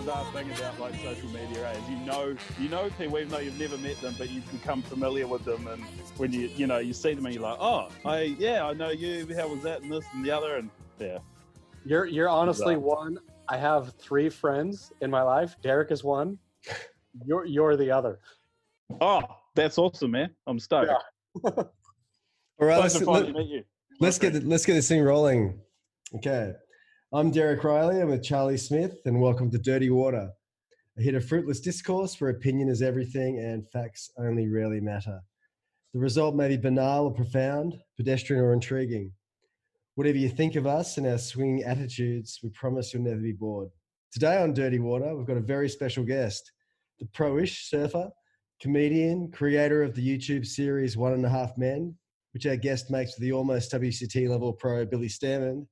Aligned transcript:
Bizarre 0.00 0.24
woman 0.24 0.46
thing 0.46 0.50
about 0.58 0.80
like 0.80 0.94
social 1.02 1.28
media 1.28 1.68
eh, 1.68 1.72
is 1.72 1.88
you 1.90 1.96
know 1.98 2.36
you 2.58 2.68
know 2.68 2.90
people 2.98 3.18
even 3.18 3.28
though 3.28 3.38
you've 3.38 3.58
never 3.58 3.76
met 3.78 4.00
them 4.00 4.14
but 4.16 4.30
you've 4.30 4.50
become 4.50 4.82
familiar 4.82 5.26
with 5.26 5.44
them 5.44 5.66
and 5.66 5.82
when 6.16 6.32
you 6.32 6.48
you 6.56 6.66
know 6.66 6.78
you 6.78 6.92
see 6.92 7.14
them 7.14 7.26
and 7.26 7.34
you're 7.34 7.42
like 7.42 7.58
oh 7.60 7.88
I 8.04 8.34
yeah 8.38 8.64
I 8.66 8.72
know 8.72 8.90
you 8.90 9.26
how 9.36 9.48
was 9.48 9.62
that 9.62 9.82
and 9.82 9.92
this 9.92 10.04
and 10.14 10.24
the 10.24 10.30
other 10.30 10.56
and 10.56 10.70
yeah 10.98 11.18
You're 11.84 12.06
you're 12.06 12.28
honestly 12.28 12.74
Bizarre. 12.76 12.96
one. 12.96 13.18
I 13.48 13.56
have 13.56 13.94
three 13.94 14.28
friends 14.28 14.92
in 15.00 15.10
my 15.10 15.22
life. 15.22 15.56
Derek 15.60 15.90
is 15.90 16.04
one. 16.04 16.38
You're 17.26 17.44
you're 17.44 17.76
the 17.76 17.90
other. 17.90 18.20
oh 19.00 19.22
that's 19.56 19.76
awesome 19.78 20.12
man 20.12 20.30
I'm 20.46 20.60
stoked 20.60 20.90
Yeah. 21.44 21.50
All 22.60 22.66
right, 22.68 22.80
Nice 22.80 22.94
let's, 22.94 22.98
to 22.98 23.10
let, 23.10 23.24
finally 23.24 23.44
meet 23.44 23.64
you 24.00 24.06
us 24.06 24.18
get 24.18 24.44
let's 24.44 24.64
get 24.64 24.74
this 24.74 24.88
thing 24.88 25.02
rolling. 25.02 25.60
Okay, 26.14 26.52
I'm 27.12 27.32
Derek 27.32 27.62
Rielly. 27.62 28.00
I'm 28.00 28.10
with 28.10 28.22
Charlie 28.22 28.56
Smith, 28.56 28.98
and 29.04 29.20
welcome 29.20 29.50
to 29.50 29.58
Dirty 29.58 29.90
Water, 29.90 30.30
a 30.96 31.02
hit 31.02 31.16
of 31.16 31.26
fruitless 31.26 31.58
discourse 31.58 32.20
where 32.20 32.30
opinion 32.30 32.68
is 32.68 32.82
everything 32.82 33.40
and 33.40 33.68
facts 33.72 34.12
only 34.16 34.46
rarely 34.46 34.80
matter. 34.80 35.18
The 35.92 35.98
result 35.98 36.36
may 36.36 36.46
be 36.46 36.56
banal 36.56 37.06
or 37.06 37.12
profound, 37.12 37.74
pedestrian 37.96 38.40
or 38.40 38.52
intriguing. 38.52 39.10
Whatever 39.96 40.18
you 40.18 40.28
think 40.28 40.54
of 40.54 40.68
us 40.68 40.98
and 40.98 41.06
our 41.08 41.18
swinging 41.18 41.64
attitudes, 41.64 42.38
we 42.44 42.50
promise 42.50 42.94
you'll 42.94 43.02
never 43.02 43.20
be 43.20 43.32
bored. 43.32 43.70
Today 44.12 44.40
on 44.40 44.54
Dirty 44.54 44.78
Water, 44.78 45.12
we've 45.16 45.26
got 45.26 45.36
a 45.36 45.40
very 45.40 45.68
special 45.68 46.04
guest, 46.04 46.52
the 47.00 47.06
pro-ish 47.06 47.68
surfer, 47.68 48.08
comedian, 48.62 49.32
creator 49.32 49.82
of 49.82 49.96
the 49.96 50.16
YouTube 50.16 50.46
series 50.46 50.96
One 50.96 51.14
and 51.14 51.26
a 51.26 51.28
Half 51.28 51.58
Men, 51.58 51.92
which 52.34 52.46
our 52.46 52.54
guest 52.54 52.88
makes 52.88 53.16
with 53.16 53.22
the 53.22 53.32
almost 53.32 53.72
WCT 53.72 54.28
level 54.28 54.52
pro 54.52 54.86
Billy 54.86 55.08
Stairmand, 55.08 55.66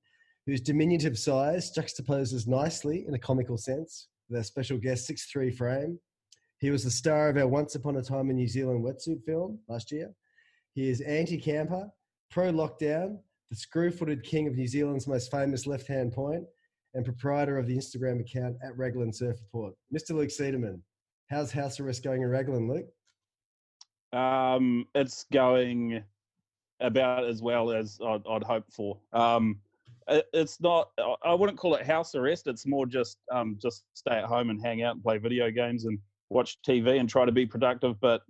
whose 0.48 0.62
diminutive 0.62 1.18
size 1.18 1.70
juxtaposes 1.76 2.48
nicely 2.48 3.04
in 3.06 3.12
a 3.12 3.18
comical 3.18 3.58
sense 3.58 4.08
with 4.30 4.38
our 4.38 4.42
special 4.42 4.78
guest 4.78 5.06
6'3 5.10 5.54
frame. 5.54 6.00
He 6.58 6.70
was 6.70 6.82
the 6.84 6.90
star 6.90 7.28
of 7.28 7.36
our 7.36 7.46
Once 7.46 7.74
Upon 7.74 7.96
a 7.96 8.02
Time 8.02 8.30
in 8.30 8.36
New 8.36 8.48
Zealand 8.48 8.82
wetsuit 8.82 9.22
film 9.26 9.58
last 9.68 9.92
year. 9.92 10.10
He 10.72 10.88
is 10.88 11.02
anti 11.02 11.36
camper, 11.36 11.90
pro 12.30 12.50
lockdown, 12.50 13.18
the 13.50 13.56
screw 13.56 13.90
footed 13.90 14.22
king 14.22 14.48
of 14.48 14.56
New 14.56 14.66
Zealand's 14.66 15.06
most 15.06 15.30
famous 15.30 15.66
left 15.66 15.86
hand 15.86 16.14
point, 16.14 16.44
and 16.94 17.04
proprietor 17.04 17.58
of 17.58 17.66
the 17.66 17.76
Instagram 17.76 18.18
account 18.22 18.56
at 18.64 18.74
Raglan 18.74 19.12
Surf 19.12 19.36
Report. 19.42 19.74
Mr. 19.94 20.12
Luke 20.12 20.30
Cederman. 20.30 20.80
How's 21.28 21.52
house 21.52 21.78
arrest 21.78 22.02
going 22.02 22.22
in 22.22 22.28
Raglan, 22.28 22.68
Luke? 22.68 22.86
um 24.14 24.86
it's 24.94 25.26
going 25.30 26.02
about 26.80 27.26
as 27.26 27.42
well 27.42 27.70
as 27.70 27.98
I'd, 28.02 28.26
I'd 28.26 28.42
hope 28.42 28.64
for 28.72 28.98
um 29.12 29.60
it's 30.32 30.60
not 30.60 30.90
I- 30.98 31.16
I 31.24 31.34
wouldn't 31.34 31.58
call 31.58 31.74
it 31.74 31.86
house 31.86 32.14
arrest 32.14 32.46
it's 32.46 32.66
more 32.66 32.86
just 32.86 33.18
um 33.32 33.58
just 33.60 33.84
stay 33.94 34.12
at 34.16 34.24
home 34.24 34.50
and 34.50 34.60
hang 34.60 34.82
out 34.82 34.94
and 34.94 35.02
play 35.02 35.18
video 35.18 35.50
games 35.50 35.84
and 35.84 35.98
watch 36.30 36.58
TV 36.66 36.98
and 36.98 37.08
try 37.08 37.24
to 37.24 37.32
be 37.32 37.46
productive 37.46 38.00
but 38.00 38.22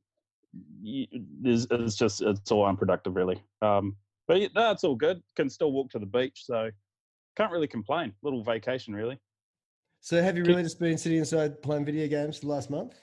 there's, 1.42 1.66
it's 1.70 1.94
just 1.96 2.22
it's 2.22 2.50
all 2.50 2.64
unproductive 2.66 3.14
really 3.16 3.42
um 3.62 3.96
but 4.26 4.40
no, 4.54 4.70
it's 4.70 4.84
all 4.84 4.94
good 4.94 5.22
can 5.36 5.48
still 5.48 5.72
walk 5.72 5.90
to 5.90 5.98
the 5.98 6.06
beach 6.06 6.44
so 6.44 6.70
can't 7.36 7.52
really 7.52 7.66
complain 7.68 8.12
little 8.22 8.42
vacation 8.42 8.94
really 8.94 9.18
So, 10.00 10.22
have 10.22 10.36
you 10.36 10.44
really 10.44 10.62
just 10.62 10.78
been 10.78 10.98
sitting 10.98 11.18
inside 11.18 11.62
playing 11.62 11.84
video 11.84 12.08
games 12.08 12.38
for 12.38 12.46
the 12.46 12.52
last 12.52 12.70
month? 12.70 12.94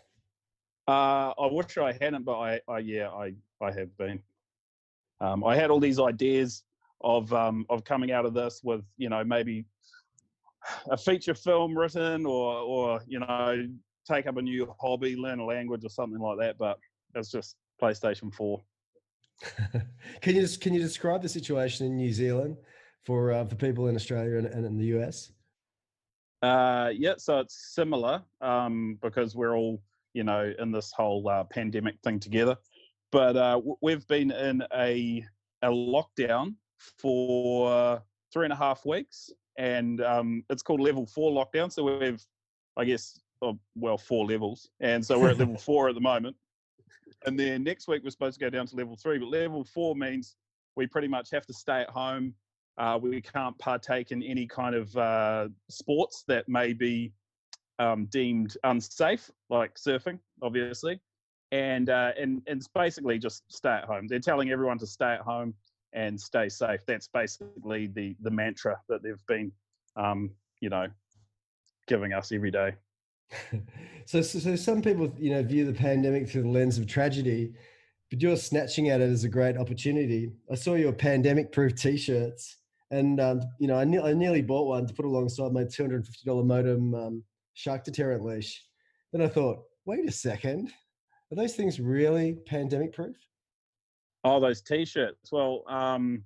Uh, 0.87 1.33
I 1.39 1.47
wish 1.51 1.77
I 1.77 1.93
hadn't, 1.99 2.23
but 2.23 2.37
I, 2.39 2.61
I 2.67 2.79
yeah, 2.79 3.09
I, 3.09 3.33
I 3.61 3.71
have 3.71 3.95
been. 3.97 4.21
Um, 5.19 5.43
I 5.43 5.55
had 5.55 5.71
all 5.71 5.79
these 5.79 5.99
ideas 5.99 6.63
of 7.05 7.31
um, 7.31 7.65
of 7.69 7.85
coming 7.85 8.11
out 8.11 8.25
of 8.25 8.33
this 8.33 8.59
with 8.63 8.83
you 8.97 9.07
know 9.07 9.23
maybe 9.23 9.63
a 10.89 10.97
feature 10.97 11.35
film 11.35 11.77
written 11.77 12.25
or 12.25 12.57
or 12.57 13.01
you 13.07 13.19
know 13.19 13.67
take 14.05 14.27
up 14.27 14.37
a 14.37 14.41
new 14.41 14.73
hobby, 14.81 15.15
learn 15.15 15.39
a 15.39 15.45
language 15.45 15.85
or 15.85 15.89
something 15.89 16.19
like 16.19 16.39
that. 16.39 16.57
But 16.57 16.79
it's 17.13 17.31
just 17.31 17.55
PlayStation 17.81 18.33
Four. 18.33 18.61
can 20.21 20.35
you 20.35 20.41
just 20.41 20.59
can 20.59 20.73
you 20.73 20.81
describe 20.81 21.21
the 21.21 21.29
situation 21.29 21.85
in 21.85 21.95
New 21.95 22.11
Zealand 22.11 22.57
for 23.03 23.31
uh, 23.31 23.45
for 23.45 23.55
people 23.55 23.87
in 23.87 23.95
Australia 23.95 24.37
and, 24.37 24.47
and 24.47 24.65
in 24.65 24.77
the 24.77 24.97
US? 24.97 25.31
Uh, 26.41 26.91
yeah, 26.93 27.13
so 27.17 27.39
it's 27.39 27.73
similar 27.73 28.21
um, 28.41 28.99
because 29.01 29.35
we're 29.35 29.55
all, 29.55 29.81
you 30.13 30.23
know, 30.23 30.53
in 30.59 30.71
this 30.71 30.91
whole 30.91 31.27
uh, 31.27 31.43
pandemic 31.45 31.95
thing 32.03 32.19
together. 32.19 32.55
But 33.11 33.35
uh, 33.35 33.61
we've 33.81 34.05
been 34.07 34.31
in 34.31 34.63
a 34.73 35.23
a 35.61 35.67
lockdown 35.67 36.55
for 36.77 38.01
three 38.33 38.45
and 38.45 38.53
a 38.53 38.57
half 38.57 38.85
weeks, 38.85 39.31
and 39.57 40.01
um, 40.01 40.43
it's 40.49 40.63
called 40.63 40.81
level 40.81 41.05
four 41.05 41.31
lockdown. 41.31 41.71
So 41.71 41.97
we've, 41.99 42.23
I 42.77 42.85
guess, 42.85 43.19
oh, 43.41 43.57
well, 43.75 43.97
four 43.97 44.25
levels, 44.25 44.69
and 44.79 45.05
so 45.05 45.19
we're 45.19 45.29
at 45.29 45.37
level 45.37 45.57
four 45.69 45.89
at 45.89 45.95
the 45.95 46.01
moment. 46.01 46.35
And 47.25 47.39
then 47.39 47.63
next 47.63 47.87
week 47.87 48.03
we're 48.03 48.09
supposed 48.11 48.39
to 48.39 48.45
go 48.45 48.49
down 48.49 48.67
to 48.67 48.75
level 48.75 48.95
three, 48.95 49.17
but 49.17 49.29
level 49.29 49.63
four 49.63 49.95
means 49.95 50.35
we 50.75 50.85
pretty 50.85 51.07
much 51.07 51.29
have 51.31 51.45
to 51.47 51.53
stay 51.53 51.81
at 51.81 51.89
home 51.89 52.35
uh, 52.77 52.99
we 53.01 53.21
can't 53.21 53.57
partake 53.57 54.11
in 54.11 54.21
any 54.23 54.45
kind 54.45 54.75
of 54.75 54.95
uh, 54.97 55.47
sports 55.69 56.23
that 56.27 56.47
may 56.49 56.73
be 56.73 57.13
um, 57.79 58.05
deemed 58.05 58.57
unsafe, 58.63 59.29
like 59.49 59.75
surfing, 59.75 60.19
obviously, 60.41 60.99
and 61.51 61.89
uh, 61.89 62.11
and 62.17 62.41
and 62.47 62.57
it's 62.57 62.67
basically 62.67 63.17
just 63.17 63.43
stay 63.47 63.69
at 63.69 63.85
home. 63.85 64.07
They're 64.07 64.19
telling 64.19 64.51
everyone 64.51 64.77
to 64.79 64.87
stay 64.87 65.13
at 65.13 65.21
home 65.21 65.53
and 65.95 66.19
stay 66.19 66.49
safe. 66.49 66.81
That's 66.85 67.07
basically 67.07 67.87
the 67.87 68.15
the 68.21 68.29
mantra 68.29 68.79
that 68.89 69.01
they've 69.01 69.25
been, 69.27 69.51
um, 69.95 70.29
you 70.59 70.69
know, 70.69 70.87
giving 71.87 72.13
us 72.13 72.31
every 72.31 72.51
day. 72.51 72.75
so, 74.05 74.21
so, 74.21 74.37
so 74.37 74.55
some 74.55 74.81
people, 74.81 75.11
you 75.17 75.31
know, 75.31 75.41
view 75.41 75.65
the 75.65 75.73
pandemic 75.73 76.29
through 76.29 76.43
the 76.43 76.49
lens 76.49 76.77
of 76.77 76.85
tragedy, 76.85 77.53
but 78.11 78.21
you're 78.21 78.37
snatching 78.37 78.89
at 78.89 79.01
it 79.01 79.09
as 79.09 79.23
a 79.23 79.29
great 79.29 79.57
opportunity. 79.57 80.31
I 80.51 80.55
saw 80.55 80.75
your 80.75 80.93
pandemic-proof 80.93 81.75
T-shirts, 81.75 82.57
and 82.91 83.19
um, 83.19 83.41
you 83.59 83.67
know, 83.67 83.77
I, 83.77 83.85
ne- 83.85 84.01
I 84.01 84.13
nearly 84.13 84.41
bought 84.41 84.67
one 84.67 84.85
to 84.85 84.93
put 84.93 85.05
alongside 85.05 85.53
my 85.53 85.63
two 85.63 85.83
hundred 85.83 85.97
and 85.97 86.05
fifty 86.05 86.25
dollar 86.25 86.43
Modom 86.43 86.93
um, 87.07 87.23
shark 87.53 87.83
deterrent 87.83 88.23
leash. 88.23 88.63
Then 89.11 89.21
I 89.21 89.27
thought, 89.27 89.63
wait 89.85 90.07
a 90.07 90.11
second, 90.11 90.71
are 91.31 91.35
those 91.35 91.55
things 91.55 91.79
really 91.79 92.37
pandemic-proof? 92.45 93.15
Oh, 94.25 94.39
those 94.39 94.59
t-shirts. 94.63 95.31
Well, 95.31 95.63
um, 95.69 96.23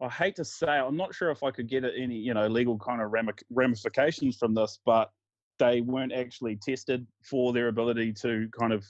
I 0.00 0.08
hate 0.08 0.36
to 0.36 0.44
say, 0.44 0.68
I'm 0.68 0.96
not 0.96 1.12
sure 1.12 1.32
if 1.32 1.42
I 1.42 1.50
could 1.50 1.68
get 1.68 1.82
any, 1.84 2.14
you 2.14 2.34
know, 2.34 2.46
legal 2.46 2.78
kind 2.78 3.02
of 3.02 3.12
ramifications 3.50 4.36
from 4.36 4.54
this, 4.54 4.78
but 4.86 5.10
they 5.58 5.80
weren't 5.80 6.12
actually 6.12 6.56
tested 6.56 7.04
for 7.28 7.52
their 7.52 7.66
ability 7.66 8.12
to 8.22 8.48
kind 8.58 8.72
of 8.72 8.86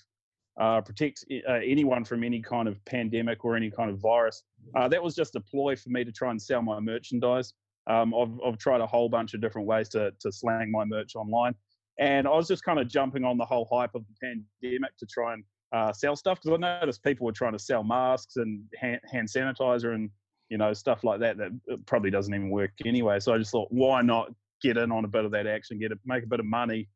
uh, 0.61 0.83
protect 0.83 1.25
uh, 1.49 1.53
anyone 1.65 2.05
from 2.05 2.25
any 2.25 2.43
kind 2.43 2.69
of 2.69 2.85
pandemic 2.85 3.43
or 3.43 3.57
any 3.57 3.71
kind 3.71 3.91
of 3.91 3.99
virus. 3.99 4.43
Uh, 4.77 4.87
that 4.89 5.03
was 5.03 5.15
just 5.15 5.35
a 5.35 5.41
ploy 5.41 5.75
for 5.75 5.89
me 5.89 6.05
to 6.05 6.13
try 6.13 6.31
and 6.31 6.43
sell 6.43 6.61
my 6.61 6.79
merchandise. 6.81 7.55
Um, 7.87 8.15
I've, 8.15 8.39
I've 8.45 8.59
tried 8.59 8.83
a 8.83 8.87
whole 8.87 9.09
bunch 9.09 9.33
of 9.33 9.41
different 9.41 9.67
ways 9.67 9.89
to, 9.91 10.13
to 10.21 10.31
slang 10.31 10.71
my 10.71 10.85
merch 10.85 11.17
online. 11.17 11.55
And 11.99 12.29
I 12.29 12.33
was 12.33 12.49
just 12.49 12.65
kind 12.65 12.79
of 12.79 12.87
jumping 12.87 13.25
on 13.25 13.39
the 13.39 13.47
whole 13.47 13.67
hype 13.73 13.95
of 13.95 14.05
the 14.07 14.37
pandemic 14.61 14.95
to 14.99 15.07
try 15.07 15.33
and 15.33 15.43
uh, 15.73 15.93
sell 15.93 16.17
stuff 16.17 16.41
because 16.43 16.57
I 16.57 16.81
noticed 16.81 17.03
people 17.03 17.27
were 17.27 17.33
trying 17.33 17.53
to 17.53 17.59
sell 17.59 17.85
masks 17.85 18.37
and 18.37 18.63
hand, 18.81 19.01
hand 19.11 19.29
sanitizer 19.29 19.95
and 19.95 20.11
you 20.49 20.57
know 20.57 20.73
stuff 20.73 21.05
like 21.05 21.21
that 21.21 21.37
that 21.37 21.51
uh, 21.71 21.77
probably 21.87 22.11
doesn't 22.11 22.35
even 22.35 22.51
work 22.51 22.71
anyway. 22.85 23.21
So 23.21 23.35
I 23.35 23.39
just 23.39 23.51
thought, 23.51 23.69
why 23.71 24.03
not 24.03 24.33
get 24.63 24.77
in 24.77 24.91
on 24.91 25.05
a 25.05 25.09
bit 25.09 25.25
of 25.25 25.31
that 25.33 25.47
action, 25.47 25.79
get 25.79 25.93
it, 25.93 25.99
make 26.05 26.25
a 26.25 26.27
bit 26.27 26.41
of 26.41 26.47
money 26.47 26.89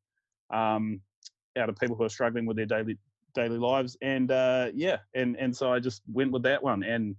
um, 0.52 1.00
out 1.58 1.68
of 1.68 1.76
people 1.76 1.96
who 1.96 2.04
are 2.04 2.08
struggling 2.08 2.46
with 2.46 2.56
their 2.56 2.66
daily 2.66 2.98
daily 3.34 3.58
lives, 3.58 3.96
and 4.02 4.30
uh, 4.30 4.68
yeah, 4.74 4.98
and 5.14 5.36
and 5.36 5.54
so 5.54 5.72
I 5.72 5.78
just 5.78 6.02
went 6.10 6.32
with 6.32 6.42
that 6.44 6.62
one, 6.62 6.82
and 6.82 7.14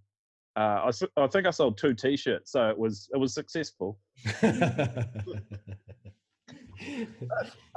uh, 0.55 0.91
I, 0.91 1.21
I 1.21 1.27
think 1.27 1.47
I 1.47 1.51
sold 1.51 1.77
two 1.77 1.93
T-shirts, 1.93 2.51
so 2.51 2.69
it 2.69 2.77
was 2.77 3.09
it 3.13 3.17
was 3.17 3.33
successful. 3.33 3.99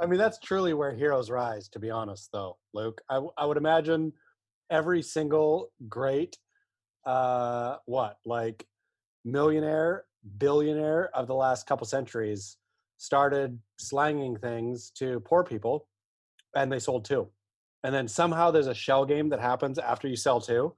I 0.01 0.05
mean, 0.05 0.17
that's 0.17 0.39
truly 0.39 0.73
where 0.73 0.93
heroes 0.93 1.29
rise, 1.29 1.69
to 1.69 1.79
be 1.79 1.89
honest, 1.89 2.29
though, 2.31 2.57
Luke. 2.73 3.01
I 3.09 3.45
would 3.45 3.57
imagine 3.57 4.13
every 4.69 5.01
single 5.01 5.71
great, 5.87 6.37
uh, 7.05 7.77
what, 7.85 8.17
like 8.25 8.65
millionaire, 9.23 10.05
billionaire 10.37 11.09
of 11.15 11.27
the 11.27 11.35
last 11.35 11.67
couple 11.67 11.85
centuries 11.85 12.57
started 12.97 13.59
slanging 13.77 14.37
things 14.37 14.91
to 14.97 15.19
poor 15.21 15.43
people 15.43 15.87
and 16.55 16.71
they 16.71 16.79
sold 16.79 17.05
two. 17.05 17.29
And 17.83 17.93
then 17.93 18.07
somehow 18.07 18.51
there's 18.51 18.67
a 18.67 18.73
shell 18.73 19.05
game 19.05 19.29
that 19.29 19.39
happens 19.39 19.77
after 19.77 20.07
you 20.07 20.15
sell 20.15 20.41
two. 20.41 20.73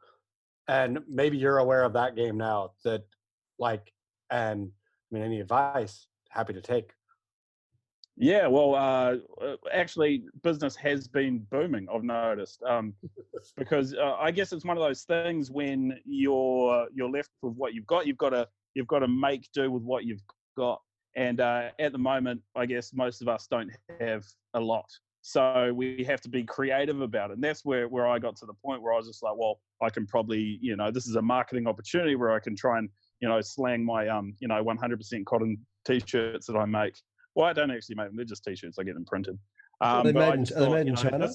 And 0.67 0.99
maybe 1.07 1.37
you're 1.37 1.57
aware 1.57 1.83
of 1.83 1.93
that 1.93 2.15
game 2.15 2.37
now 2.37 2.73
that 2.83 3.05
Like, 3.57 3.91
and 4.29 4.71
I 5.11 5.15
mean, 5.15 5.23
any 5.23 5.39
advice? 5.39 6.07
Happy 6.29 6.53
to 6.53 6.61
take. 6.61 6.91
Yeah, 8.21 8.47
well, 8.47 8.75
uh, 8.75 9.15
uh, 9.41 9.55
actually, 9.73 10.23
business 10.43 10.75
has 10.75 11.07
been 11.07 11.39
booming. 11.49 11.87
I've 11.91 12.03
noticed 12.03 12.61
um, 12.63 12.93
because 13.57 13.95
uh, 13.95 14.15
I 14.19 14.29
guess 14.29 14.51
it's 14.51 14.65
one 14.65 14.75
of 14.75 14.83
those 14.83 15.03
things 15.03 15.49
when 15.49 15.97
you're 16.05 16.87
you're 16.93 17.09
left 17.09 17.29
with 17.41 17.53
what 17.55 17.73
you've 17.73 17.87
got. 17.87 18.05
You've 18.05 18.17
got 18.17 18.31
to 18.31 18.45
you've 18.75 18.87
got 18.87 18.99
to 18.99 19.07
make 19.07 19.49
do 19.53 19.71
with 19.71 19.83
what 19.83 20.03
you've 20.03 20.21
got. 20.57 20.81
And 21.15 21.39
uh, 21.39 21.69
at 21.79 21.93
the 21.93 21.97
moment, 21.97 22.41
I 22.57 22.65
guess 22.65 22.91
most 22.93 23.21
of 23.21 23.29
us 23.29 23.47
don't 23.49 23.71
have 24.01 24.25
a 24.53 24.59
lot, 24.59 24.89
so 25.21 25.71
we 25.73 26.03
have 26.03 26.19
to 26.21 26.29
be 26.29 26.43
creative 26.43 26.99
about 26.99 27.31
it. 27.31 27.35
And 27.35 27.43
that's 27.43 27.63
where 27.63 27.87
where 27.87 28.05
I 28.05 28.19
got 28.19 28.35
to 28.37 28.45
the 28.45 28.53
point 28.65 28.81
where 28.81 28.91
I 28.91 28.97
was 28.97 29.07
just 29.07 29.23
like, 29.23 29.37
well, 29.37 29.61
I 29.81 29.89
can 29.89 30.05
probably 30.05 30.59
you 30.61 30.75
know 30.75 30.91
this 30.91 31.07
is 31.07 31.15
a 31.15 31.21
marketing 31.21 31.67
opportunity 31.67 32.17
where 32.17 32.31
I 32.31 32.39
can 32.39 32.53
try 32.53 32.79
and 32.79 32.89
you 33.21 33.29
know 33.29 33.39
slang 33.39 33.85
my 33.85 34.09
um 34.09 34.35
you 34.39 34.49
know 34.49 34.61
100% 34.61 35.25
cotton 35.25 35.57
t-shirts 35.85 36.47
that 36.47 36.57
I 36.57 36.65
make 36.65 36.95
well, 37.35 37.47
I 37.47 37.53
don't 37.53 37.71
actually 37.71 37.95
make 37.95 38.07
them. 38.07 38.15
They're 38.15 38.25
just 38.25 38.43
t-shirts. 38.43 38.77
I 38.79 38.83
get 38.83 38.95
them 38.95 39.05
printed. 39.05 39.37
Are 39.81 39.99
Um, 40.01 40.11
they 40.11 40.19
I 40.19 40.29
made 40.29 40.39
in- 40.39 40.45
just 40.45 40.57
are 40.57 40.65
they 40.65 40.69
made 40.71 40.87
you 40.87 40.93
in 40.93 40.95
know, 40.95 41.09
China? 41.09 41.29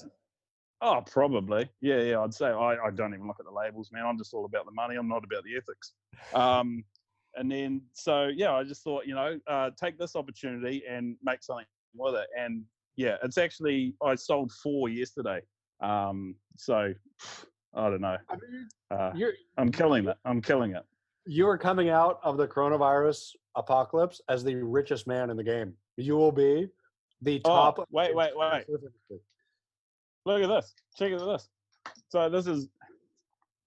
Oh, 0.80 1.02
probably. 1.10 1.68
Yeah, 1.80 2.00
yeah. 2.02 2.20
I'd 2.20 2.34
say 2.34 2.46
I, 2.46 2.76
I 2.86 2.90
don't 2.90 3.14
even 3.14 3.26
look 3.26 3.38
at 3.40 3.46
the 3.46 3.52
labels, 3.52 3.90
man. 3.92 4.04
I'm 4.04 4.18
just 4.18 4.34
all 4.34 4.44
about 4.44 4.66
the 4.66 4.72
money. 4.72 4.96
I'm 4.96 5.08
not 5.08 5.24
about 5.24 5.44
the 5.44 5.56
ethics. 5.56 5.92
Um, 6.34 6.84
and 7.36 7.50
then 7.50 7.80
so 7.94 8.26
yeah, 8.34 8.52
I 8.52 8.64
just 8.64 8.82
thought, 8.84 9.06
you 9.06 9.14
know, 9.14 9.38
uh, 9.46 9.70
take 9.80 9.98
this 9.98 10.14
opportunity 10.14 10.82
and 10.88 11.16
make 11.22 11.42
something 11.42 11.64
with 11.94 12.14
it. 12.16 12.26
And 12.38 12.64
yeah, 12.96 13.16
it's 13.22 13.38
actually 13.38 13.94
I 14.04 14.14
sold 14.14 14.52
four 14.52 14.88
yesterday. 14.88 15.40
Um, 15.80 16.34
so 16.56 16.92
I 17.74 17.88
don't 17.90 18.00
know. 18.02 18.16
I 18.28 18.34
mean, 18.34 18.68
Uh, 18.90 19.12
you're 19.14 19.32
I'm 19.56 19.72
killing 19.72 20.06
it. 20.08 20.16
I'm 20.24 20.40
killing 20.42 20.72
it. 20.76 20.84
you 21.26 21.48
are 21.48 21.56
coming 21.58 21.88
out 21.88 22.20
of 22.22 22.36
the 22.36 22.46
coronavirus 22.46 23.30
apocalypse 23.56 24.20
as 24.28 24.44
the 24.44 24.54
richest 24.56 25.06
man 25.06 25.30
in 25.30 25.36
the 25.36 25.42
game. 25.44 25.72
You 25.96 26.16
will 26.16 26.32
be 26.32 26.68
the 27.22 27.40
Oh, 27.44 27.48
top. 27.48 27.78
of 27.78 27.86
wait, 27.90 28.14
wait, 28.14 28.32
wait. 28.36 28.64
Look 30.26 30.42
at 30.42 30.48
this. 30.48 30.74
Check 30.96 31.12
out 31.12 31.26
this. 31.26 31.48
So 32.08 32.28
this 32.28 32.46
is 32.46 32.68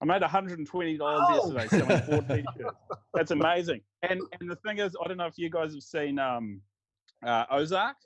I 0.00 0.04
made 0.04 0.22
$120 0.22 0.98
Oh! 1.00 1.34
yesterday 1.54 1.66
selling 1.68 2.02
four 2.02 2.22
t-shirts. 2.36 2.76
That's 3.14 3.30
amazing. 3.30 3.80
And 4.02 4.20
and 4.40 4.50
the 4.50 4.56
thing 4.56 4.78
is, 4.78 4.94
I 5.02 5.08
don't 5.08 5.16
know 5.16 5.26
if 5.26 5.38
you 5.38 5.50
guys 5.50 5.72
have 5.74 5.82
seen 5.82 6.18
um 6.18 6.60
uh 7.24 7.44
Ozark. 7.50 7.96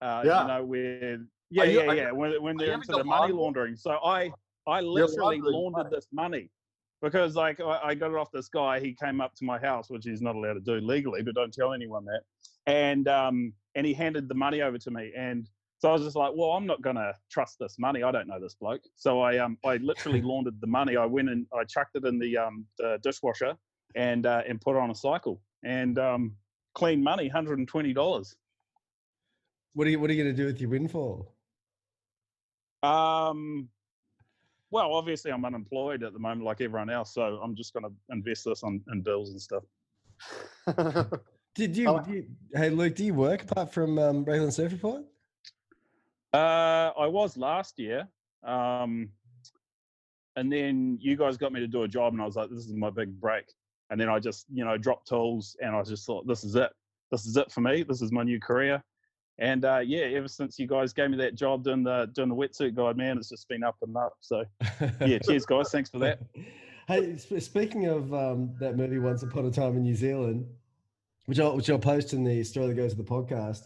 Uh 0.00 0.22
Yeah. 0.24 0.42
you 0.42 0.48
know, 0.48 0.64
where 0.64 1.18
yeah, 1.50 1.64
you- 1.64 1.80
yeah, 1.80 1.86
are 1.86 1.94
you- 1.94 2.00
yeah. 2.02 2.10
When 2.12 2.42
when 2.42 2.56
they're 2.56 2.72
into 2.74 2.92
the 2.92 3.04
money 3.04 3.32
laundering. 3.32 3.76
So 3.76 3.92
I 4.04 4.32
I 4.66 4.80
literally 4.80 5.40
laundered 5.40 5.84
money. 5.84 5.90
this 5.96 6.08
money. 6.12 6.50
Because 7.04 7.36
like 7.36 7.60
I, 7.60 7.80
I 7.84 7.94
got 7.94 8.10
it 8.10 8.16
off 8.16 8.30
this 8.32 8.48
guy, 8.48 8.80
he 8.80 8.94
came 8.94 9.20
up 9.20 9.34
to 9.36 9.44
my 9.44 9.58
house, 9.58 9.90
which 9.90 10.04
he's 10.04 10.22
not 10.22 10.34
allowed 10.34 10.54
to 10.54 10.60
do 10.60 10.74
legally, 10.74 11.22
but 11.22 11.34
don't 11.34 11.52
tell 11.52 11.72
anyone 11.72 12.04
that. 12.06 12.22
And 12.66 13.06
um 13.08 13.52
and 13.74 13.86
he 13.86 13.92
handed 13.92 14.28
the 14.28 14.34
money 14.34 14.62
over 14.62 14.78
to 14.78 14.90
me 14.90 15.12
and 15.16 15.48
so 15.80 15.90
I 15.90 15.92
was 15.92 16.02
just 16.02 16.16
like, 16.16 16.32
well, 16.34 16.52
I'm 16.52 16.64
not 16.66 16.80
gonna 16.80 17.12
trust 17.30 17.58
this 17.60 17.76
money. 17.78 18.02
I 18.02 18.10
don't 18.10 18.26
know 18.26 18.40
this 18.40 18.54
bloke. 18.54 18.80
So 18.96 19.20
I 19.20 19.38
um 19.38 19.58
I 19.64 19.76
literally 19.76 20.22
laundered 20.30 20.60
the 20.60 20.66
money. 20.66 20.96
I 20.96 21.04
went 21.04 21.28
and 21.28 21.46
I 21.52 21.64
chucked 21.64 21.96
it 21.96 22.06
in 22.06 22.18
the 22.18 22.38
um 22.38 22.64
the 22.78 22.98
dishwasher 23.02 23.54
and 23.94 24.24
uh, 24.24 24.42
and 24.48 24.60
put 24.60 24.76
it 24.76 24.80
on 24.80 24.90
a 24.90 24.94
cycle 24.94 25.42
and 25.62 25.98
um 25.98 26.36
clean 26.74 27.02
money, 27.02 27.28
hundred 27.28 27.58
and 27.58 27.68
twenty 27.68 27.92
dollars. 27.92 28.34
What 29.74 29.86
are 29.86 29.90
you 29.90 30.00
What 30.00 30.08
are 30.08 30.14
you 30.14 30.22
going 30.22 30.34
to 30.34 30.42
do 30.42 30.46
with 30.46 30.60
your 30.60 30.70
windfall? 30.70 31.34
Um, 32.82 33.68
well, 34.74 34.92
obviously 34.92 35.30
I'm 35.30 35.44
unemployed 35.44 36.02
at 36.02 36.12
the 36.12 36.18
moment, 36.18 36.42
like 36.42 36.60
everyone 36.60 36.90
else. 36.90 37.14
So 37.14 37.38
I'm 37.40 37.54
just 37.54 37.72
gonna 37.72 37.90
invest 38.10 38.44
this 38.44 38.64
on 38.64 38.80
in 38.92 39.02
bills 39.02 39.30
and 39.30 39.40
stuff. 39.40 39.62
Did 41.54 41.76
you, 41.76 41.88
Oh. 41.88 42.00
do 42.00 42.12
you? 42.12 42.26
Hey, 42.52 42.70
Luke, 42.70 42.96
do 42.96 43.04
you 43.04 43.14
work 43.14 43.44
apart 43.44 43.72
from 43.72 43.96
um, 44.00 44.24
Raglan 44.24 44.50
Surf 44.50 44.72
Report? 44.72 45.04
Uh, 46.32 46.90
I 46.98 47.06
was 47.06 47.36
last 47.36 47.78
year. 47.78 48.08
Um, 48.42 49.10
and 50.34 50.52
then 50.52 50.98
you 51.00 51.16
guys 51.16 51.36
got 51.36 51.52
me 51.52 51.60
to 51.60 51.68
do 51.68 51.84
a 51.84 51.88
job, 51.88 52.12
and 52.12 52.20
I 52.20 52.26
was 52.26 52.34
like, 52.34 52.50
"This 52.50 52.66
is 52.66 52.74
my 52.74 52.90
big 52.90 53.20
break." 53.20 53.44
And 53.90 54.00
then 54.00 54.08
I 54.08 54.18
just, 54.18 54.46
you 54.52 54.64
know, 54.64 54.76
dropped 54.76 55.06
tools, 55.06 55.56
and 55.62 55.76
I 55.76 55.82
just 55.84 56.04
thought, 56.04 56.26
"This 56.26 56.42
is 56.42 56.56
it. 56.56 56.72
This 57.12 57.24
is 57.26 57.36
it 57.36 57.52
for 57.52 57.60
me. 57.60 57.84
This 57.84 58.02
is 58.02 58.10
my 58.10 58.24
new 58.24 58.40
career." 58.40 58.82
And 59.38 59.64
uh, 59.64 59.80
yeah, 59.84 60.04
ever 60.16 60.28
since 60.28 60.58
you 60.58 60.66
guys 60.66 60.92
gave 60.92 61.10
me 61.10 61.16
that 61.16 61.34
job 61.34 61.64
doing 61.64 61.82
the 61.82 62.10
doing 62.14 62.28
the 62.28 62.36
wetsuit 62.36 62.74
guide, 62.74 62.96
man, 62.96 63.18
it's 63.18 63.28
just 63.28 63.48
been 63.48 63.64
up 63.64 63.76
and 63.82 63.96
up. 63.96 64.14
So 64.20 64.44
yeah, 65.00 65.18
cheers, 65.18 65.44
guys. 65.44 65.70
Thanks 65.70 65.90
for 65.90 65.98
that. 66.00 66.20
Hey, 66.86 67.16
speaking 67.16 67.86
of 67.86 68.12
um, 68.12 68.54
that 68.60 68.76
movie, 68.76 68.98
Once 68.98 69.22
Upon 69.22 69.46
a 69.46 69.50
Time 69.50 69.74
in 69.74 69.84
New 69.84 69.94
Zealand, 69.94 70.44
which 71.24 71.40
I'll 71.40 71.56
which 71.56 71.70
I'll 71.70 71.78
post 71.78 72.12
in 72.12 72.24
the 72.24 72.44
story 72.44 72.66
that 72.66 72.74
goes 72.74 72.94
with 72.94 73.06
the 73.06 73.10
podcast. 73.10 73.60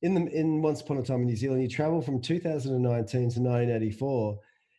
In 0.00 0.14
the 0.14 0.26
in 0.32 0.62
Once 0.62 0.80
Upon 0.80 0.96
a 0.96 1.02
Time 1.02 1.20
in 1.20 1.26
New 1.26 1.36
Zealand, 1.36 1.62
you 1.62 1.68
travel 1.68 2.00
from 2.00 2.22
2019 2.22 2.80
to 2.80 3.40
1984, 3.40 4.38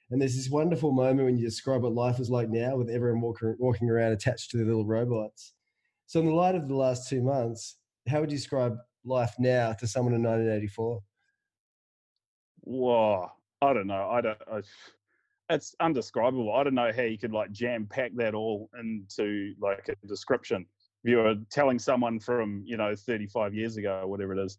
and 0.10 0.20
there's 0.20 0.36
this 0.36 0.50
wonderful 0.50 0.92
moment 0.92 1.26
when 1.26 1.38
you 1.38 1.46
describe 1.46 1.84
what 1.84 1.94
life 1.94 2.20
is 2.20 2.32
like 2.32 2.50
now, 2.50 2.76
with 2.76 2.90
everyone 2.90 3.22
walking 3.22 3.56
walking 3.60 3.92
around 3.92 4.14
attached 4.14 4.50
to 4.50 4.58
their 4.58 4.66
little 4.66 4.88
robots. 4.88 5.54
So, 6.08 6.20
in 6.20 6.26
the 6.26 6.34
light 6.34 6.56
of 6.56 6.68
the 6.68 6.76
last 6.76 7.08
two 7.08 7.22
months, 7.22 7.78
how 8.08 8.22
would 8.22 8.32
you 8.32 8.38
describe 8.38 8.76
life 9.06 9.36
now 9.40 9.74
to 9.74 9.88
someone 9.88 10.14
in 10.14 10.24
1984? 10.24 11.02
Whoa, 12.62 13.30
I 13.62 13.74
don't 13.74 13.88
know. 13.88 14.10
I 14.10 14.22
don't. 14.22 14.38
I, 14.52 14.62
it's 15.50 15.76
undescribable. 15.80 16.54
I 16.54 16.64
don't 16.64 16.76
know 16.76 16.92
how 16.96 17.04
you 17.04 17.18
could 17.18 17.34
like 17.34 17.52
jam 17.52 17.86
pack 17.90 18.12
that 18.16 18.34
all 18.34 18.70
into 18.80 19.54
like 19.60 19.90
a 19.90 20.08
description. 20.08 20.66
If 21.04 21.12
you 21.12 21.18
were 21.18 21.36
telling 21.50 21.80
someone 21.80 22.20
from 22.20 22.64
you 22.66 22.78
know 22.78 22.96
35 22.96 23.54
years 23.54 23.78
ago 23.78 24.02
or 24.04 24.08
whatever 24.08 24.34
it 24.34 24.46
is, 24.46 24.58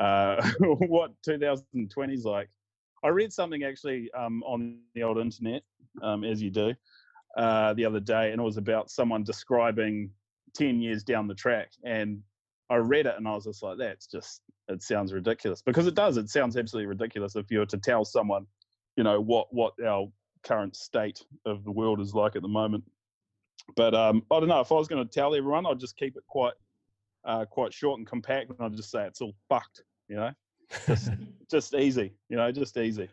uh, 0.00 0.42
what 0.60 1.12
2020 1.24 2.14
is 2.14 2.24
like. 2.24 2.48
I 3.04 3.08
read 3.08 3.32
something 3.32 3.64
actually 3.64 4.10
um, 4.12 4.42
on 4.44 4.78
the 4.94 5.02
old 5.02 5.18
internet, 5.18 5.62
um, 6.02 6.24
as 6.24 6.40
you 6.40 6.50
do, 6.50 6.72
uh, 7.36 7.74
the 7.74 7.84
other 7.84 8.00
day, 8.00 8.30
and 8.30 8.40
it 8.40 8.44
was 8.44 8.58
about 8.58 8.90
someone 8.90 9.24
describing 9.24 10.10
10 10.54 10.80
years 10.80 11.02
down 11.02 11.26
the 11.26 11.34
track. 11.34 11.72
And 11.84 12.20
I 12.72 12.76
read 12.76 13.04
it 13.04 13.16
and 13.18 13.28
I 13.28 13.32
was 13.32 13.44
just 13.44 13.62
like, 13.62 13.76
that's 13.76 14.06
just, 14.06 14.40
it 14.68 14.82
sounds 14.82 15.12
ridiculous 15.12 15.60
because 15.60 15.86
it 15.86 15.94
does. 15.94 16.16
It 16.16 16.30
sounds 16.30 16.56
absolutely 16.56 16.86
ridiculous 16.86 17.36
if 17.36 17.50
you 17.50 17.58
were 17.58 17.66
to 17.66 17.76
tell 17.76 18.02
someone, 18.02 18.46
you 18.96 19.04
know, 19.04 19.20
what, 19.20 19.48
what 19.50 19.74
our 19.86 20.08
current 20.42 20.74
state 20.74 21.22
of 21.44 21.64
the 21.64 21.70
world 21.70 22.00
is 22.00 22.14
like 22.14 22.34
at 22.34 22.40
the 22.40 22.48
moment. 22.48 22.82
But 23.76 23.94
um, 23.94 24.22
I 24.30 24.40
don't 24.40 24.48
know 24.48 24.60
if 24.60 24.72
I 24.72 24.76
was 24.76 24.88
going 24.88 25.06
to 25.06 25.12
tell 25.12 25.34
everyone, 25.34 25.66
I'd 25.66 25.80
just 25.80 25.98
keep 25.98 26.16
it 26.16 26.24
quite, 26.26 26.54
uh, 27.26 27.44
quite 27.44 27.74
short 27.74 27.98
and 27.98 28.06
compact, 28.06 28.48
and 28.48 28.58
I'd 28.58 28.74
just 28.74 28.90
say 28.90 29.04
it's 29.04 29.20
all 29.20 29.34
fucked, 29.50 29.82
you 30.08 30.16
know, 30.16 30.30
just, 30.86 31.10
just 31.50 31.74
easy, 31.74 32.14
you 32.30 32.38
know, 32.38 32.50
just 32.50 32.78
easy. 32.78 33.08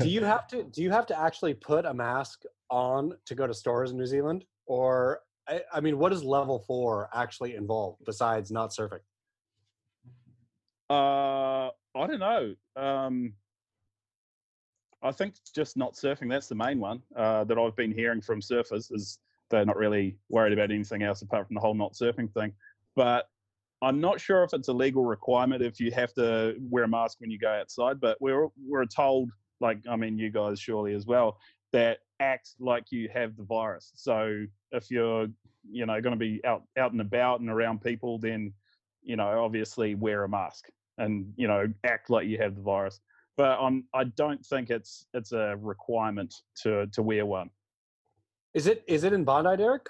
do 0.00 0.08
you 0.08 0.24
have 0.24 0.48
to? 0.48 0.64
Do 0.64 0.82
you 0.82 0.90
have 0.90 1.06
to 1.06 1.20
actually 1.20 1.54
put 1.54 1.84
a 1.84 1.94
mask 1.94 2.42
on 2.70 3.12
to 3.26 3.34
go 3.36 3.46
to 3.46 3.54
stores 3.54 3.92
in 3.92 3.98
New 3.98 4.06
Zealand, 4.06 4.44
or 4.66 5.20
I, 5.48 5.62
I 5.72 5.80
mean, 5.80 5.98
what 5.98 6.10
does 6.10 6.24
level 6.24 6.58
four 6.58 7.08
actually 7.14 7.54
involve 7.54 7.96
besides 8.04 8.50
not 8.50 8.70
surfing? 8.70 9.00
Uh, 10.88 11.68
I 11.68 12.06
don't 12.06 12.18
know. 12.18 12.54
Um, 12.76 13.32
I 15.02 15.12
think 15.12 15.34
just 15.54 15.76
not 15.76 15.94
surfing. 15.94 16.28
That's 16.28 16.48
the 16.48 16.54
main 16.54 16.80
one 16.80 17.02
uh, 17.14 17.44
that 17.44 17.58
I've 17.58 17.76
been 17.76 17.92
hearing 17.92 18.20
from 18.20 18.40
surfers 18.40 18.92
is 18.92 19.18
they're 19.50 19.64
not 19.64 19.76
really 19.76 20.18
worried 20.28 20.52
about 20.52 20.70
anything 20.70 21.02
else 21.02 21.22
apart 21.22 21.46
from 21.46 21.54
the 21.54 21.60
whole 21.60 21.74
not 21.74 21.94
surfing 21.94 22.32
thing. 22.32 22.52
But 22.94 23.28
I'm 23.82 24.00
not 24.00 24.20
sure 24.20 24.42
if 24.42 24.52
it's 24.54 24.68
a 24.68 24.72
legal 24.72 25.04
requirement 25.04 25.62
if 25.62 25.78
you 25.78 25.90
have 25.92 26.12
to 26.14 26.56
wear 26.70 26.84
a 26.84 26.88
mask 26.88 27.20
when 27.20 27.30
you 27.30 27.38
go 27.38 27.50
outside. 27.50 28.00
But 28.00 28.16
we're 28.20 28.48
we're 28.66 28.86
told, 28.86 29.30
like 29.60 29.78
I 29.88 29.96
mean, 29.96 30.18
you 30.18 30.30
guys 30.30 30.58
surely 30.58 30.94
as 30.94 31.06
well, 31.06 31.38
that 31.72 31.98
act 32.20 32.50
like 32.58 32.90
you 32.90 33.08
have 33.12 33.36
the 33.36 33.44
virus. 33.44 33.92
So 33.94 34.46
if 34.72 34.90
you're 34.90 35.28
you 35.68 35.86
know 35.86 36.00
going 36.00 36.14
to 36.14 36.18
be 36.18 36.40
out 36.44 36.62
out 36.78 36.92
and 36.92 37.00
about 37.00 37.40
and 37.40 37.50
around 37.50 37.82
people, 37.82 38.18
then 38.18 38.52
you 39.02 39.16
know 39.16 39.44
obviously 39.44 39.94
wear 39.94 40.24
a 40.24 40.28
mask 40.28 40.66
and 40.98 41.32
you 41.36 41.48
know 41.48 41.66
act 41.84 42.10
like 42.10 42.26
you 42.26 42.38
have 42.38 42.56
the 42.56 42.62
virus 42.62 43.00
but 43.36 43.58
I'm, 43.60 43.84
i 43.94 44.04
don't 44.04 44.44
think 44.44 44.70
it's 44.70 45.06
it's 45.14 45.32
a 45.32 45.56
requirement 45.60 46.34
to 46.62 46.86
to 46.88 47.02
wear 47.02 47.26
one 47.26 47.50
Is 48.54 48.66
it? 48.66 48.82
Is 48.86 49.04
it 49.04 49.12
in 49.12 49.24
Bondi, 49.24 49.56
Derek? 49.56 49.86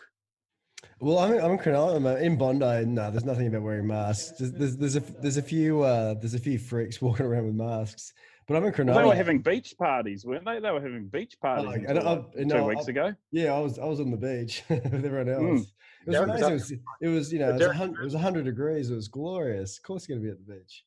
Well, 1.00 1.18
I'm 1.18 1.33
I'm 1.35 1.52
in 1.52 1.59
Cronulla. 1.59 1.97
I'm, 1.97 2.06
in 2.06 2.37
Bondi. 2.37 2.85
No, 2.85 3.11
there's 3.11 3.25
nothing 3.25 3.47
about 3.47 3.62
wearing 3.62 3.87
masks. 3.87 4.37
There's 4.38 4.52
there's, 4.52 4.76
there's 4.76 4.97
a 4.97 5.00
there's 5.23 5.37
a 5.37 5.42
few 5.42 5.83
uh, 5.83 6.14
there's 6.14 6.35
a 6.35 6.40
few 6.40 6.59
freaks 6.59 7.00
walking 7.04 7.26
around 7.26 7.47
with 7.47 7.54
masks. 7.54 8.12
But 8.47 8.57
I'm 8.57 8.65
in 8.65 8.73
Cronulla. 8.73 8.95
they 9.03 9.05
were 9.09 9.15
having 9.15 9.41
beach 9.43 9.75
parties 9.76 10.25
weren't 10.25 10.45
they 10.45 10.61
they 10.61 10.71
were 10.71 10.81
having 10.81 11.09
beach 11.09 11.37
parties 11.41 11.67
like, 11.67 11.81
until, 11.81 11.97
and 11.99 12.09
I- 12.09 12.12
like, 12.12 12.25
and 12.37 12.50
two 12.50 12.57
I- 12.57 12.62
weeks 12.62 12.87
I- 12.87 12.91
ago 12.91 13.15
Yeah, 13.33 13.53
I 13.55 13.59
was 13.59 13.79
I 13.79 13.85
was 13.85 13.99
on 14.00 14.11
the 14.11 14.17
beach 14.17 14.62
with 14.69 14.85
everyone 15.05 15.29
else. 15.29 15.43
Mm. 15.43 15.67
It 16.07 16.11
was 16.11 16.15
Derek, 16.15 16.29
amazing. 16.31 16.49
It 16.49 16.53
was 16.53 16.62
was, 16.62 16.73
it 17.00 17.09
was 17.09 17.33
you 17.33 17.38
know 17.41 17.49
it 17.49 17.53
was, 17.55 17.57
a 17.61 17.65
Derek- 17.65 17.76
hun- 17.76 17.97
it 18.00 18.05
was 18.05 18.15
100 18.15 18.45
degrees. 18.45 18.91
It 18.91 18.95
was 18.95 19.09
glorious. 19.09 19.76
Of 19.79 19.83
course, 19.83 20.09
you're 20.09 20.17
gonna 20.19 20.26
be 20.29 20.31
at 20.33 20.47
the 20.47 20.53
beach. 20.55 20.85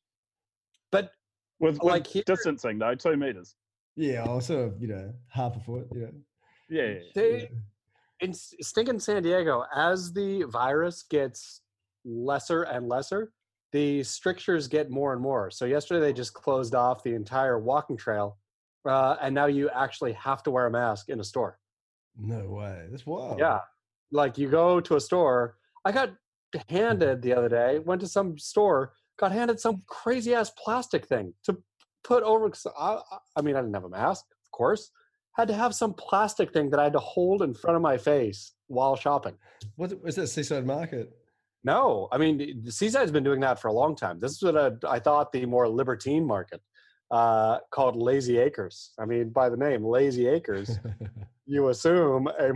But 0.91 1.11
with, 1.59 1.75
with 1.75 1.83
Like 1.83 2.07
here- 2.07 2.23
distancing 2.25 2.79
though 2.79 2.95
two 2.95 3.17
meters 3.17 3.55
Yeah, 3.95 4.23
I 4.23 4.29
was 4.33 4.45
sort 4.45 4.65
of 4.65 4.81
you 4.81 4.87
know 4.87 5.13
half 5.27 5.57
a 5.57 5.59
foot. 5.59 5.87
You 5.93 6.01
know. 6.01 6.11
yeah, 6.69 6.83
yeah, 6.83 6.89
yeah. 6.93 6.99
they, 7.15 7.49
in 8.21 8.33
stinking 8.33 8.99
San 8.99 9.23
Diego, 9.23 9.65
as 9.75 10.13
the 10.13 10.43
virus 10.43 11.03
gets 11.03 11.61
lesser 12.05 12.63
and 12.63 12.87
lesser, 12.87 13.31
the 13.71 14.03
strictures 14.03 14.67
get 14.67 14.89
more 14.89 15.13
and 15.13 15.21
more. 15.21 15.51
So 15.51 15.65
yesterday 15.65 15.99
they 15.99 16.13
just 16.13 16.33
closed 16.33 16.75
off 16.75 17.03
the 17.03 17.13
entire 17.13 17.59
walking 17.59 17.97
trail, 17.97 18.37
uh, 18.85 19.15
and 19.21 19.33
now 19.35 19.45
you 19.45 19.69
actually 19.69 20.13
have 20.13 20.43
to 20.43 20.51
wear 20.51 20.65
a 20.67 20.71
mask 20.71 21.09
in 21.09 21.19
a 21.19 21.23
store. 21.23 21.59
No 22.17 22.49
way. 22.49 22.87
That's 22.89 23.05
wild. 23.05 23.39
Yeah, 23.39 23.59
like 24.11 24.37
you 24.37 24.49
go 24.49 24.79
to 24.81 24.95
a 24.95 24.99
store. 25.01 25.57
I 25.85 25.91
got 25.91 26.11
handed 26.67 27.21
the 27.21 27.33
other 27.33 27.49
day. 27.49 27.79
Went 27.79 28.01
to 28.01 28.07
some 28.07 28.37
store, 28.37 28.93
got 29.19 29.31
handed 29.31 29.59
some 29.59 29.81
crazy 29.87 30.33
ass 30.33 30.49
plastic 30.51 31.05
thing 31.05 31.33
to 31.43 31.57
put 32.03 32.23
over. 32.23 32.51
I, 32.77 32.95
I- 32.95 33.17
I 33.37 33.41
mean, 33.41 33.55
I 33.55 33.61
didn't 33.61 33.75
have 33.75 33.85
a 33.85 33.89
mask, 33.89 34.25
of 34.45 34.51
course. 34.51 34.91
Had 35.37 35.47
to 35.47 35.53
have 35.53 35.73
some 35.73 35.93
plastic 35.93 36.51
thing 36.51 36.69
that 36.71 36.79
I 36.79 36.83
had 36.85 36.93
to 36.93 36.99
hold 36.99 37.43
in 37.43 37.53
front 37.53 37.77
of 37.77 37.81
my 37.81 37.97
face 37.97 38.53
while 38.67 38.97
shopping. 38.97 39.35
What 39.77 40.01
was 40.03 40.15
that 40.15 40.27
Seaside 40.27 40.65
Market? 40.65 41.15
No, 41.63 42.07
I 42.11 42.17
mean 42.17 42.37
the- 42.37 42.53
the 42.63 42.71
Seaside's 42.71 43.11
been 43.11 43.23
doing 43.23 43.39
that 43.41 43.59
for 43.59 43.67
a 43.67 43.73
long 43.73 43.95
time. 43.95 44.19
This 44.19 44.31
is 44.31 44.41
what 44.43 44.57
I, 44.57 44.71
I 44.95 44.99
thought 44.99 45.31
the 45.31 45.45
more 45.45 45.67
libertine 45.67 46.25
market 46.25 46.61
uh, 47.11 47.59
called 47.71 47.95
Lazy 47.95 48.37
Acres. 48.37 48.91
I 48.99 49.05
mean, 49.05 49.29
by 49.29 49.49
the 49.49 49.57
name 49.57 49.83
Lazy 49.83 50.27
Acres, 50.27 50.79
you 51.45 51.67
assume 51.69 52.27
a 52.27 52.51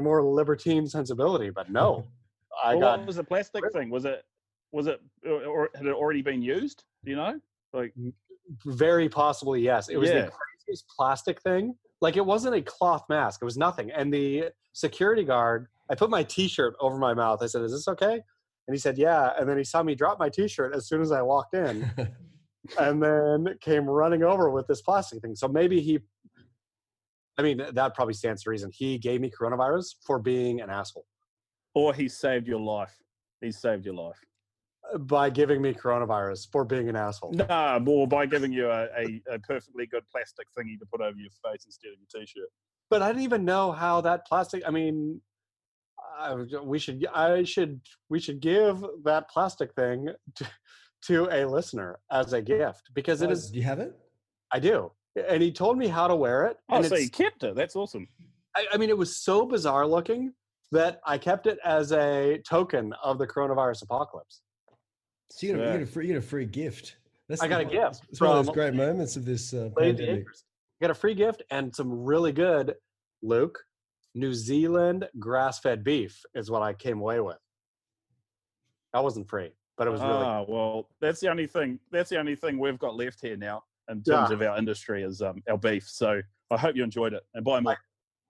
more 0.00 0.22
libertine 0.22 0.86
sensibility, 0.86 1.50
but 1.50 1.70
no, 1.70 2.04
I 2.62 2.72
Well, 2.74 2.80
got 2.80 2.98
what 3.00 3.06
was 3.06 3.16
the 3.16 3.24
plastic 3.24 3.64
thing? 3.72 3.90
Was 3.90 4.04
it 4.04 4.24
was 4.72 4.88
it 4.88 5.00
or- 5.24 5.44
or 5.44 5.70
had 5.74 5.86
it 5.86 5.92
already 5.94 6.20
been 6.22 6.42
used? 6.42 6.84
Do 7.04 7.10
you 7.10 7.16
know? 7.16 7.40
Like 7.72 7.94
very 8.66 9.08
possibly 9.08 9.60
yes. 9.62 9.88
It 9.88 9.96
was 9.96 10.10
Yeah. 10.10 10.26
the 10.26 10.32
craziest 10.32 10.86
plastic 10.88 11.40
thing. 11.42 11.74
Like 12.02 12.16
it 12.18 12.26
wasn't 12.26 12.56
a 12.56 12.60
cloth 12.62 13.04
mask. 13.08 13.40
It 13.40 13.44
was 13.46 13.56
nothing. 13.56 13.90
And 13.90 14.12
the 14.12 14.50
security 14.74 15.24
guard, 15.24 15.68
I 15.88 15.94
put 15.94 16.10
my 16.10 16.22
T-shirt 16.24 16.74
over 16.80 16.98
my 16.98 17.14
mouth. 17.14 17.40
I 17.42 17.46
said, 17.46 17.62
"Is 17.62 17.72
this 17.72 17.88
okay?" 17.88 18.20
And 18.66 18.74
he 18.74 18.78
said, 18.78 18.96
"Yeah." 18.98 19.32
And 19.38 19.48
then 19.48 19.58
he 19.58 19.64
saw 19.64 19.82
me 19.82 19.94
drop 19.94 20.18
my 20.18 20.28
T-shirt 20.28 20.74
as 20.74 20.88
soon 20.88 21.02
as 21.02 21.12
I 21.12 21.22
walked 21.22 21.54
in. 21.54 21.90
and 22.78 23.02
then 23.02 23.56
came 23.60 23.84
running 23.84 24.22
over 24.22 24.50
with 24.50 24.66
this 24.66 24.80
plastic 24.80 25.20
thing. 25.20 25.34
So 25.34 25.46
maybe 25.48 25.80
he, 25.80 25.98
I 27.36 27.42
mean, 27.42 27.60
that 27.72 27.94
probably 27.94 28.14
stands 28.14 28.44
to 28.44 28.50
reason. 28.50 28.70
He 28.72 28.96
gave 28.96 29.20
me 29.20 29.30
coronavirus 29.30 29.96
for 30.06 30.18
being 30.18 30.62
an 30.62 30.70
asshole 30.70 31.04
or 31.74 31.92
he 31.92 32.08
saved 32.08 32.46
your 32.46 32.60
life. 32.60 32.94
He 33.40 33.50
saved 33.52 33.84
your 33.84 33.94
life. 33.94 34.18
uh, 34.92 34.98
by 34.98 35.30
giving 35.30 35.60
me 35.60 35.74
coronavirus 35.74 36.48
for 36.50 36.64
being 36.64 36.88
an 36.88 36.96
asshole. 36.96 37.32
Nah, 37.32 37.78
more 37.78 38.06
by 38.06 38.26
giving 38.26 38.52
you 38.52 38.70
a, 38.70 38.84
a, 38.96 39.22
a 39.30 39.38
perfectly 39.40 39.86
good 39.86 40.04
plastic 40.10 40.46
thingy 40.56 40.78
to 40.78 40.86
put 40.90 41.00
over 41.00 41.16
your 41.16 41.30
face 41.44 41.64
instead 41.66 41.88
of 41.88 41.98
your 41.98 42.22
t-shirt. 42.22 42.48
But 42.90 43.02
I 43.02 43.08
didn't 43.08 43.22
even 43.22 43.44
know 43.44 43.72
how 43.72 44.00
that 44.02 44.26
plastic. 44.26 44.62
I 44.66 44.70
mean, 44.70 45.20
I, 46.18 46.34
we 46.62 46.78
should, 46.78 47.06
I 47.14 47.44
should, 47.44 47.80
we 48.08 48.20
should 48.20 48.40
give 48.40 48.84
that 49.04 49.28
plastic 49.30 49.72
thing 49.74 50.08
to, 50.36 50.46
to 51.06 51.28
a 51.30 51.44
listener 51.46 51.98
as 52.10 52.32
a 52.32 52.40
gift 52.42 52.90
because 52.94 53.22
it 53.22 53.28
Oh, 53.28 53.32
is. 53.32 53.50
Do 53.50 53.58
you 53.58 53.64
have 53.64 53.78
it? 53.80 53.94
I 54.52 54.58
do, 54.58 54.92
and 55.28 55.42
he 55.42 55.50
told 55.52 55.78
me 55.78 55.88
how 55.88 56.06
to 56.06 56.14
wear 56.16 56.46
it. 56.46 56.56
Oh, 56.70 56.76
and 56.76 56.86
so 56.86 56.94
it's- 56.94 57.04
you 57.04 57.10
kept 57.10 57.42
it. 57.44 57.54
That's 57.54 57.76
awesome. 57.76 58.06
I, 58.56 58.66
I 58.72 58.76
mean, 58.76 58.88
it 58.88 58.96
was 58.96 59.16
so 59.16 59.44
bizarre 59.44 59.86
looking 59.86 60.32
that 60.70 61.00
I 61.06 61.18
kept 61.18 61.46
it 61.46 61.58
as 61.64 61.92
a 61.92 62.38
token 62.48 62.92
of 63.02 63.18
the 63.18 63.26
coronavirus 63.26 63.82
apocalypse. 63.82 64.42
So 65.30 65.46
you 65.46 65.54
get, 65.56 65.62
a, 65.62 65.66
you, 65.66 65.72
get 65.78 65.82
a 65.82 65.86
free, 65.86 66.06
you 66.06 66.12
get 66.12 66.18
a 66.18 66.26
free 66.26 66.46
gift. 66.46 66.96
That's 67.28 67.42
I 67.42 67.48
got 67.48 67.62
a 67.62 67.64
gift 67.64 68.02
It's 68.10 68.20
one 68.20 68.36
of 68.36 68.46
those 68.46 68.54
great 68.54 68.74
moments 68.74 69.16
of 69.16 69.24
this 69.24 69.54
uh, 69.54 69.70
pandemic. 69.76 70.20
Acres. 70.20 70.44
Got 70.80 70.90
a 70.90 70.94
free 70.94 71.14
gift 71.14 71.42
and 71.50 71.74
some 71.74 72.04
really 72.04 72.32
good, 72.32 72.74
Luke, 73.22 73.58
New 74.14 74.32
Zealand 74.34 75.08
grass-fed 75.18 75.82
beef 75.82 76.22
is 76.34 76.50
what 76.50 76.62
I 76.62 76.72
came 76.72 77.00
away 77.00 77.20
with. 77.20 77.38
That 78.92 79.02
wasn't 79.02 79.28
free, 79.28 79.50
but 79.76 79.86
it 79.88 79.90
was 79.90 80.00
really. 80.00 80.24
Ah, 80.24 80.44
well, 80.46 80.88
that's 81.00 81.20
the 81.20 81.28
only 81.28 81.46
thing. 81.46 81.80
That's 81.90 82.10
the 82.10 82.18
only 82.18 82.36
thing 82.36 82.58
we've 82.58 82.78
got 82.78 82.94
left 82.94 83.20
here 83.20 83.36
now 83.36 83.64
in 83.90 84.02
terms 84.02 84.30
Yeah. 84.30 84.34
of 84.36 84.42
our 84.42 84.56
industry 84.56 85.02
is 85.02 85.20
um, 85.20 85.42
our 85.50 85.58
beef. 85.58 85.88
So 85.88 86.20
I 86.50 86.56
hope 86.56 86.76
you 86.76 86.84
enjoyed 86.84 87.12
it 87.12 87.24
and 87.34 87.44
buy 87.44 87.58
more. 87.60 87.76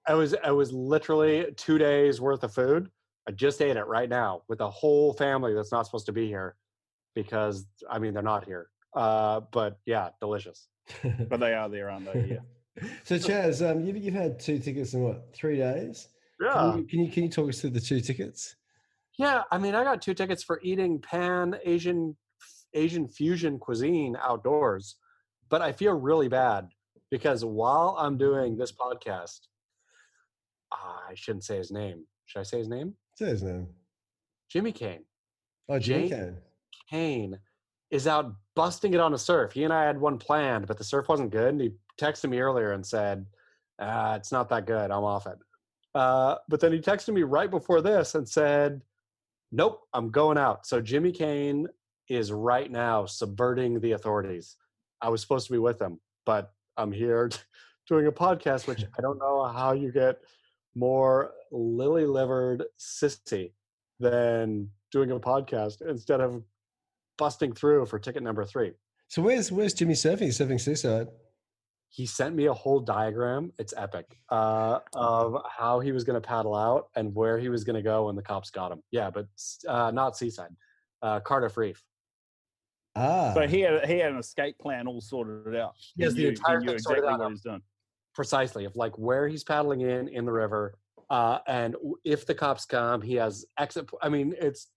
I 0.07 0.15
was 0.15 0.35
I 0.43 0.51
was 0.53 0.73
literally 0.73 1.53
two 1.57 1.77
days 1.79 2.21
worth 2.21 2.45
of 2.45 2.55
food. 2.55 2.91
I 3.29 3.33
just 3.33 3.61
ate 3.61 3.77
it 3.77 3.85
right 3.87 4.09
now 4.09 4.43
with 4.49 4.61
a 4.61 4.71
whole 4.71 5.13
family 5.13 5.55
that's 5.55 5.73
not 5.73 5.85
supposed 5.87 6.07
to 6.07 6.13
be 6.13 6.27
here 6.27 6.57
because 7.15 7.67
I 7.91 7.99
mean 7.99 8.15
they're 8.15 8.23
not 8.23 8.45
here. 8.47 8.69
Uh, 8.95 9.41
but 9.53 9.79
yeah, 9.87 10.11
delicious. 10.21 10.69
But 11.29 11.41
they 11.41 11.53
are 11.55 11.69
there, 11.71 11.91
aren't 11.91 12.11
they? 12.13 12.27
Yeah. 12.31 12.39
so 13.05 13.17
Chaz, 13.17 13.69
um, 13.69 13.85
you've, 13.85 13.97
you've 13.97 14.15
had 14.15 14.39
two 14.39 14.59
tickets 14.59 14.95
in 14.95 15.03
what 15.03 15.35
three 15.35 15.59
days? 15.59 16.09
Can 16.41 16.79
you, 16.79 16.85
can 16.85 16.99
you 17.01 17.11
can 17.11 17.23
you 17.25 17.29
talk 17.29 17.49
us 17.49 17.61
through 17.61 17.71
the 17.71 17.81
two 17.81 18.01
tickets? 18.01 18.57
Yeah, 19.19 19.43
I 19.51 19.59
mean, 19.59 19.75
I 19.75 19.85
got 19.85 20.03
two 20.03 20.15
tickets 20.15 20.43
for 20.43 20.61
eating 20.63 21.01
pan 21.01 21.57
Asian 21.65 22.17
Asian 22.75 23.07
fusion 23.09 23.59
cuisine 23.59 24.17
outdoors, 24.21 24.97
but 25.49 25.63
I 25.63 25.73
feel 25.73 25.93
really 25.93 26.29
bad 26.29 26.69
because 27.11 27.45
while 27.45 27.97
I'm 27.99 28.19
doing 28.19 28.57
this 28.57 28.73
podcast, 28.73 29.41
I 30.73 31.15
shouldn't 31.15 31.45
say 31.45 31.57
his 31.57 31.71
name. 31.71 32.05
Should 32.27 32.41
I 32.41 32.45
say 32.45 32.59
his 32.59 32.69
name? 32.69 32.95
Say 33.17 33.27
his 33.27 33.43
name. 33.43 33.69
Jimmy 34.51 34.73
Kane. 34.73 35.05
Oh, 35.69 35.79
Jimmy 35.79 36.09
Kane. 36.09 36.37
Kane 36.91 37.39
is 37.91 38.09
out 38.09 38.35
busting 38.57 38.95
it 38.95 39.01
on 39.01 39.15
a 39.15 39.19
surf. 39.19 39.53
He 39.53 39.63
and 39.65 39.73
I 39.73 39.85
had 39.85 40.01
one 40.01 40.19
planned, 40.19 40.67
but 40.67 40.79
the 40.79 40.85
surf 40.85 41.09
wasn't 41.09 41.31
good. 41.31 41.51
And 41.51 41.61
he 41.61 41.71
texted 41.99 42.31
me 42.31 42.39
earlier 42.41 42.73
and 42.73 42.85
said, 42.85 43.27
ah, 43.79 44.15
"It's 44.15 44.33
not 44.33 44.49
that 44.51 44.67
good. 44.67 44.91
I'm 44.91 45.05
off 45.05 45.27
it." 45.27 45.39
Uh, 45.95 46.37
but 46.49 46.61
then 46.61 46.73
he 46.73 46.81
texted 46.81 47.15
me 47.15 47.23
right 47.23 47.51
before 47.51 47.81
this 47.81 48.15
and 48.15 48.29
said, 48.29 48.83
"Nope, 49.53 49.81
I'm 49.93 50.11
going 50.11 50.39
out." 50.39 50.67
So 50.67 50.81
Jimmy 50.81 51.13
Kane 51.13 51.69
is 52.09 52.33
right 52.33 52.71
now 52.71 53.07
subverting 53.07 53.81
the 53.81 53.93
authorities. 53.93 54.57
I 55.01 55.09
was 55.09 55.21
supposed 55.21 55.47
to 55.47 55.53
be 55.53 55.59
with 55.59 55.81
him, 55.81 56.01
but 56.27 56.53
I'm 56.77 56.93
here 56.93 57.31
doing 57.89 58.07
a 58.07 58.13
podcast, 58.13 58.67
which 58.67 58.85
I 58.97 59.01
don't 59.01 59.19
know 59.19 59.45
how 59.45 59.73
you 59.73 59.93
get 59.93 60.19
more 60.75 61.33
lily 61.53 62.07
livered 62.07 62.65
sissy 62.79 63.53
than 64.01 64.71
doing 64.91 65.11
a 65.11 65.21
podcast 65.21 65.89
instead 65.89 66.21
of 66.21 66.43
busting 67.17 67.53
through 67.53 67.87
for 67.87 67.99
ticket 67.99 68.23
number 68.23 68.45
three. 68.45 68.73
So 69.09 69.23
where's 69.23 69.53
where's 69.53 69.75
Jimmy 69.75 69.95
surfing? 69.95 70.23
He's 70.23 70.39
surfing 70.39 70.61
Seaside. 70.61 71.09
He 71.95 72.07
sent 72.07 72.35
me 72.35 72.47
a 72.47 72.53
whole 72.53 72.81
diagram. 72.81 73.53
It's 73.57 73.73
epic 73.77 74.19
uh, 74.29 74.81
of 74.95 75.41
how 75.49 75.79
he 75.79 75.93
was 75.93 76.03
going 76.03 76.21
to 76.21 76.27
paddle 76.27 76.57
out 76.57 76.89
and 76.97 77.15
where 77.15 77.39
he 77.39 77.49
was 77.49 77.63
going 77.63 77.77
to 77.77 77.83
go 77.83 78.07
when 78.07 78.17
the 78.17 78.23
cops 78.23 78.51
got 78.51 78.73
him. 78.73 78.83
Yeah, 78.91 79.11
but 79.11 79.29
uh, 79.69 79.93
not 79.93 80.17
Seaside, 80.17 80.57
uh, 81.03 81.21
Cardiff 81.21 81.57
Reef. 81.57 81.81
Ah, 82.97 83.33
So 83.35 83.47
he 83.47 83.61
had 83.61 83.85
he 83.87 83.99
had 83.99 84.11
an 84.11 84.19
escape 84.19 84.59
plan 84.59 84.89
all 84.89 85.01
sorted 85.01 85.55
out. 85.55 85.75
He 85.97 86.03
has 86.03 86.15
the 86.15 86.23
knew, 86.23 86.29
entire 86.31 86.59
he 86.59 86.67
knew 86.67 86.73
thing 86.73 86.79
sorted 86.81 87.05
exactly 87.05 87.15
out. 87.15 87.21
what 87.21 87.31
he's 87.31 87.43
doing. 87.43 87.63
precisely 88.13 88.65
of 88.65 88.75
like 88.75 88.99
where 88.99 89.29
he's 89.29 89.45
paddling 89.45 89.83
in 89.83 90.09
in 90.09 90.25
the 90.25 90.33
river 90.33 90.75
uh 91.11 91.39
and 91.47 91.77
if 92.05 92.25
the 92.27 92.35
cops 92.35 92.65
come 92.65 93.03
he 93.03 93.15
has 93.15 93.45
exit 93.59 93.89
i 94.03 94.09
mean 94.09 94.35
it's 94.41 94.69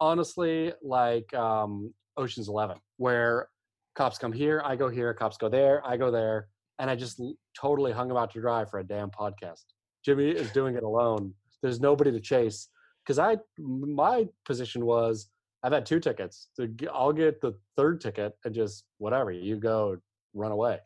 honestly 0.00 0.72
like 0.82 1.32
um 1.34 1.92
oceans 2.16 2.48
11 2.48 2.78
where 2.96 3.48
cops 3.94 4.16
come 4.16 4.32
here 4.32 4.62
i 4.64 4.74
go 4.76 4.88
here 4.88 5.12
cops 5.12 5.36
go 5.36 5.48
there 5.48 5.82
i 5.86 5.96
go 5.96 6.10
there 6.10 6.48
and 6.78 6.90
i 6.90 6.94
just 6.96 7.20
totally 7.58 7.92
hung 7.92 8.10
him 8.10 8.16
out 8.16 8.30
to 8.32 8.40
dry 8.40 8.64
for 8.64 8.78
a 8.80 8.84
damn 8.84 9.10
podcast 9.10 9.64
jimmy 10.04 10.30
is 10.30 10.50
doing 10.52 10.74
it 10.76 10.82
alone 10.82 11.32
there's 11.62 11.80
nobody 11.80 12.10
to 12.12 12.20
chase 12.20 12.68
because 13.04 13.18
I 13.18 13.38
my 13.58 14.26
position 14.44 14.84
was 14.84 15.28
i've 15.62 15.72
had 15.72 15.86
two 15.86 16.00
tickets 16.00 16.48
g- 16.76 16.88
i'll 16.92 17.12
get 17.12 17.40
the 17.40 17.52
third 17.76 18.00
ticket 18.00 18.34
and 18.44 18.54
just 18.54 18.84
whatever 18.98 19.30
you 19.30 19.56
go 19.56 19.96
run 20.34 20.52
away 20.52 20.78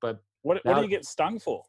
but 0.00 0.22
What 0.42 0.64
what 0.64 0.76
do 0.76 0.82
you 0.82 0.88
get 0.88 1.04
stung 1.04 1.38
for? 1.38 1.62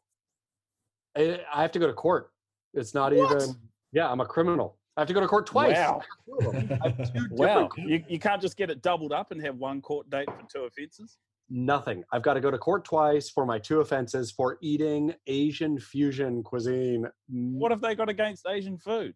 I 1.16 1.40
I 1.52 1.62
have 1.62 1.72
to 1.72 1.78
go 1.78 1.86
to 1.86 1.92
court. 1.94 2.30
It's 2.74 2.94
not 2.94 3.12
What? 3.12 3.42
even. 3.42 3.56
Yeah, 3.92 4.10
I'm 4.10 4.20
a 4.20 4.26
criminal. 4.26 4.76
I 4.96 5.00
have 5.00 5.08
to 5.08 5.14
go 5.14 5.20
to 5.20 5.26
court 5.26 5.46
twice. 5.46 5.74
Wow. 5.76 6.02
Two 6.26 6.48
of 6.48 6.54
them. 6.54 6.78
I 6.82 6.88
have 6.88 7.12
two 7.12 7.26
Wow, 7.30 7.68
you, 7.76 8.04
you 8.08 8.18
can't 8.18 8.40
just 8.42 8.56
get 8.56 8.68
it 8.70 8.82
doubled 8.82 9.12
up 9.12 9.30
and 9.32 9.40
have 9.42 9.56
one 9.56 9.80
court 9.80 10.08
date 10.10 10.28
for 10.30 10.44
two 10.52 10.64
offences. 10.64 11.16
Nothing. 11.50 12.04
I've 12.12 12.22
got 12.22 12.34
to 12.34 12.40
go 12.40 12.50
to 12.50 12.58
court 12.58 12.84
twice 12.84 13.30
for 13.30 13.46
my 13.46 13.58
two 13.58 13.80
offenses 13.80 14.30
for 14.30 14.58
eating 14.60 15.14
Asian 15.26 15.78
fusion 15.78 16.42
cuisine. 16.42 17.06
What 17.28 17.70
have 17.70 17.80
they 17.80 17.94
got 17.94 18.10
against 18.10 18.46
Asian 18.46 18.76
food? 18.76 19.14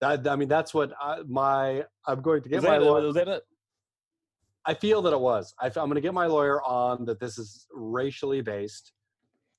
That, 0.00 0.26
I 0.26 0.36
mean, 0.36 0.48
that's 0.48 0.74
what 0.74 0.92
I, 1.00 1.20
my. 1.26 1.84
I'm 2.06 2.20
going 2.20 2.42
to 2.42 2.48
get 2.48 2.58
Is 2.58 2.64
my 2.64 2.76
lawyer. 2.78 3.08
is 3.08 3.14
that 3.14 3.28
it? 3.28 3.42
I 4.66 4.74
feel 4.74 5.02
that 5.02 5.12
it 5.12 5.20
was. 5.20 5.54
I, 5.60 5.66
am 5.66 5.72
going 5.72 5.94
to 5.94 6.00
get 6.00 6.14
my 6.14 6.26
lawyer 6.26 6.62
on 6.62 7.04
that 7.06 7.18
this 7.18 7.38
is 7.38 7.66
racially 7.72 8.42
based. 8.42 8.92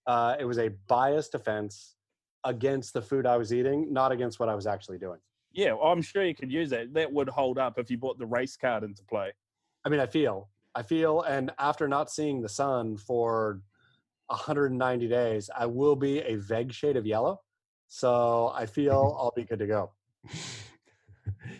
Uh, 0.05 0.35
it 0.39 0.45
was 0.45 0.59
a 0.59 0.69
biased 0.87 1.33
offense 1.33 1.95
against 2.43 2.93
the 2.93 3.01
food 3.01 3.25
I 3.25 3.37
was 3.37 3.53
eating, 3.53 3.91
not 3.91 4.11
against 4.11 4.39
what 4.39 4.49
I 4.49 4.55
was 4.55 4.67
actually 4.67 4.99
doing. 4.99 5.19
Yeah, 5.51 5.73
well, 5.73 5.91
I'm 5.91 6.01
sure 6.01 6.25
you 6.25 6.35
could 6.35 6.51
use 6.51 6.69
that. 6.71 6.93
That 6.93 7.11
would 7.11 7.29
hold 7.29 7.57
up 7.57 7.77
if 7.77 7.89
you 7.89 7.97
brought 7.97 8.17
the 8.17 8.25
race 8.25 8.57
card 8.57 8.83
into 8.83 9.03
play. 9.03 9.31
I 9.85 9.89
mean, 9.89 9.99
I 9.99 10.07
feel, 10.07 10.49
I 10.75 10.81
feel, 10.81 11.21
and 11.21 11.51
after 11.59 11.87
not 11.87 12.09
seeing 12.09 12.41
the 12.41 12.49
sun 12.49 12.97
for 12.97 13.61
190 14.27 15.07
days, 15.07 15.49
I 15.55 15.65
will 15.65 15.95
be 15.95 16.19
a 16.19 16.35
vague 16.35 16.73
shade 16.73 16.97
of 16.97 17.05
yellow. 17.05 17.41
So 17.87 18.51
I 18.55 18.63
mm-hmm. 18.63 18.71
feel 18.71 19.17
I'll 19.19 19.33
be 19.35 19.43
good 19.43 19.59
to 19.59 19.67
go. 19.67 19.91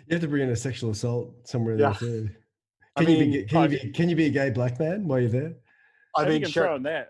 You 0.07 0.13
have 0.15 0.21
to 0.21 0.27
bring 0.27 0.43
in 0.43 0.49
a 0.49 0.55
sexual 0.55 0.91
assault 0.91 1.47
somewhere 1.47 1.75
in 1.75 1.79
Yeah. 1.79 1.95
there 1.99 2.09
too. 2.09 2.29
I 2.95 3.03
Can 3.03 3.13
you 3.13 3.19
be 3.19 3.43
can 3.45 3.63
you 3.63 3.79
be 3.79 3.91
can 3.91 4.09
you 4.09 4.15
be 4.15 4.25
a 4.25 4.29
gay 4.29 4.49
black 4.49 4.79
man 4.79 5.07
while 5.07 5.19
you're 5.19 5.29
there? 5.29 5.53
I 6.15 6.21
How 6.21 6.27
you 6.27 6.33
mean, 6.33 6.41
can 6.43 6.51
sure. 6.51 6.65
throw 6.65 6.75
in 6.75 6.83
that. 6.83 7.09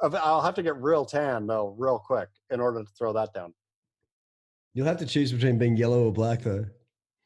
I'll 0.00 0.42
have 0.42 0.54
to 0.54 0.62
get 0.62 0.76
real 0.76 1.04
tan 1.04 1.46
though, 1.46 1.74
real 1.76 1.98
quick, 1.98 2.28
in 2.50 2.60
order 2.60 2.82
to 2.82 2.90
throw 2.96 3.12
that 3.14 3.32
down. 3.32 3.52
You'll 4.74 4.86
have 4.86 4.98
to 4.98 5.06
choose 5.06 5.32
between 5.32 5.58
being 5.58 5.76
yellow 5.76 6.06
or 6.06 6.12
black 6.12 6.42
though. 6.42 6.66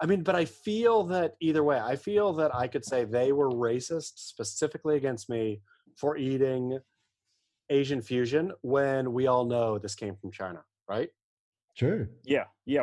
I 0.03 0.07
mean, 0.07 0.25
but 0.25 0.35
I 0.35 0.45
feel 0.47 1.05
that 1.05 1.37
either 1.41 1.63
way, 1.63 1.79
I 1.79 1.95
feel 1.95 2.33
that 2.33 2.53
I 2.53 2.67
could 2.67 2.85
say 2.85 3.05
they 3.05 3.31
were 3.31 3.51
racist 3.51 4.15
specifically 4.17 4.97
against 4.97 5.31
me 5.31 5.61
for 5.97 6.17
eating 6.17 6.81
Asian 7.71 8.03
fusion 8.03 8.51
when 8.63 9.13
we 9.13 9.29
all 9.29 9.45
know 9.45 9.79
this 9.79 9.95
came 9.95 10.17
from 10.17 10.33
China, 10.33 10.65
right? 10.89 11.09
True. 11.77 12.09
Yeah, 12.25 12.45
yeah. 12.67 12.83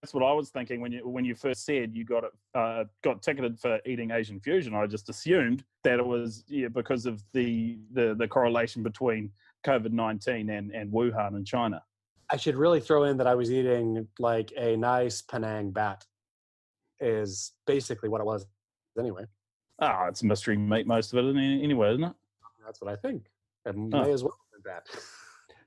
That's 0.00 0.14
what 0.14 0.22
I 0.22 0.32
was 0.32 0.50
thinking 0.50 0.80
when 0.80 0.92
you 0.92 1.08
when 1.08 1.24
you 1.24 1.34
first 1.34 1.64
said 1.64 1.90
you 1.92 2.04
got 2.04 2.22
it 2.22 2.30
uh, 2.54 2.84
got 3.02 3.20
ticketed 3.20 3.58
for 3.58 3.80
eating 3.84 4.12
Asian 4.12 4.38
fusion. 4.38 4.74
I 4.74 4.86
just 4.86 5.08
assumed 5.08 5.64
that 5.82 5.98
it 5.98 6.06
was 6.06 6.44
yeah, 6.46 6.68
because 6.68 7.04
of 7.04 7.20
the, 7.32 7.80
the 7.92 8.14
the 8.16 8.28
correlation 8.28 8.84
between 8.84 9.32
COVID 9.66 9.90
nineteen 9.90 10.50
and 10.50 10.70
and 10.70 10.92
Wuhan 10.92 11.36
in 11.36 11.44
China. 11.44 11.82
I 12.30 12.36
should 12.36 12.56
really 12.56 12.80
throw 12.80 13.04
in 13.04 13.16
that 13.16 13.26
I 13.26 13.34
was 13.34 13.50
eating 13.50 14.06
like 14.20 14.52
a 14.56 14.76
nice 14.76 15.20
Penang 15.20 15.72
bat, 15.72 16.04
is 17.00 17.52
basically 17.66 18.08
what 18.08 18.20
it 18.20 18.24
was 18.24 18.46
anyway. 18.98 19.24
Ah, 19.80 20.06
it's 20.06 20.22
a 20.22 20.26
mystery 20.26 20.56
meat 20.56 20.86
most 20.86 21.12
of 21.12 21.24
it 21.24 21.36
anyway, 21.38 21.90
isn't 21.90 22.04
it? 22.04 22.12
That's 22.64 22.80
what 22.80 22.92
I 22.92 22.96
think. 22.96 23.26
And 23.64 23.94
Oh. 23.94 24.02
may 24.02 24.12
as 24.12 24.22
well 24.24 24.36
have 24.52 24.62
that. 24.64 24.86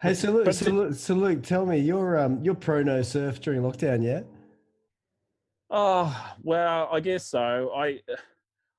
Hey, 0.02 0.14
so 0.14 0.32
Luke, 0.32 0.52
so, 0.54 0.72
Luke, 0.72 0.94
so 0.96 1.14
Luke, 1.14 1.44
tell 1.44 1.66
me, 1.66 1.78
you're 1.78 2.18
um 2.18 2.44
you're 2.44 2.56
pro 2.56 2.82
no 2.84 3.02
surf 3.02 3.40
during 3.40 3.62
lockdown, 3.62 4.04
yeah? 4.04 4.22
Oh 5.70 6.34
well, 6.42 6.90
I 6.92 7.00
guess 7.00 7.26
so. 7.28 7.72
I, 7.76 8.02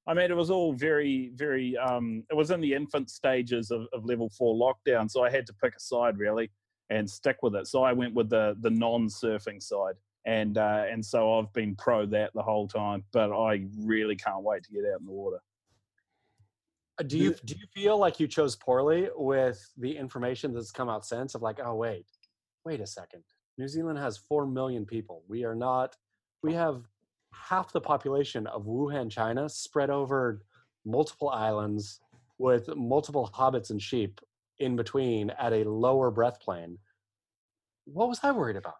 I 0.07 0.15
mean, 0.15 0.31
it 0.31 0.37
was 0.37 0.51
all 0.51 0.73
very, 0.75 1.31
very. 1.35 1.77
Um, 1.77 2.25
it 2.31 2.35
was 2.35 2.51
in 2.51 2.61
the 2.61 2.75
infant 2.75 3.09
stages 3.09 3.71
of, 3.71 3.87
of 3.93 4.05
level 4.05 4.29
four 4.37 4.55
lockdown, 4.55 5.09
so 5.11 5.23
I 5.25 5.31
had 5.31 5.47
to 5.47 5.55
pick 5.55 5.75
a 5.77 5.81
side 5.81 6.19
really 6.19 6.51
and 6.91 7.09
stick 7.09 7.39
with 7.43 7.55
it. 7.55 7.67
So 7.69 7.83
I 7.83 7.93
went 7.93 8.15
with 8.15 8.29
the 8.29 8.57
the 8.61 8.71
non-surfing 8.71 9.63
side, 9.63 9.95
and 10.25 10.59
uh, 10.59 10.85
and 10.91 11.05
so 11.05 11.39
I've 11.39 11.53
been 11.53 11.75
pro 11.75 12.07
that 12.07 12.33
the 12.35 12.43
whole 12.43 12.69
time. 12.69 13.05
But 13.13 13.33
I 13.33 13.67
really 13.79 14.17
can't 14.17 14.43
wait 14.43 14.63
to 14.65 14.73
get 14.73 14.85
out 14.93 15.01
in 15.01 15.07
the 15.07 15.13
water. 15.13 15.43
Uh, 16.99 17.05
Do 17.05 17.19
you 17.19 17.35
do 17.45 17.55
you 17.55 17.67
feel 17.75 17.99
like 17.99 18.21
you 18.21 18.29
chose 18.29 18.57
poorly 18.57 19.09
with 19.17 19.61
the 19.77 19.97
information 19.97 20.53
that's 20.53 20.71
come 20.71 20.89
out 20.89 21.05
since 21.05 21.35
of 21.35 21.43
like, 21.43 21.61
oh 21.65 21.75
wait, 21.75 22.07
wait 22.65 22.81
a 22.81 22.87
second. 22.87 23.23
New 23.59 23.69
Zealand 23.69 23.99
has 23.99 24.17
four 24.17 24.47
million 24.47 24.87
people. 24.87 25.23
We 25.29 25.45
are 25.45 25.55
not 25.55 25.97
we 26.43 26.53
have 26.55 26.83
half 27.33 27.73
the 27.73 27.81
population 27.81 28.47
of 28.47 28.65
Wuhan, 28.65 29.11
China, 29.11 29.49
spread 29.49 29.91
over 29.91 30.43
multiple 30.85 31.31
islands 31.31 32.01
with 32.39 32.69
multiple 32.77 33.31
hobbits 33.33 33.71
and 33.71 33.81
sheep 33.81 34.21
in 34.59 34.77
between 34.77 35.31
at 35.31 35.53
a 35.53 35.69
lower 35.69 36.11
breath 36.11 36.41
plane. 36.41 36.79
What 37.85 38.09
was 38.09 38.21
I 38.23 38.33
worried 38.33 38.57
about? 38.57 38.75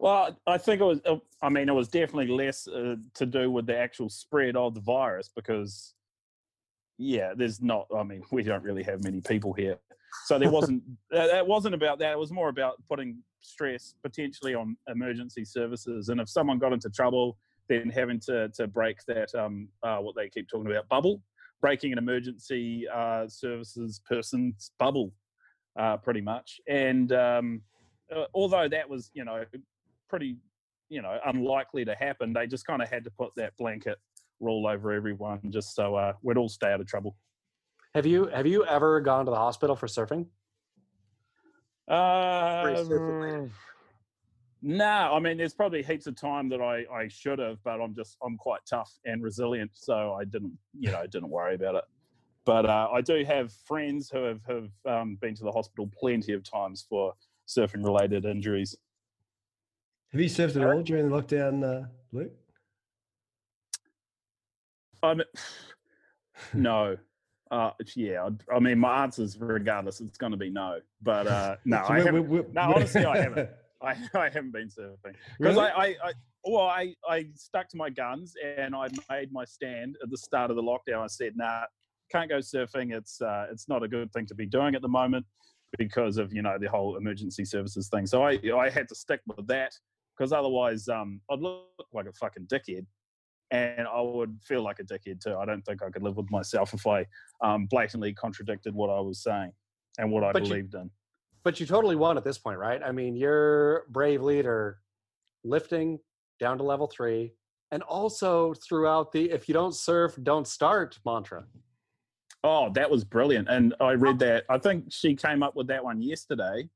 Well, 0.00 0.34
I 0.46 0.56
think 0.56 0.80
it 0.80 0.84
was. 0.84 1.00
uh, 1.04 1.16
I 1.42 1.50
mean, 1.50 1.68
it 1.68 1.74
was 1.74 1.88
definitely 1.88 2.28
less 2.28 2.66
uh, 2.66 2.96
to 3.14 3.26
do 3.26 3.50
with 3.50 3.66
the 3.66 3.76
actual 3.76 4.08
spread 4.08 4.56
of 4.56 4.74
the 4.74 4.80
virus 4.80 5.28
because, 5.28 5.92
yeah, 6.96 7.34
there's 7.36 7.60
not. 7.60 7.86
I 7.94 8.02
mean, 8.02 8.22
we 8.32 8.42
don't 8.42 8.64
really 8.64 8.82
have 8.82 9.04
many 9.04 9.20
people 9.20 9.52
here, 9.52 9.76
so 10.24 10.38
there 10.38 10.50
wasn't. 10.50 10.82
uh, 11.14 11.26
that 11.26 11.46
wasn't 11.46 11.74
about 11.74 11.98
that. 11.98 12.12
It 12.12 12.18
was 12.18 12.32
more 12.32 12.48
about 12.48 12.76
putting 12.88 13.18
stress 13.42 13.94
potentially 14.02 14.54
on 14.54 14.74
emergency 14.88 15.44
services, 15.44 16.08
and 16.08 16.18
if 16.18 16.30
someone 16.30 16.58
got 16.58 16.72
into 16.72 16.88
trouble, 16.88 17.36
then 17.68 17.90
having 17.90 18.20
to 18.20 18.48
to 18.54 18.66
break 18.66 19.04
that 19.06 19.34
um 19.34 19.68
uh, 19.82 19.98
what 19.98 20.16
they 20.16 20.30
keep 20.30 20.48
talking 20.48 20.70
about 20.70 20.88
bubble, 20.88 21.20
breaking 21.60 21.92
an 21.92 21.98
emergency 21.98 22.88
uh, 22.88 23.28
services 23.28 24.00
person's 24.08 24.70
bubble, 24.78 25.12
uh, 25.78 25.98
pretty 25.98 26.22
much, 26.22 26.58
and. 26.66 27.12
Um, 27.12 27.60
uh, 28.14 28.24
although 28.34 28.66
that 28.66 28.90
was, 28.90 29.08
you 29.14 29.24
know, 29.24 29.44
pretty, 30.10 30.36
you 30.88 31.00
know, 31.00 31.18
unlikely 31.24 31.84
to 31.86 31.94
happen. 31.94 32.32
They 32.32 32.46
just 32.46 32.66
kind 32.66 32.82
of 32.82 32.90
had 32.90 33.04
to 33.04 33.10
put 33.10 33.30
that 33.36 33.56
blanket 33.56 33.98
rule 34.40 34.66
over 34.66 34.92
everyone 34.92 35.40
just 35.50 35.74
so 35.74 35.94
uh, 35.94 36.12
we'd 36.22 36.36
all 36.36 36.48
stay 36.48 36.72
out 36.72 36.80
of 36.80 36.86
trouble. 36.86 37.16
Have 37.94 38.06
you 38.06 38.26
have 38.26 38.46
you 38.46 38.64
ever 38.66 39.00
gone 39.00 39.24
to 39.24 39.30
the 39.30 39.36
hospital 39.36 39.74
for 39.74 39.86
surfing? 39.86 40.26
Uh, 41.88 42.64
surfing 42.64 43.50
no, 44.62 44.84
I 44.84 45.18
mean, 45.20 45.38
there's 45.38 45.54
probably 45.54 45.82
heaps 45.82 46.06
of 46.06 46.16
time 46.16 46.48
that 46.50 46.60
I, 46.60 46.84
I 46.92 47.08
should 47.08 47.38
have, 47.38 47.62
but 47.64 47.80
I'm 47.80 47.94
just 47.94 48.18
I'm 48.22 48.36
quite 48.36 48.60
tough 48.68 48.92
and 49.06 49.22
resilient, 49.22 49.70
so 49.72 50.12
I 50.12 50.24
didn't, 50.24 50.52
you 50.78 50.90
know, 50.90 51.06
didn't 51.06 51.30
worry 51.30 51.54
about 51.54 51.76
it. 51.76 51.84
But 52.44 52.66
uh, 52.66 52.88
I 52.92 53.00
do 53.00 53.24
have 53.24 53.52
friends 53.52 54.10
who 54.10 54.22
have 54.24 54.40
have 54.46 54.70
um, 54.86 55.16
been 55.20 55.34
to 55.36 55.44
the 55.44 55.52
hospital 55.52 55.90
plenty 55.98 56.34
of 56.34 56.42
times 56.42 56.84
for 56.88 57.14
surfing 57.48 57.84
related 57.84 58.26
injuries. 58.26 58.76
Have 60.12 60.20
you 60.20 60.28
surfed 60.28 60.56
at 60.60 60.66
all 60.66 60.82
during 60.82 61.08
the 61.08 61.16
lockdown, 61.22 61.62
uh, 61.64 61.86
Luke? 62.12 62.32
Um, 65.02 65.22
no. 66.54 66.96
Uh, 67.52 67.72
yeah, 67.96 68.28
I, 68.48 68.54
I 68.54 68.60
mean, 68.60 68.78
my 68.78 69.02
answer 69.02 69.22
is 69.24 69.36
regardless, 69.40 70.00
it's 70.00 70.16
going 70.16 70.30
to 70.30 70.38
be 70.38 70.50
no. 70.50 70.78
But 71.02 71.26
uh, 71.26 71.56
no, 71.64 71.82
So 71.84 71.94
I 71.94 71.98
haven't. 71.98 72.28
we- 72.30 72.42
we- 72.42 72.52
no, 72.52 72.60
honestly, 72.60 73.04
I 73.04 73.16
haven't. 73.18 73.50
I, 73.82 73.90
I 74.14 74.24
haven't 74.28 74.52
been 74.52 74.68
surfing 74.68 75.16
because 75.36 75.56
Really? 75.56 75.58
I, 75.58 75.68
I, 75.82 75.86
I, 76.04 76.12
well, 76.44 76.68
I, 76.68 76.94
I 77.08 77.26
stuck 77.34 77.68
to 77.70 77.76
my 77.76 77.90
guns 77.90 78.34
and 78.56 78.72
I 78.76 78.86
made 79.10 79.32
my 79.32 79.44
stand 79.44 79.96
at 80.00 80.10
the 80.10 80.16
start 80.16 80.50
of 80.52 80.56
the 80.58 80.62
lockdown. 80.62 81.02
I 81.02 81.08
said, 81.08 81.32
nah, 81.34 81.64
can't 82.12 82.28
go 82.28 82.38
surfing. 82.38 82.96
It's, 82.96 83.20
uh, 83.20 83.48
it's 83.50 83.68
not 83.68 83.82
a 83.82 83.88
good 83.88 84.12
thing 84.12 84.26
to 84.26 84.34
be 84.36 84.46
doing 84.46 84.76
at 84.76 84.82
the 84.82 84.86
moment 84.88 85.26
because 85.76 86.18
of 86.18 86.32
you 86.32 86.42
know 86.42 86.56
the 86.56 86.68
whole 86.70 86.96
emergency 86.98 87.44
services 87.44 87.88
thing. 87.88 88.06
So 88.06 88.22
I, 88.22 88.38
I 88.56 88.70
had 88.70 88.88
to 88.90 88.94
stick 88.94 89.22
with 89.26 89.48
that 89.48 89.72
because 90.20 90.32
otherwise, 90.32 90.86
um, 90.88 91.18
I'd 91.30 91.40
look 91.40 91.64
like 91.94 92.04
a 92.04 92.12
fucking 92.12 92.46
dickhead 92.46 92.84
and 93.50 93.88
I 93.88 94.02
would 94.02 94.38
feel 94.42 94.62
like 94.62 94.78
a 94.78 94.84
dickhead 94.84 95.18
too. 95.22 95.34
I 95.34 95.46
don't 95.46 95.62
think 95.62 95.82
I 95.82 95.88
could 95.88 96.02
live 96.02 96.18
with 96.18 96.30
myself 96.30 96.74
if 96.74 96.86
I 96.86 97.06
um, 97.42 97.64
blatantly 97.70 98.12
contradicted 98.12 98.74
what 98.74 98.90
I 98.90 99.00
was 99.00 99.22
saying 99.22 99.50
and 99.98 100.12
what 100.12 100.22
I 100.22 100.32
But 100.32 100.42
you- 100.42 100.48
believed 100.50 100.74
in. 100.74 100.90
But 101.42 101.58
you 101.58 101.64
totally 101.64 101.96
won 101.96 102.18
at 102.18 102.24
this 102.24 102.36
point, 102.36 102.58
right? 102.58 102.82
I 102.84 102.92
mean, 102.92 103.16
you're 103.16 103.86
brave 103.88 104.20
leader, 104.20 104.76
lifting 105.42 105.98
down 106.38 106.58
to 106.58 106.64
level 106.64 106.86
three, 106.86 107.32
and 107.70 107.82
also 107.84 108.52
throughout 108.52 109.10
the 109.10 109.30
"if 109.30 109.48
you 109.48 109.54
don't 109.54 109.74
surf, 109.74 110.18
don't 110.22 110.46
start" 110.46 110.98
mantra. 111.06 111.46
Oh, 112.44 112.68
that 112.74 112.90
was 112.90 113.04
brilliant. 113.04 113.48
And 113.48 113.74
I 113.80 113.92
read 113.92 114.18
that. 114.18 114.44
I 114.50 114.58
think 114.58 114.92
she 114.92 115.16
came 115.16 115.42
up 115.42 115.56
with 115.56 115.66
that 115.68 115.82
one 115.82 116.02
yesterday. 116.02 116.68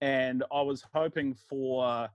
And 0.00 0.42
I 0.52 0.62
was 0.62 0.84
hoping 0.92 1.36
for 1.48 2.08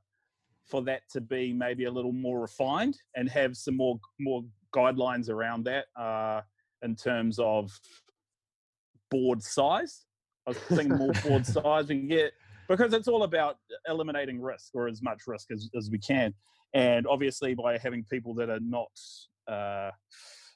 for 0.67 0.81
that 0.83 1.01
to 1.11 1.21
be 1.21 1.53
maybe 1.53 1.85
a 1.85 1.91
little 1.91 2.11
more 2.11 2.41
refined 2.41 2.97
and 3.15 3.29
have 3.29 3.55
some 3.55 3.77
more 3.77 3.99
more 4.19 4.43
guidelines 4.75 5.29
around 5.29 5.63
that 5.65 5.85
uh, 5.99 6.41
in 6.81 6.95
terms 6.95 7.39
of 7.39 7.71
board 9.09 9.41
size. 9.41 10.05
I 10.45 10.51
was 10.51 10.57
thinking 10.59 10.97
more 10.97 11.13
board 11.23 11.45
size 11.45 11.87
we 11.87 11.99
can 11.99 12.07
get 12.07 12.33
because 12.67 12.93
it's 12.93 13.07
all 13.07 13.23
about 13.23 13.57
eliminating 13.87 14.41
risk 14.41 14.75
or 14.75 14.87
as 14.87 15.01
much 15.01 15.21
risk 15.27 15.51
as, 15.51 15.69
as 15.75 15.89
we 15.89 15.97
can. 15.97 16.33
And 16.73 17.07
obviously 17.07 17.53
by 17.53 17.77
having 17.77 18.03
people 18.09 18.33
that 18.35 18.49
are 18.49 18.59
not 18.59 18.91
uh, 19.47 19.91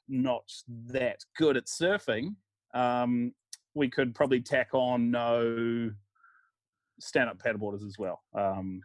not 0.10 0.44
that 0.88 1.20
good 1.38 1.56
at 1.56 1.66
surfing, 1.68 2.36
um, 2.74 3.34
we 3.74 3.90
could 3.90 4.14
probably 4.14 4.42
tack 4.42 4.70
on 4.74 5.12
no 5.12 5.92
stand-up 7.00 7.42
paddleboarders 7.42 7.86
as 7.86 7.96
well. 7.98 8.22
Um, 8.38 8.82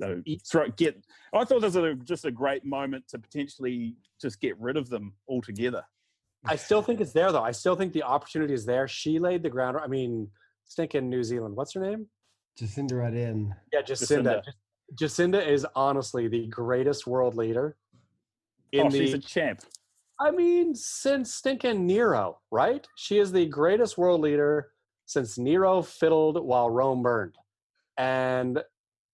so 0.00 0.22
throw, 0.50 0.68
get. 0.70 1.04
I 1.32 1.44
thought 1.44 1.60
this 1.60 1.74
was 1.74 1.84
a, 1.84 1.94
just 1.94 2.24
a 2.24 2.30
great 2.30 2.64
moment 2.64 3.06
to 3.08 3.18
potentially 3.18 3.96
just 4.20 4.40
get 4.40 4.58
rid 4.60 4.76
of 4.76 4.88
them 4.88 5.14
altogether. 5.28 5.82
I 6.46 6.56
still 6.56 6.82
think 6.82 7.00
it's 7.00 7.12
there, 7.12 7.32
though. 7.32 7.42
I 7.42 7.52
still 7.52 7.74
think 7.74 7.92
the 7.92 8.02
opportunity 8.02 8.52
is 8.52 8.66
there. 8.66 8.86
She 8.86 9.18
laid 9.18 9.42
the 9.42 9.48
ground. 9.48 9.78
I 9.82 9.86
mean, 9.86 10.28
stinking 10.64 11.08
New 11.08 11.22
Zealand. 11.22 11.56
What's 11.56 11.72
her 11.74 11.80
name? 11.80 12.06
Jacinda 12.60 12.92
Ardern. 12.92 13.50
Yeah, 13.72 13.82
Jacinda. 13.82 14.42
Jacinda 15.00 15.44
is 15.46 15.66
honestly 15.74 16.28
the 16.28 16.46
greatest 16.48 17.06
world 17.06 17.34
leader 17.34 17.76
in 18.72 18.86
oh, 18.86 18.90
the 18.90 18.98
she's 18.98 19.14
a 19.14 19.18
champ. 19.18 19.60
I 20.20 20.30
mean, 20.30 20.74
since 20.74 21.34
stinking 21.34 21.86
Nero, 21.86 22.38
right? 22.50 22.86
She 22.96 23.18
is 23.18 23.32
the 23.32 23.46
greatest 23.46 23.98
world 23.98 24.20
leader 24.20 24.68
since 25.06 25.38
Nero 25.38 25.82
fiddled 25.82 26.44
while 26.44 26.70
Rome 26.70 27.02
burned. 27.02 27.34
And 27.96 28.62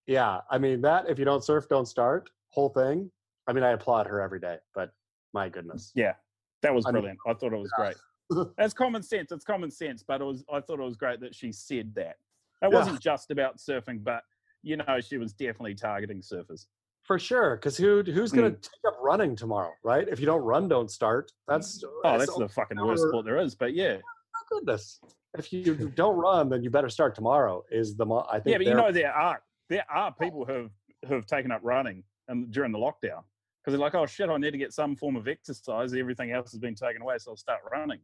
yeah, 0.06 0.40
I 0.50 0.58
mean, 0.58 0.80
that 0.82 1.08
if 1.08 1.18
you 1.18 1.24
don't 1.24 1.44
surf, 1.44 1.68
don't 1.68 1.86
start, 1.86 2.30
whole 2.50 2.68
thing. 2.68 3.10
I 3.46 3.52
mean, 3.52 3.64
I 3.64 3.70
applaud 3.70 4.06
her 4.06 4.20
every 4.20 4.40
day, 4.40 4.58
but 4.74 4.92
my 5.32 5.48
goodness. 5.48 5.92
Yeah, 5.94 6.14
that 6.62 6.74
was 6.74 6.86
I 6.86 6.88
mean- 6.90 7.02
brilliant. 7.02 7.18
I 7.26 7.34
thought 7.34 7.52
it 7.52 7.58
was 7.58 7.70
great. 7.76 7.96
That's 8.56 8.72
common 8.74 9.02
sense. 9.02 9.32
It's 9.32 9.44
common 9.44 9.70
sense, 9.70 10.04
but 10.06 10.20
it 10.20 10.24
was. 10.24 10.44
I 10.52 10.60
thought 10.60 10.78
it 10.78 10.84
was 10.84 10.96
great 10.96 11.20
that 11.20 11.34
she 11.34 11.50
said 11.52 11.92
that. 11.96 12.16
It 12.62 12.68
Yeah. 12.70 12.78
wasn't 12.78 13.00
just 13.00 13.30
about 13.30 13.56
surfing, 13.58 14.04
but 14.04 14.22
you 14.62 14.76
know 14.76 15.00
she 15.00 15.16
was 15.18 15.32
definitely 15.32 15.74
targeting 15.74 16.20
surfers. 16.20 16.66
For 17.02 17.18
sure, 17.18 17.56
because 17.56 17.76
who 17.76 18.02
who's 18.04 18.30
going 18.30 18.52
to 18.52 18.56
Mm. 18.56 18.62
take 18.62 18.80
up 18.86 18.98
running 19.00 19.34
tomorrow, 19.34 19.72
right? 19.82 20.06
If 20.06 20.20
you 20.20 20.26
don't 20.26 20.42
run, 20.42 20.68
don't 20.68 20.90
start. 20.90 21.32
That's 21.48 21.82
Oh, 22.04 22.18
that's 22.18 22.30
oh 22.30 22.38
the 22.38 22.48
fucking 22.48 22.78
worst 22.80 23.02
sport 23.08 23.24
there 23.24 23.38
is. 23.38 23.54
But 23.56 23.74
yeah, 23.74 23.94
my 23.96 24.42
goodness. 24.48 25.00
If 25.36 25.52
you 25.52 25.74
don't 25.96 26.16
run, 26.16 26.48
then 26.50 26.62
you 26.62 26.70
better 26.70 26.88
start 26.90 27.14
tomorrow. 27.16 27.64
Is 27.70 27.96
the 27.96 28.06
I 28.06 28.38
think 28.38 28.52
yeah, 28.52 28.58
but 28.58 28.66
you 28.66 28.74
know 28.74 28.92
there 28.92 29.12
are 29.12 29.42
there 29.70 29.84
are 29.90 30.12
people 30.12 30.44
who 30.44 30.52
have 30.52 30.70
who 31.08 31.14
have 31.14 31.24
taken 31.24 31.50
up 31.50 31.60
running 31.62 32.02
and 32.28 32.52
during 32.52 32.72
the 32.72 32.78
lockdown 32.78 33.22
because 33.62 33.72
they're 33.72 33.78
like, 33.78 33.94
oh 33.94 34.04
shit, 34.04 34.28
I 34.28 34.36
need 34.36 34.50
to 34.50 34.58
get 34.58 34.74
some 34.74 34.96
form 34.96 35.16
of 35.16 35.28
exercise. 35.28 35.94
Everything 35.94 36.32
else 36.32 36.50
has 36.50 36.60
been 36.60 36.74
taken 36.74 37.00
away, 37.00 37.16
so 37.18 37.30
I'll 37.30 37.36
start 37.36 37.60
running. 37.72 38.00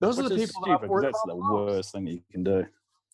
those 0.00 0.18
are 0.18 0.22
the 0.28 0.36
people 0.36 0.62
that 0.62 0.76
stupid. 0.78 0.88
worried 0.88 1.06
That's 1.06 1.22
the 1.26 1.34
most. 1.34 1.74
worst 1.74 1.92
thing 1.92 2.06
you 2.06 2.22
can 2.32 2.44
do. 2.44 2.64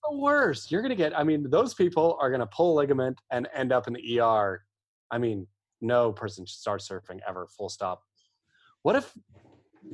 the 0.08 0.16
worst. 0.16 0.70
You're 0.70 0.82
gonna 0.82 0.94
get. 0.94 1.18
I 1.18 1.24
mean, 1.24 1.50
those 1.50 1.74
people 1.74 2.16
are 2.20 2.30
gonna 2.30 2.46
pull 2.46 2.74
a 2.74 2.76
ligament 2.76 3.20
and 3.32 3.48
end 3.54 3.72
up 3.72 3.88
in 3.88 3.94
the 3.94 4.20
ER. 4.20 4.64
I 5.10 5.18
mean, 5.18 5.46
no 5.80 6.12
person 6.12 6.46
should 6.46 6.58
start 6.58 6.80
surfing 6.82 7.20
ever. 7.28 7.48
Full 7.56 7.68
stop. 7.68 8.02
What 8.82 8.94
if, 8.94 9.12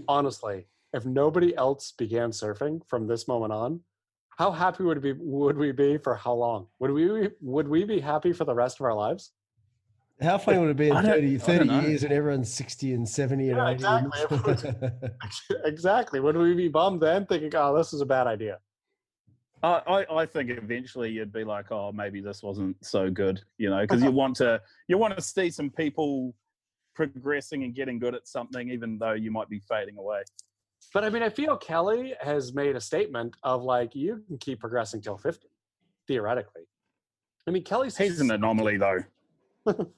honestly, 0.08 0.66
if 0.92 1.06
nobody 1.06 1.56
else 1.56 1.92
began 1.96 2.30
surfing 2.30 2.82
from 2.88 3.06
this 3.06 3.26
moment 3.26 3.52
on, 3.52 3.80
how 4.38 4.50
happy 4.50 4.82
would 4.82 5.00
be 5.02 5.12
would 5.12 5.56
we 5.56 5.72
be 5.72 5.98
for 5.98 6.14
how 6.14 6.34
long? 6.34 6.66
Would 6.78 6.90
we 6.90 7.28
would 7.40 7.68
we 7.68 7.84
be 7.84 8.00
happy 8.00 8.32
for 8.32 8.44
the 8.44 8.54
rest 8.54 8.80
of 8.80 8.86
our 8.86 8.94
lives? 8.94 9.32
How 10.20 10.38
funny 10.38 10.58
would 10.58 10.70
it 10.70 10.76
be 10.76 10.88
in 10.90 10.96
I 10.96 11.02
30, 11.02 11.34
I 11.34 11.38
30 11.38 11.68
don't 11.68 11.82
years 11.82 12.02
and 12.04 12.12
everyone's 12.12 12.52
60 12.52 12.94
and 12.94 13.08
70 13.08 13.50
and 13.50 13.60
80? 13.60 13.72
exactly. 13.72 14.70
exactly. 15.64 16.20
Would 16.20 16.36
we 16.36 16.54
be 16.54 16.68
bummed 16.68 17.00
then, 17.00 17.26
thinking, 17.26 17.50
"Oh, 17.54 17.76
this 17.76 17.92
is 17.92 18.00
a 18.00 18.06
bad 18.06 18.26
idea"? 18.26 18.58
I, 19.62 19.80
I, 19.86 20.22
I 20.22 20.26
think 20.26 20.50
eventually 20.50 21.10
you'd 21.10 21.32
be 21.32 21.44
like, 21.44 21.70
oh, 21.70 21.92
maybe 21.92 22.20
this 22.20 22.42
wasn't 22.42 22.84
so 22.84 23.10
good, 23.10 23.40
you 23.58 23.70
know, 23.70 23.82
because 23.82 24.00
uh-huh. 24.00 24.10
you 24.10 24.16
want 24.16 24.36
to 24.36 24.60
you 24.88 24.98
want 24.98 25.16
to 25.16 25.22
see 25.22 25.50
some 25.50 25.70
people 25.70 26.34
progressing 26.94 27.62
and 27.64 27.74
getting 27.74 27.98
good 27.98 28.14
at 28.14 28.26
something, 28.26 28.70
even 28.70 28.98
though 28.98 29.12
you 29.12 29.30
might 29.30 29.48
be 29.48 29.60
fading 29.60 29.96
away. 29.98 30.22
But 30.92 31.04
I 31.04 31.10
mean, 31.10 31.22
I 31.22 31.30
feel 31.30 31.56
Kelly 31.56 32.14
has 32.20 32.52
made 32.52 32.76
a 32.76 32.80
statement 32.80 33.34
of 33.42 33.62
like, 33.62 33.94
you 33.94 34.22
can 34.26 34.38
keep 34.38 34.60
progressing 34.60 35.00
till 35.00 35.16
fifty, 35.16 35.48
theoretically. 36.06 36.62
I 37.46 37.50
mean, 37.50 37.64
Kelly's 37.64 37.96
He's 37.96 38.20
an 38.20 38.30
anomaly, 38.30 38.76
though. 38.76 38.98
but 39.64 39.88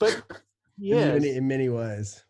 yeah. 0.78 0.96
in, 0.96 1.14
many, 1.14 1.36
in 1.36 1.48
many 1.48 1.68
ways. 1.68 2.22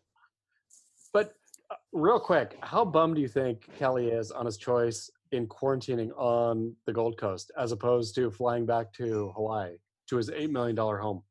But 1.13 1.35
uh, 1.71 1.75
real 1.93 2.19
quick, 2.19 2.57
how 2.61 2.83
bummed 2.83 3.15
do 3.15 3.21
you 3.21 3.27
think 3.27 3.69
Kelly 3.77 4.07
is 4.07 4.31
on 4.31 4.45
his 4.45 4.57
choice 4.57 5.09
in 5.31 5.47
quarantining 5.47 6.11
on 6.17 6.75
the 6.85 6.93
Gold 6.93 7.17
Coast 7.17 7.51
as 7.57 7.71
opposed 7.71 8.15
to 8.15 8.31
flying 8.31 8.65
back 8.65 8.93
to 8.93 9.31
Hawaii 9.35 9.77
to 10.09 10.17
his 10.17 10.29
eight 10.29 10.51
million 10.51 10.75
dollar 10.75 10.97
home? 10.97 11.23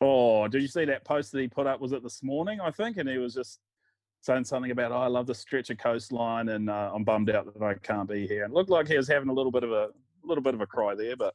Oh, 0.00 0.46
did 0.48 0.60
you 0.60 0.68
see 0.68 0.84
that 0.84 1.04
post 1.04 1.32
that 1.32 1.40
he 1.40 1.48
put 1.48 1.66
up? 1.66 1.80
Was 1.80 1.92
it 1.92 2.02
this 2.02 2.22
morning? 2.22 2.60
I 2.60 2.70
think, 2.70 2.98
and 2.98 3.08
he 3.08 3.16
was 3.16 3.34
just 3.34 3.60
saying 4.26 4.44
something 4.44 4.70
about, 4.70 4.92
"Oh, 4.92 4.96
I 4.96 5.06
love 5.06 5.26
the 5.26 5.34
stretch 5.34 5.70
of 5.70 5.78
coastline, 5.78 6.48
and 6.50 6.68
uh, 6.68 6.90
I'm 6.92 7.04
bummed 7.04 7.30
out 7.30 7.52
that 7.52 7.62
I 7.62 7.74
can't 7.74 8.08
be 8.08 8.26
here." 8.26 8.44
And 8.44 8.52
it 8.52 8.54
looked 8.54 8.70
like 8.70 8.88
he 8.88 8.96
was 8.96 9.08
having 9.08 9.28
a 9.28 9.32
little 9.32 9.52
bit 9.52 9.64
of 9.64 9.70
a 9.70 9.90
little 10.24 10.42
bit 10.42 10.54
of 10.54 10.60
a 10.60 10.66
cry 10.66 10.94
there, 10.94 11.16
but 11.16 11.34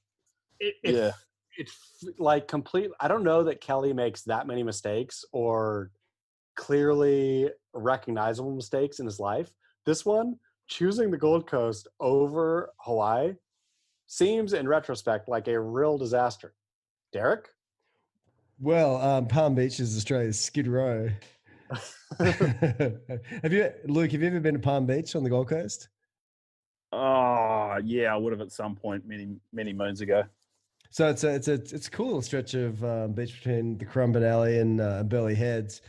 It, 0.60 0.76
it, 0.84 0.96
yeah, 0.96 1.12
it's 1.58 1.76
like 2.20 2.48
complete. 2.48 2.92
I 3.00 3.08
don't 3.08 3.24
know 3.24 3.44
that 3.44 3.62
Kelly 3.62 3.94
makes 3.94 4.22
that 4.24 4.46
many 4.46 4.62
mistakes 4.62 5.26
or 5.32 5.92
clearly 6.56 7.50
recognizable 7.74 8.54
mistakes 8.54 9.00
in 9.00 9.06
his 9.06 9.20
life. 9.20 9.52
This 9.86 10.06
one, 10.06 10.38
choosing 10.68 11.10
the 11.10 11.18
Gold 11.18 11.48
Coast 11.48 11.88
over 12.00 12.72
Hawaii, 12.80 13.34
seems 14.08 14.54
in 14.54 14.68
retrospect 14.68 15.30
like 15.30 15.48
a 15.48 15.60
real 15.60 15.98
disaster. 15.98 16.54
Derek. 17.14 17.50
Well, 18.60 19.02
um, 19.02 19.28
Palm 19.28 19.56
Beach 19.56 19.80
is 19.80 19.98
Australia's 19.98 20.40
Skid 20.40 20.68
Row. 20.68 21.10
have 22.20 23.52
you, 23.52 23.72
Luke? 23.86 24.12
Have 24.12 24.22
you 24.22 24.28
ever 24.28 24.40
been 24.40 24.56
to 24.56 24.60
Palm 24.60 24.86
Beach 24.86 25.16
on 25.16 25.24
the 25.24 25.30
Gold 25.30 25.48
Coast? 25.50 25.90
oh 26.92 27.78
yeah, 27.84 28.14
I 28.14 28.18
would 28.18 28.34
have 28.34 28.42
at 28.42 28.52
some 28.52 28.76
point 28.76 29.08
many 29.08 29.36
many 29.52 29.74
moons 29.74 30.02
ago. 30.02 30.24
So 30.90 31.10
it's 31.10 31.24
a 31.24 31.36
it's 31.36 31.48
a 31.48 31.54
it's 31.54 31.88
a 31.88 31.92
cool 31.92 32.08
little 32.08 32.22
stretch 32.22 32.54
of 32.54 32.84
um, 32.84 33.14
beach 33.14 33.36
between 33.36 33.78
the 33.78 33.86
Currumbin 33.86 34.28
Alley 34.28 34.60
and 34.60 34.82
uh, 34.82 35.04
Burleigh 35.04 35.36
Heads, 35.36 35.82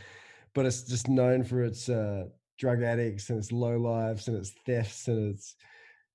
but 0.53 0.65
it's 0.65 0.83
just 0.83 1.09
known 1.09 1.43
for 1.43 1.63
its 1.63 1.89
uh, 1.89 2.25
drug 2.57 2.83
addicts 2.83 3.29
and 3.29 3.37
its 3.37 3.51
low 3.51 3.77
lives 3.77 4.27
and 4.27 4.37
its 4.37 4.53
thefts 4.65 5.07
and 5.07 5.33
its 5.33 5.55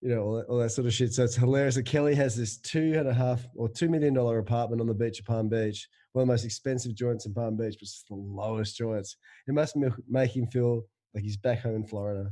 you 0.01 0.15
know 0.15 0.23
all 0.23 0.35
that, 0.37 0.47
all 0.47 0.59
that 0.59 0.71
sort 0.71 0.87
of 0.87 0.93
shit. 0.95 1.13
So 1.13 1.25
it's 1.25 1.35
hilarious. 1.37 1.75
that 1.75 1.85
Kelly 1.85 2.15
has 2.15 2.37
this 2.37 2.59
two 2.59 2.95
and 2.97 3.09
a 3.09 3.15
half 3.15 3.47
or 3.57 3.69
two 3.69 3.89
million 3.89 4.15
dollar 4.15 4.39
apartment 4.39 4.81
on 4.81 4.87
the 4.87 4.95
beach 4.95 5.19
of 5.21 5.27
Palm 5.27 5.49
Beach, 5.49 5.89
one 6.13 6.23
of 6.23 6.29
the 6.29 6.33
most 6.33 6.45
expensive 6.45 6.95
joints 6.95 7.27
in 7.27 7.35
Palm 7.35 7.57
Beach, 7.57 7.75
but 7.75 7.83
it's 7.83 8.05
the 8.09 8.15
lowest 8.15 8.77
joints. 8.77 9.17
It 9.47 9.55
must 9.55 9.77
make 10.09 10.37
him 10.37 10.47
feel 10.47 10.83
like 11.15 11.25
he's 11.25 11.37
back 11.37 11.61
home 11.61 11.77
in 11.77 11.87
Florida. 11.87 12.31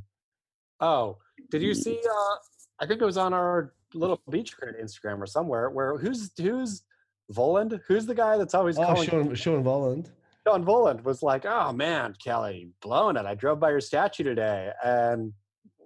Oh, 0.80 1.18
did 1.50 1.62
you 1.62 1.74
see? 1.74 1.98
Uh, 1.98 2.34
I 2.78 2.86
think 2.86 3.00
it 3.00 3.04
was 3.06 3.16
on 3.16 3.32
our 3.32 3.72
little 3.94 4.20
BeachGrit 4.30 4.80
Instagram 4.82 5.18
or 5.20 5.26
somewhere. 5.26 5.70
Where 5.70 5.96
who's 5.98 6.30
who's 6.38 6.82
Voland? 7.32 7.80
Who's 7.88 8.06
the 8.06 8.14
guy 8.14 8.36
that's 8.36 8.54
always 8.54 8.78
Oh, 8.78 8.84
calling? 8.84 9.08
Sean 9.08 9.34
Sean 9.34 9.64
Voland. 9.64 10.10
Sean 10.46 10.64
Voland 10.64 11.02
was 11.02 11.22
like, 11.22 11.44
"Oh 11.46 11.72
man, 11.72 12.14
Kelly, 12.22 12.70
blowing 12.80 13.16
it. 13.16 13.26
I 13.26 13.34
drove 13.34 13.58
by 13.58 13.70
your 13.70 13.80
statue 13.80 14.22
today 14.22 14.70
and 14.84 15.32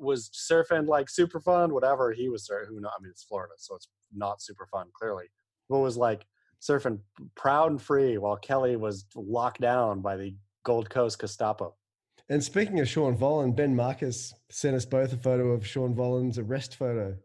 was 0.00 0.30
surfing 0.30 0.88
like 0.88 1.08
super 1.08 1.40
fun. 1.40 1.72
Whatever 1.72 2.12
he 2.12 2.28
was 2.28 2.48
surfing. 2.48 2.68
Who 2.68 2.80
know? 2.80 2.88
I 2.88 3.02
mean, 3.02 3.10
it's 3.10 3.24
Florida, 3.24 3.54
so 3.58 3.76
it's 3.76 3.88
not 4.14 4.42
super 4.42 4.66
fun. 4.66 4.86
Clearly, 4.94 5.26
but 5.68 5.78
was 5.78 5.96
like 5.96 6.26
surfing 6.60 7.00
proud 7.34 7.70
and 7.70 7.80
free 7.80 8.18
while 8.18 8.36
Kelly 8.36 8.76
was 8.76 9.06
locked 9.14 9.60
down 9.60 10.00
by 10.00 10.16
the 10.16 10.34
Gold 10.64 10.90
Coast 10.90 11.18
Gestapo. 11.18 11.74
And 12.28 12.42
speaking 12.42 12.78
of 12.78 12.88
Sean 12.88 13.16
Voland, 13.16 13.56
Ben 13.56 13.74
Marcus 13.74 14.32
sent 14.50 14.76
us 14.76 14.84
both 14.84 15.12
a 15.12 15.16
photo 15.16 15.50
of 15.50 15.66
Sean 15.66 15.94
Voland's 15.94 16.38
arrest 16.38 16.76
photo. 16.76 17.16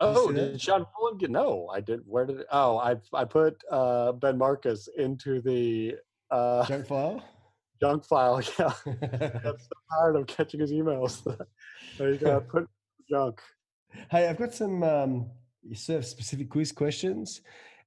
Oh, 0.00 0.30
did 0.32 0.60
Sean 0.60 0.86
Voland 0.98 1.20
get? 1.20 1.30
No, 1.30 1.68
I 1.72 1.80
did. 1.80 2.00
Where 2.06 2.26
did? 2.26 2.40
It, 2.40 2.46
oh, 2.52 2.78
I 2.78 2.96
I 3.12 3.24
put 3.24 3.62
uh, 3.70 4.12
Ben 4.12 4.36
Marcus 4.38 4.88
into 4.96 5.40
the 5.40 5.96
uh, 6.30 6.64
Junk 6.66 6.86
file. 6.86 7.24
junk 7.80 8.04
file. 8.04 8.40
Yeah, 8.58 8.72
I'm 8.86 9.58
so 9.58 9.76
tired 9.92 10.16
of 10.16 10.26
catching 10.26 10.60
his 10.60 10.72
emails. 10.72 11.22
there 11.98 12.10
you 12.12 12.18
go. 12.18 12.40
Put 12.40 12.68
junk. 13.08 13.40
hey, 14.10 14.28
I've 14.28 14.38
got 14.38 14.54
some 14.54 14.82
um, 14.82 15.30
surf 15.74 16.04
specific 16.04 16.50
quiz 16.50 16.72
questions. 16.72 17.40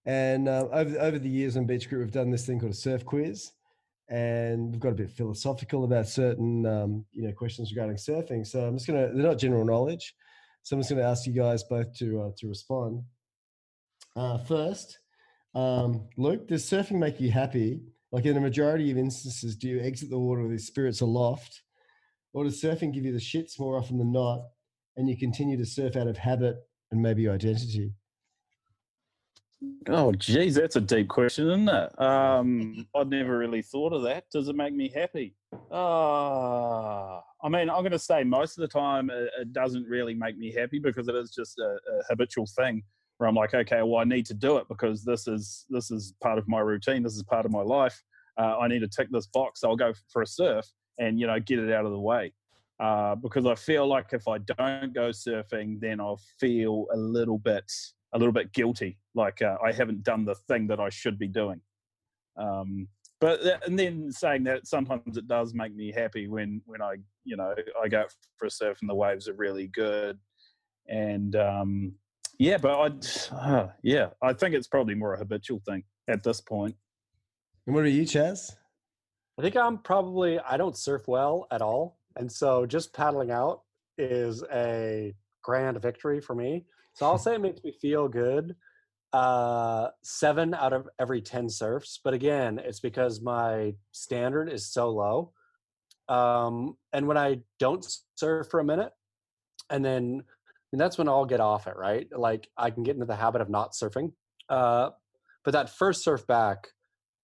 And 0.06 0.48
uh, 0.48 0.68
over, 0.72 1.00
over 1.00 1.20
the 1.20 1.30
years 1.30 1.58
on 1.58 1.68
BeachGrit, 1.68 2.00
we've 2.00 2.12
done 2.12 2.32
this 2.32 2.46
thing 2.46 2.60
called 2.60 2.72
a 2.72 2.76
surf 2.76 3.06
quiz. 3.06 3.52
And 4.10 4.72
we've 4.72 4.80
got 4.80 4.94
a 4.94 4.96
bit 4.96 5.12
philosophical 5.12 5.84
about 5.84 6.08
certain 6.08 6.66
um, 6.66 7.06
you 7.12 7.22
know 7.22 7.32
questions 7.32 7.72
regarding 7.72 7.98
surfing. 7.98 8.46
So 8.46 8.62
I'm 8.62 8.76
just 8.76 8.88
gonna 8.88 9.14
they're 9.14 9.28
not 9.28 9.38
general 9.38 9.64
knowledge. 9.64 10.16
So 10.64 10.76
I'm 10.76 10.80
just 10.82 10.90
gonna 10.90 11.04
ask 11.04 11.28
you 11.28 11.34
guys 11.34 11.64
both 11.64 11.96
to 11.98 12.24
uh, 12.24 12.32
to 12.38 12.48
respond. 12.48 13.04
Uh, 14.16 14.40
first, 14.40 14.98
um, 15.54 16.08
Luke, 16.18 16.48
does 16.48 16.68
surfing 16.68 16.98
make 16.98 17.20
you 17.20 17.30
happy? 17.30 17.82
Like 18.12 18.26
in 18.26 18.38
a 18.38 18.42
majority 18.42 18.90
of 18.92 18.98
instances, 18.98 19.56
do 19.56 19.68
you 19.68 19.80
exit 19.80 20.10
the 20.10 20.18
water 20.18 20.42
with 20.42 20.52
your 20.52 20.60
spirits 20.60 21.02
aloft? 21.02 21.62
Or 22.34 22.44
does 22.44 22.62
surfing 22.62 22.94
give 22.94 23.06
you 23.06 23.14
the 23.14 23.20
shits 23.20 23.60
more 23.60 23.78
often 23.78 23.98
than 23.98 24.12
not? 24.12 24.42
And 24.98 25.08
you 25.08 25.18
continue 25.18 25.58
to 25.58 25.66
surf 25.66 25.96
out 25.96 26.08
of 26.08 26.18
habit 26.18 26.58
and 26.92 27.02
maybe 27.02 27.30
identity? 27.30 27.94
Oh, 29.88 30.12
geez, 30.14 30.56
that's 30.56 30.76
a 30.76 30.82
deep 30.82 31.10
question, 31.10 31.48
isn't 31.50 31.70
it? 31.70 32.02
Um, 32.02 32.88
I'd 32.96 33.10
never 33.10 33.38
really 33.38 33.62
thought 33.62 33.94
of 33.94 34.04
that. 34.04 34.26
Does 34.32 34.48
it 34.48 34.56
make 34.56 34.74
me 34.74 34.90
happy? 34.94 35.36
Uh, 35.72 37.18
I 37.18 37.50
mean, 37.50 37.70
I'm 37.70 37.82
going 37.82 37.92
to 37.92 38.00
say 38.00 38.24
most 38.24 38.58
of 38.58 38.62
the 38.62 38.68
time 38.68 39.10
it, 39.10 39.30
it 39.40 39.54
doesn't 39.54 39.84
really 39.84 40.14
make 40.14 40.38
me 40.38 40.54
happy 40.54 40.80
because 40.80 41.08
it 41.08 41.16
is 41.16 41.32
just 41.32 41.60
a, 41.60 41.78
a 41.92 42.04
habitual 42.10 42.48
thing 42.58 42.84
where 43.20 43.28
I'm 43.28 43.36
like, 43.36 43.54
okay, 43.54 43.82
well, 43.84 43.98
I 43.98 44.06
need 44.06 44.26
to 44.28 44.34
do 44.34 44.58
it 44.58 44.68
because 44.70 45.04
this 45.04 45.28
is 45.28 45.66
this 45.70 45.92
is 45.92 46.14
part 46.24 46.40
of 46.40 46.48
my 46.48 46.60
routine. 46.60 47.04
This 47.04 47.16
is 47.16 47.24
part 47.24 47.46
of 47.46 47.52
my 47.52 47.62
life. 47.62 48.02
Uh, 48.38 48.58
I 48.58 48.70
need 48.70 48.80
to 48.80 48.88
tick 48.88 49.10
this 49.12 49.28
box. 49.28 49.60
So 49.60 49.70
I'll 49.70 49.76
go 49.76 49.94
for 50.12 50.22
a 50.22 50.28
surf 50.28 50.66
and 50.98 51.20
you 51.20 51.28
know 51.28 51.38
get 51.40 51.60
it 51.60 51.72
out 51.72 51.86
of 51.86 51.92
the 51.92 52.00
way. 52.00 52.34
Uh, 52.80 53.16
because 53.16 53.46
I 53.46 53.56
feel 53.56 53.86
like 53.86 54.14
if 54.14 54.26
I 54.26 54.38
don't 54.38 54.94
go 54.94 55.10
surfing, 55.10 55.82
then 55.82 56.00
I'll 56.00 56.22
feel 56.40 56.88
a 56.94 56.98
little 56.98 57.38
bit 57.38 57.70
a 58.14 58.18
little 58.18 58.32
bit 58.32 58.54
guilty, 58.54 58.98
like 59.14 59.42
uh, 59.42 59.58
I 59.64 59.74
haven't 59.74 60.04
done 60.04 60.24
the 60.24 60.36
thing 60.48 60.66
that 60.68 60.80
I 60.80 60.90
should 60.90 61.20
be 61.20 61.28
doing. 61.28 61.60
Um, 62.38 62.88
but 63.20 63.42
th- 63.42 63.60
and 63.66 63.78
then 63.78 64.14
saying 64.14 64.46
that 64.46 64.66
sometimes 64.66 65.18
it 65.18 65.28
does 65.28 65.54
make 65.54 65.76
me 65.76 65.92
happy 65.92 66.30
when 66.30 66.62
when 66.66 66.82
I 66.82 66.96
you 67.26 67.36
know 67.36 67.54
I 67.84 67.90
go 67.90 68.06
for 68.38 68.46
a 68.46 68.50
surf 68.50 68.78
and 68.80 68.90
the 68.90 68.96
waves 68.96 69.28
are 69.28 69.34
really 69.34 69.68
good, 69.68 70.18
and 70.88 71.36
um, 71.36 71.94
yeah, 72.40 72.58
but 72.58 72.72
I 73.32 73.36
uh, 73.36 73.70
yeah 73.84 74.08
I 74.22 74.34
think 74.34 74.56
it's 74.56 74.68
probably 74.68 74.96
more 74.96 75.14
a 75.14 75.20
habitual 75.20 75.62
thing 75.68 75.84
at 76.08 76.24
this 76.24 76.42
point. 76.42 76.76
And 77.68 77.76
what 77.76 77.84
are 77.84 77.90
you, 77.90 78.04
Chaz? 78.04 78.54
I 79.38 79.42
think 79.44 79.56
I'm 79.56 79.78
probably 79.78 80.40
I 80.40 80.58
don't 80.58 80.76
surf 80.76 81.08
well 81.08 81.46
at 81.52 81.62
all, 81.62 82.00
and 82.16 82.32
so 82.32 82.66
just 82.66 82.94
paddling 82.94 83.30
out 83.30 83.62
is 83.98 84.44
a 84.52 85.14
grand 85.44 85.82
victory 85.82 86.22
for 86.22 86.34
me. 86.34 86.66
So 86.94 87.06
I'll 87.06 87.18
say 87.18 87.36
it 87.36 87.42
makes 87.42 87.64
me 87.64 87.72
feel 87.72 88.08
good, 88.08 88.56
uh, 89.14 89.90
seven 90.04 90.54
out 90.54 90.74
of 90.74 90.90
every 91.00 91.22
10 91.22 91.50
surfs. 91.50 92.00
But 92.04 92.14
again, 92.14 92.60
it's 92.60 92.80
because 92.80 93.22
my 93.22 93.76
standard 93.92 94.52
is 94.52 94.66
so 94.66 94.90
low. 94.90 95.34
Um, 96.08 96.78
and 96.92 97.08
when 97.08 97.18
I 97.18 97.42
don't 97.60 97.86
surf 98.16 98.48
for 98.50 98.60
a 98.60 98.64
minute, 98.64 98.92
and 99.70 99.86
then 99.86 100.24
and 100.72 100.80
that's 100.80 100.98
when 100.98 101.10
I'll 101.10 101.26
get 101.26 101.40
off 101.40 101.68
it, 101.68 101.76
right? 101.76 102.08
Like 102.16 102.48
I 102.58 102.70
can 102.70 102.84
get 102.84 102.96
into 102.96 103.06
the 103.06 103.16
habit 103.16 103.42
of 103.42 103.50
not 103.50 103.74
surfing. 103.74 104.12
Uh, 104.48 104.92
but 105.44 105.52
that 105.52 105.70
first 105.70 106.04
surf 106.04 106.28
back 106.28 106.68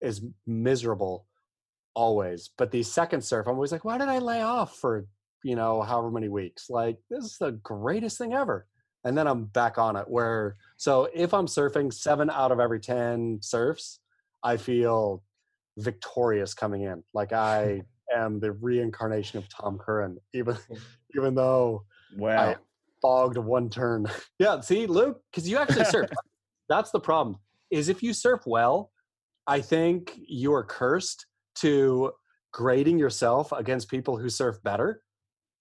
is 0.01 0.21
miserable 0.47 1.27
always. 1.93 2.49
But 2.58 2.71
the 2.71 2.84
second 2.84 3.23
surf, 3.23 3.47
I'm 3.47 3.55
always 3.55 3.71
like, 3.71 3.86
why 3.86 3.97
did 3.97 4.08
I 4.08 4.19
lay 4.19 4.41
off 4.41 4.77
for, 4.77 5.05
you 5.43 5.55
know, 5.55 5.81
however 5.81 6.12
many 6.12 6.29
weeks? 6.29 6.69
Like, 6.69 6.97
this 7.10 7.23
is 7.23 7.38
the 7.38 7.51
greatest 7.51 8.17
thing 8.17 8.34
ever. 8.34 8.67
And 9.03 9.15
then 9.15 9.27
I'm 9.27 9.45
back 9.45 9.77
on 9.77 9.95
it. 9.95 10.05
Where, 10.08 10.58
so 10.77 11.08
if 11.13 11.34
I'm 11.34 11.45
surfing 11.45 11.93
seven 11.93 12.29
out 12.31 12.51
of 12.51 12.60
every 12.60 12.79
10 12.79 13.39
surfs, 13.41 13.99
I 14.43 14.58
feel 14.58 15.23
victorious 15.77 16.55
coming 16.55 16.84
in. 16.84 17.03
Like 17.13 17.31
I 17.34 17.84
am 18.15 18.39
the 18.39 18.53
reincarnation 18.53 19.38
of 19.38 19.47
Tom 19.49 19.77
Curran, 19.77 20.17
even, 20.34 20.58
even 21.15 21.36
though 21.36 21.86
Wow. 22.15 22.51
I 22.51 22.55
fogged 23.06 23.38
one 23.38 23.70
turn. 23.70 24.08
yeah, 24.39 24.60
see, 24.62 24.88
Luke, 24.88 25.22
because 25.32 25.48
you 25.48 25.58
actually 25.58 25.86
surf. 25.86 26.10
That's 26.70 26.89
the 26.91 27.00
problem. 27.00 27.38
Is 27.70 27.89
if 27.89 28.02
you 28.02 28.13
surf 28.13 28.41
well, 28.48 28.91
I 29.46 29.62
think 29.62 30.13
you 30.15 30.54
are 30.54 30.63
cursed 30.63 31.28
to 31.58 32.12
grading 32.52 32.98
yourself 32.98 33.52
against 33.52 33.89
people 33.89 34.18
who 34.18 34.30
surf 34.30 34.58
better. 34.63 35.02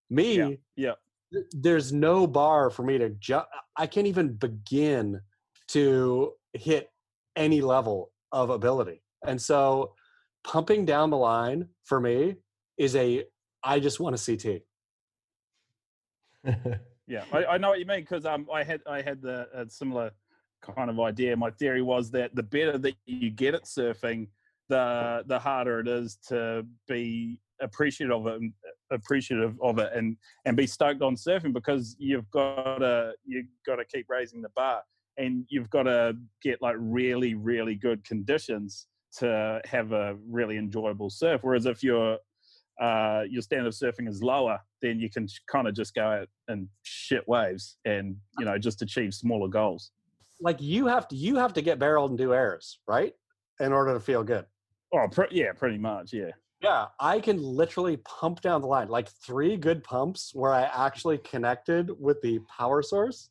Me, 0.08 0.36
Yeah, 0.36 0.48
yeah. 0.76 0.92
th- 1.32 1.46
there's 1.52 1.92
no 1.92 2.26
bar 2.26 2.70
for 2.70 2.82
me 2.82 2.96
to 2.98 3.10
ju- 3.10 3.42
I 3.76 3.86
can't 3.86 4.06
even 4.06 4.34
begin 4.34 5.20
to 5.68 6.32
hit 6.54 6.88
any 7.36 7.60
level 7.60 8.10
of 8.32 8.48
ability. 8.50 9.02
And 9.26 9.40
so 9.40 9.94
pumping 10.44 10.84
down 10.86 11.10
the 11.10 11.16
line 11.16 11.68
for 11.84 12.00
me 12.00 12.36
is 12.78 12.96
a 12.96 13.24
I 13.62 13.80
just 13.80 13.98
want 14.00 14.14
a 14.18 14.62
CT. 16.44 16.80
Yeah, 17.06 17.24
I, 17.32 17.44
I 17.44 17.58
know 17.58 17.70
what 17.70 17.80
you 17.80 17.86
mean 17.86 18.00
because 18.00 18.24
um, 18.24 18.46
I 18.52 18.64
had 18.64 18.80
I 18.86 19.02
had 19.02 19.20
the 19.20 19.48
a 19.54 19.68
similar 19.68 20.10
kind 20.62 20.88
of 20.88 20.98
idea. 21.00 21.36
My 21.36 21.50
theory 21.50 21.82
was 21.82 22.10
that 22.12 22.34
the 22.34 22.42
better 22.42 22.78
that 22.78 22.94
you 23.04 23.30
get 23.30 23.54
at 23.54 23.64
surfing, 23.64 24.28
the 24.68 25.22
the 25.26 25.38
harder 25.38 25.80
it 25.80 25.88
is 25.88 26.18
to 26.28 26.64
be 26.88 27.38
appreciative 27.60 28.16
of 28.16 28.26
it, 28.26 28.40
appreciative 28.90 29.56
of 29.62 29.78
it, 29.78 29.92
and 29.94 30.16
and 30.46 30.56
be 30.56 30.66
stoked 30.66 31.02
on 31.02 31.14
surfing 31.14 31.52
because 31.52 31.94
you've 31.98 32.30
got 32.30 32.78
to 32.78 33.12
you've 33.24 33.46
got 33.66 33.76
to 33.76 33.84
keep 33.84 34.06
raising 34.08 34.40
the 34.40 34.50
bar, 34.56 34.82
and 35.18 35.44
you've 35.48 35.70
got 35.70 35.84
to 35.84 36.16
get 36.42 36.62
like 36.62 36.76
really 36.78 37.34
really 37.34 37.74
good 37.74 38.02
conditions 38.04 38.86
to 39.18 39.60
have 39.66 39.92
a 39.92 40.16
really 40.28 40.56
enjoyable 40.56 41.10
surf. 41.10 41.40
Whereas 41.44 41.66
if 41.66 41.82
you're 41.82 42.18
uh, 42.80 43.22
your 43.28 43.42
standard 43.42 43.68
of 43.68 43.74
surfing 43.74 44.08
is 44.08 44.22
lower, 44.22 44.58
then 44.82 44.98
you 44.98 45.08
can 45.08 45.26
kind 45.50 45.68
of 45.68 45.74
just 45.74 45.94
go 45.94 46.04
out 46.04 46.28
and 46.48 46.68
shit 46.82 47.26
waves 47.28 47.76
and 47.84 48.16
you 48.38 48.44
know 48.44 48.58
just 48.58 48.82
achieve 48.82 49.14
smaller 49.14 49.48
goals. 49.48 49.92
like 50.40 50.60
you 50.60 50.86
have 50.86 51.06
to 51.08 51.14
you 51.16 51.36
have 51.36 51.52
to 51.54 51.62
get 51.62 51.78
barreled 51.78 52.10
and 52.10 52.18
do 52.18 52.34
errors 52.34 52.80
right 52.88 53.14
in 53.60 53.72
order 53.72 53.92
to 53.94 54.00
feel 54.00 54.22
good 54.24 54.44
Oh, 54.92 55.06
pre- 55.10 55.26
yeah, 55.30 55.52
pretty 55.52 55.78
much, 55.78 56.12
yeah. 56.12 56.30
yeah 56.62 56.86
i 57.00 57.20
can 57.20 57.40
literally 57.42 57.96
pump 57.98 58.40
down 58.40 58.60
the 58.60 58.66
line 58.66 58.88
like 58.88 59.08
three 59.26 59.56
good 59.56 59.82
pumps 59.84 60.32
where 60.34 60.52
i 60.52 60.62
actually 60.86 61.18
connected 61.18 61.90
with 62.00 62.20
the 62.22 62.40
power 62.58 62.82
source 62.82 63.30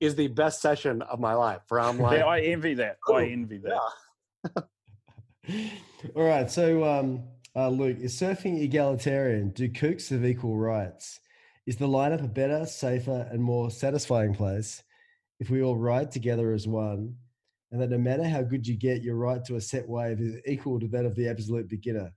is 0.00 0.14
the 0.16 0.26
best 0.28 0.60
session 0.60 1.00
of 1.02 1.20
my 1.20 1.34
life 1.34 1.62
where 1.68 1.80
i'm 1.80 1.98
like 2.06 2.18
yeah, 2.18 2.26
I 2.26 2.40
envy 2.40 2.74
that. 2.74 2.96
I 3.12 3.24
envy 3.26 3.58
that. 3.58 4.64
All 6.16 6.24
right. 6.24 6.50
So, 6.50 6.84
um, 6.84 7.22
uh, 7.56 7.68
Luke, 7.68 7.98
is 8.00 8.18
surfing 8.18 8.60
egalitarian? 8.60 9.50
Do 9.50 9.68
kooks 9.68 10.10
have 10.10 10.24
equal 10.24 10.56
rights? 10.56 11.20
Is 11.66 11.76
the 11.76 11.86
lineup 11.86 12.24
a 12.24 12.28
better, 12.28 12.66
safer, 12.66 13.28
and 13.30 13.42
more 13.42 13.70
satisfying 13.70 14.34
place 14.34 14.82
if 15.40 15.50
we 15.50 15.62
all 15.62 15.76
ride 15.76 16.10
together 16.10 16.52
as 16.52 16.66
one? 16.66 17.16
And 17.70 17.80
that 17.80 17.90
no 17.90 17.98
matter 17.98 18.24
how 18.24 18.42
good 18.42 18.66
you 18.66 18.76
get, 18.76 19.02
your 19.02 19.16
right 19.16 19.44
to 19.46 19.56
a 19.56 19.60
set 19.60 19.88
wave 19.88 20.20
is 20.20 20.36
equal 20.46 20.78
to 20.80 20.88
that 20.88 21.04
of 21.04 21.14
the 21.14 21.28
absolute 21.28 21.68
beginner. 21.68 22.12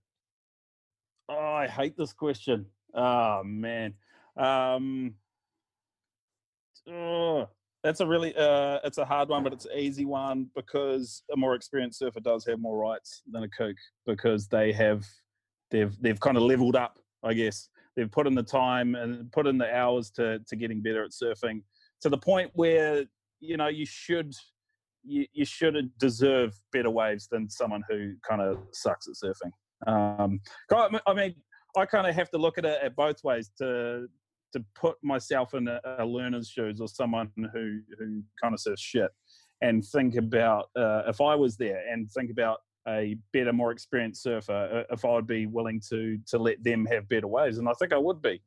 Oh, 1.29 1.53
I 1.53 1.67
hate 1.67 1.95
this 1.97 2.13
question. 2.13 2.65
Oh 2.93 3.43
man. 3.43 3.93
Um 4.37 5.15
oh, 6.89 7.47
that's 7.83 8.01
a 8.01 8.07
really 8.07 8.35
uh 8.35 8.79
it's 8.83 8.97
a 8.97 9.05
hard 9.05 9.29
one, 9.29 9.43
but 9.43 9.53
it's 9.53 9.65
an 9.65 9.77
easy 9.77 10.05
one 10.05 10.49
because 10.55 11.23
a 11.33 11.37
more 11.37 11.55
experienced 11.55 11.99
surfer 11.99 12.19
does 12.19 12.45
have 12.45 12.59
more 12.59 12.77
rights 12.77 13.23
than 13.31 13.43
a 13.43 13.49
kook 13.49 13.75
because 14.05 14.47
they 14.47 14.71
have 14.71 15.05
they've 15.71 15.95
they've 16.01 16.19
kind 16.19 16.37
of 16.37 16.43
leveled 16.43 16.75
up, 16.75 16.99
I 17.23 17.33
guess. 17.33 17.69
They've 17.95 18.11
put 18.11 18.27
in 18.27 18.35
the 18.35 18.43
time 18.43 18.95
and 18.95 19.31
put 19.31 19.47
in 19.47 19.57
the 19.57 19.73
hours 19.75 20.11
to 20.11 20.39
to 20.47 20.55
getting 20.55 20.81
better 20.81 21.03
at 21.03 21.11
surfing 21.11 21.61
to 22.01 22.09
the 22.09 22.17
point 22.17 22.51
where 22.53 23.05
you 23.39 23.57
know 23.57 23.67
you 23.67 23.85
should 23.85 24.33
you, 25.03 25.25
you 25.33 25.45
should 25.45 25.91
deserve 25.97 26.59
better 26.71 26.89
waves 26.89 27.27
than 27.27 27.49
someone 27.49 27.83
who 27.89 28.13
kind 28.27 28.41
of 28.41 28.59
sucks 28.73 29.07
at 29.07 29.15
surfing. 29.15 29.51
Um, 29.87 30.41
I 31.07 31.13
mean- 31.13 31.35
I 31.77 31.85
kind 31.85 32.07
of 32.07 32.15
have 32.15 32.29
to 32.31 32.37
look 32.37 32.57
at 32.57 32.65
it 32.65 32.79
at 32.81 32.95
both 32.95 33.23
ways 33.23 33.51
to 33.59 34.07
to 34.53 34.63
put 34.75 34.95
myself 35.03 35.53
in 35.53 35.67
a, 35.67 35.79
a 35.99 36.05
learner's 36.05 36.49
shoes 36.49 36.79
or 36.79 36.87
someone 36.87 37.29
who 37.53 37.79
who 37.99 38.23
kind 38.41 38.53
of 38.53 38.59
says 38.59 38.79
shit, 38.79 39.11
and 39.61 39.85
think 39.85 40.15
about 40.15 40.69
uh, 40.75 41.03
if 41.07 41.21
I 41.21 41.35
was 41.35 41.57
there 41.57 41.83
and 41.91 42.09
think 42.11 42.31
about 42.31 42.59
a 42.87 43.17
better, 43.33 43.53
more 43.53 43.71
experienced 43.71 44.23
surfer, 44.23 44.85
uh, 44.89 44.93
if 44.93 45.05
I 45.05 45.13
would 45.13 45.27
be 45.27 45.45
willing 45.45 45.81
to 45.89 46.17
to 46.27 46.37
let 46.37 46.63
them 46.63 46.85
have 46.85 47.07
better 47.09 47.27
waves, 47.27 47.57
and 47.57 47.67
I 47.67 47.73
think 47.73 47.93
I 47.93 47.97
would 47.97 48.21
be. 48.21 48.41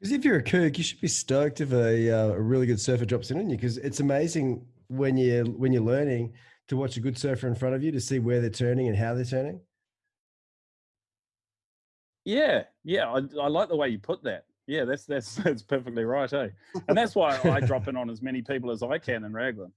Because 0.00 0.12
if 0.12 0.24
you're 0.24 0.38
a 0.38 0.42
kook, 0.42 0.76
you 0.76 0.84
should 0.84 1.00
be 1.00 1.08
stoked 1.08 1.60
if 1.60 1.72
a, 1.72 2.10
uh, 2.10 2.26
a 2.32 2.40
really 2.40 2.66
good 2.66 2.80
surfer 2.80 3.04
drops 3.04 3.30
in 3.30 3.38
on 3.38 3.48
you. 3.48 3.56
Because 3.56 3.78
it's 3.78 4.00
amazing 4.00 4.66
when 4.88 5.16
you 5.16 5.44
when 5.56 5.72
you're 5.72 5.82
learning 5.82 6.32
to 6.68 6.76
watch 6.76 6.96
a 6.96 7.00
good 7.00 7.18
surfer 7.18 7.46
in 7.46 7.54
front 7.54 7.74
of 7.74 7.82
you 7.82 7.92
to 7.92 8.00
see 8.00 8.18
where 8.18 8.40
they're 8.40 8.50
turning 8.50 8.88
and 8.88 8.96
how 8.96 9.14
they're 9.14 9.24
turning. 9.24 9.60
Yeah, 12.24 12.64
yeah, 12.84 13.06
I, 13.06 13.20
I 13.40 13.48
like 13.48 13.68
the 13.68 13.76
way 13.76 13.88
you 13.88 13.98
put 13.98 14.22
that. 14.24 14.46
Yeah, 14.66 14.84
that's 14.84 15.04
that's 15.04 15.34
that's 15.44 15.62
perfectly 15.62 16.04
right, 16.04 16.32
eh? 16.32 16.48
And 16.88 16.96
that's 16.96 17.14
why 17.14 17.38
I 17.44 17.60
drop 17.60 17.88
in 17.88 17.96
on 17.96 18.10
as 18.10 18.22
many 18.22 18.42
people 18.42 18.70
as 18.70 18.82
I 18.82 18.98
can 18.98 19.24
in 19.24 19.32
Raglan, 19.32 19.72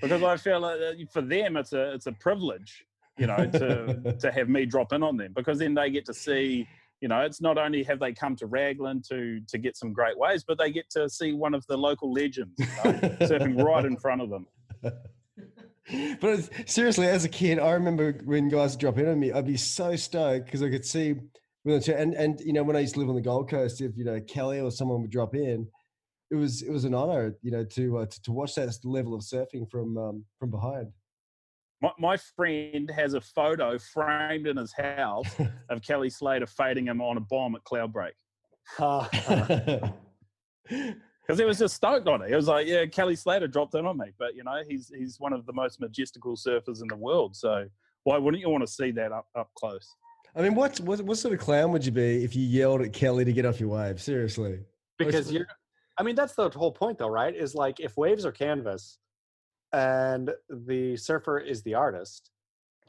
because 0.00 0.22
I 0.22 0.36
feel 0.36 0.60
like 0.60 0.78
for 1.12 1.22
them 1.22 1.56
it's 1.56 1.72
a 1.72 1.92
it's 1.92 2.06
a 2.06 2.12
privilege, 2.12 2.84
you 3.18 3.26
know, 3.26 3.36
to 3.50 4.16
to 4.18 4.32
have 4.34 4.48
me 4.48 4.66
drop 4.66 4.92
in 4.92 5.02
on 5.02 5.16
them 5.16 5.32
because 5.34 5.58
then 5.58 5.74
they 5.74 5.90
get 5.90 6.04
to 6.06 6.14
see, 6.14 6.66
you 7.00 7.08
know, 7.08 7.20
it's 7.20 7.40
not 7.40 7.58
only 7.58 7.82
have 7.84 8.00
they 8.00 8.12
come 8.12 8.36
to 8.36 8.46
Raglan 8.46 9.02
to 9.08 9.40
to 9.48 9.58
get 9.58 9.76
some 9.76 9.92
great 9.92 10.18
waves, 10.18 10.44
but 10.46 10.58
they 10.58 10.70
get 10.70 10.88
to 10.90 11.08
see 11.08 11.32
one 11.32 11.54
of 11.54 11.66
the 11.66 11.76
local 11.76 12.12
legends 12.12 12.54
you 12.58 12.66
know, 12.66 12.92
surfing 13.20 13.62
right 13.62 13.84
in 13.84 13.96
front 13.96 14.22
of 14.22 14.30
them. 14.30 14.46
but 14.82 16.30
it's, 16.30 16.50
seriously, 16.66 17.06
as 17.06 17.24
a 17.24 17.28
kid, 17.28 17.58
I 17.58 17.72
remember 17.72 18.12
when 18.24 18.48
guys 18.48 18.72
would 18.72 18.80
drop 18.80 18.98
in 18.98 19.08
on 19.08 19.18
me, 19.18 19.32
I'd 19.32 19.46
be 19.46 19.56
so 19.56 19.96
stoked 19.96 20.46
because 20.46 20.62
I 20.62 20.70
could 20.70 20.84
see 20.84 21.16
and 21.64 22.14
and 22.14 22.40
you 22.40 22.52
know 22.52 22.62
when 22.62 22.76
I 22.76 22.80
used 22.80 22.94
to 22.94 23.00
live 23.00 23.08
on 23.08 23.14
the 23.14 23.20
Gold 23.20 23.50
Coast, 23.50 23.80
if 23.80 23.96
you 23.96 24.04
know 24.04 24.20
Kelly 24.20 24.60
or 24.60 24.70
someone 24.70 25.02
would 25.02 25.10
drop 25.10 25.34
in, 25.34 25.68
it 26.30 26.36
was 26.36 26.62
it 26.62 26.70
was 26.70 26.84
an 26.84 26.94
honor, 26.94 27.34
you 27.42 27.50
know, 27.50 27.64
to 27.64 27.98
uh, 27.98 28.06
to, 28.06 28.22
to 28.22 28.32
watch 28.32 28.54
that 28.54 28.76
level 28.84 29.14
of 29.14 29.22
surfing 29.22 29.68
from 29.70 29.98
um, 29.98 30.24
from 30.38 30.50
behind. 30.50 30.92
My, 31.82 31.90
my 31.98 32.16
friend 32.36 32.90
has 32.90 33.14
a 33.14 33.20
photo 33.20 33.78
framed 33.78 34.46
in 34.46 34.56
his 34.58 34.72
house 34.72 35.34
of 35.70 35.82
Kelly 35.82 36.10
Slater 36.10 36.46
fading 36.46 36.86
him 36.86 37.00
on 37.00 37.16
a 37.16 37.20
bomb 37.20 37.54
at 37.54 37.64
Cloudbreak. 37.64 38.12
because 40.68 41.38
he 41.38 41.44
was 41.44 41.58
just 41.58 41.74
stoked 41.74 42.06
on 42.06 42.22
it. 42.22 42.30
It 42.30 42.36
was 42.36 42.48
like, 42.48 42.66
yeah, 42.66 42.86
Kelly 42.86 43.16
Slater 43.16 43.48
dropped 43.48 43.74
in 43.74 43.86
on 43.86 43.96
me, 43.96 44.06
but 44.18 44.36
you 44.36 44.44
know, 44.44 44.62
he's 44.68 44.92
he's 44.94 45.18
one 45.18 45.32
of 45.32 45.46
the 45.46 45.52
most 45.52 45.80
majestical 45.80 46.36
surfers 46.36 46.82
in 46.82 46.88
the 46.88 46.96
world. 46.96 47.34
So 47.34 47.66
why 48.04 48.18
wouldn't 48.18 48.40
you 48.40 48.50
want 48.50 48.66
to 48.66 48.72
see 48.72 48.90
that 48.92 49.12
up 49.12 49.26
up 49.34 49.50
close? 49.56 49.88
I 50.36 50.42
mean, 50.42 50.54
what, 50.54 50.78
what 50.80 51.00
what 51.00 51.18
sort 51.18 51.34
of 51.34 51.40
clown 51.40 51.72
would 51.72 51.84
you 51.84 51.92
be 51.92 52.22
if 52.22 52.36
you 52.36 52.46
yelled 52.46 52.82
at 52.82 52.92
Kelly 52.92 53.24
to 53.24 53.32
get 53.32 53.46
off 53.46 53.58
your 53.58 53.70
wave? 53.70 54.00
Seriously. 54.00 54.60
because 54.98 55.32
you're 55.32 55.46
i 56.00 56.02
mean 56.02 56.14
that's 56.14 56.34
the 56.34 56.48
whole 56.50 56.72
point 56.72 56.98
though 56.98 57.08
right 57.08 57.36
is 57.36 57.54
like 57.54 57.78
if 57.78 57.96
waves 57.96 58.24
are 58.24 58.32
canvas 58.32 58.98
and 59.72 60.30
the 60.48 60.96
surfer 60.96 61.38
is 61.38 61.62
the 61.62 61.74
artist 61.74 62.30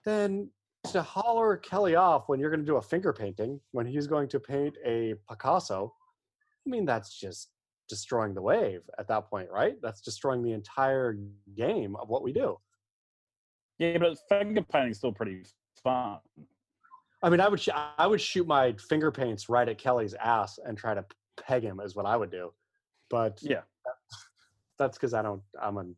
then 0.04 0.50
to 0.92 1.02
holler 1.02 1.58
kelly 1.58 1.96
off 1.96 2.24
when 2.28 2.40
you're 2.40 2.50
going 2.50 2.60
to 2.60 2.66
do 2.66 2.78
a 2.78 2.82
finger 2.82 3.14
painting 3.14 3.60
when 3.72 3.86
he's 3.86 4.08
going 4.08 4.28
to 4.28 4.40
paint 4.40 4.76
a 4.86 5.14
picasso 5.30 5.94
i 6.66 6.70
mean 6.70 6.86
that's 6.86 7.20
just 7.20 7.50
destroying 7.92 8.34
the 8.34 8.42
wave 8.42 8.82
at 8.98 9.08
that 9.10 9.30
point 9.30 9.50
right? 9.52 9.76
That's 9.82 10.00
destroying 10.00 10.42
the 10.42 10.54
entire 10.54 11.18
game 11.58 11.98
of 11.98 12.08
what 12.08 12.24
we 12.24 12.32
do. 12.32 12.58
Yeah, 13.80 13.98
but 13.98 14.18
finger 14.30 14.62
painting's 14.62 15.00
still 15.00 15.12
pretty 15.12 15.44
fun. 15.84 16.20
i 17.22 17.30
mean 17.30 17.42
i 17.42 17.50
would 17.50 17.60
sh- 17.60 17.78
i 17.98 18.08
would 18.08 18.22
shoot 18.22 18.48
my 18.48 18.74
finger 18.74 19.12
paints 19.12 19.50
right 19.50 19.68
at 19.68 19.78
kelly's 19.78 20.14
ass 20.14 20.58
and 20.66 20.78
try 20.78 20.94
to 20.94 21.04
peg 21.44 21.64
him 21.64 21.82
is 21.82 21.96
what 21.96 22.06
i 22.06 22.16
would 22.16 22.32
do 22.32 22.54
but 23.12 23.38
Yeah. 23.44 23.62
that's 24.80 24.98
because 24.98 25.14
I 25.14 25.22
don't. 25.22 25.44
I'm 25.62 25.78
an 25.78 25.96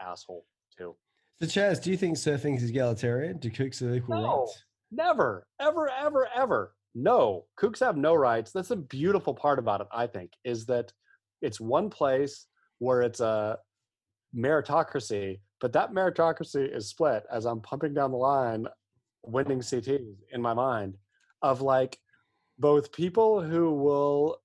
asshole 0.00 0.44
too. 0.76 0.94
So, 1.38 1.46
Chaz, 1.46 1.82
do 1.82 1.90
you 1.90 1.96
think 1.96 2.16
surfing 2.16 2.56
is 2.56 2.68
egalitarian? 2.68 3.38
Do 3.38 3.50
kooks 3.50 3.80
have 3.80 3.94
equal 3.94 4.20
No. 4.20 4.38
rights? 4.40 4.64
Never, 4.90 5.46
ever, 5.60 5.88
ever, 5.90 6.28
ever. 6.34 6.74
No, 6.94 7.46
kooks 7.58 7.80
have 7.80 7.96
no 7.96 8.14
rights. 8.14 8.52
That's 8.52 8.68
the 8.68 8.76
beautiful 8.76 9.34
part 9.34 9.58
about 9.58 9.80
it, 9.82 9.88
I 9.92 10.06
think, 10.06 10.32
is 10.44 10.66
that 10.66 10.92
it's 11.42 11.60
one 11.60 11.90
place 11.90 12.46
where 12.78 13.02
it's 13.02 13.20
a 13.20 13.58
meritocracy, 14.34 15.40
but 15.60 15.72
that 15.74 15.92
meritocracy 15.92 16.74
is 16.74 16.88
split 16.88 17.24
as 17.30 17.44
I'm 17.44 17.60
pumping 17.60 17.94
down 17.94 18.10
the 18.12 18.16
line, 18.16 18.66
winning 19.22 19.60
CTs 19.60 20.14
in 20.32 20.40
my 20.42 20.54
mind 20.54 20.96
of 21.42 21.60
like 21.60 21.98
both 22.58 22.92
people 22.92 23.42
who 23.42 23.74
will, 23.74 24.38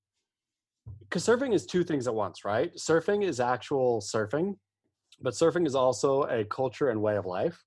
because 1.01 1.25
surfing 1.25 1.53
is 1.53 1.65
two 1.65 1.83
things 1.83 2.07
at 2.07 2.15
once, 2.15 2.45
right? 2.45 2.73
Surfing 2.75 3.23
is 3.23 3.39
actual 3.39 4.01
surfing, 4.01 4.55
but 5.21 5.33
surfing 5.33 5.67
is 5.67 5.75
also 5.75 6.23
a 6.23 6.45
culture 6.45 6.89
and 6.89 7.01
way 7.01 7.17
of 7.17 7.25
life. 7.25 7.63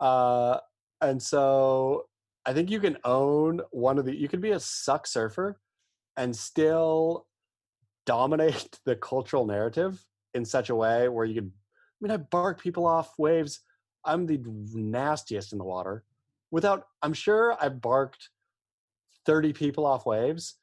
Uh, 0.00 0.58
and 1.00 1.22
so 1.22 2.06
I 2.46 2.52
think 2.52 2.70
you 2.70 2.80
can 2.80 2.96
own 3.04 3.60
one 3.70 3.98
of 3.98 4.04
the. 4.04 4.16
You 4.16 4.28
can 4.28 4.40
be 4.40 4.52
a 4.52 4.60
suck 4.60 5.06
surfer, 5.06 5.60
and 6.16 6.34
still 6.34 7.26
dominate 8.06 8.80
the 8.86 8.96
cultural 8.96 9.46
narrative 9.46 10.02
in 10.34 10.44
such 10.44 10.70
a 10.70 10.74
way 10.74 11.08
where 11.08 11.26
you 11.26 11.34
can. 11.34 11.52
I 11.52 11.98
mean, 12.00 12.10
I 12.10 12.16
bark 12.16 12.60
people 12.60 12.86
off 12.86 13.18
waves. 13.18 13.60
I'm 14.04 14.24
the 14.24 14.40
nastiest 14.72 15.52
in 15.52 15.58
the 15.58 15.64
water. 15.64 16.04
Without, 16.50 16.86
I'm 17.02 17.12
sure 17.12 17.56
I've 17.60 17.82
barked 17.82 18.30
thirty 19.26 19.52
people 19.52 19.84
off 19.84 20.06
waves. 20.06 20.54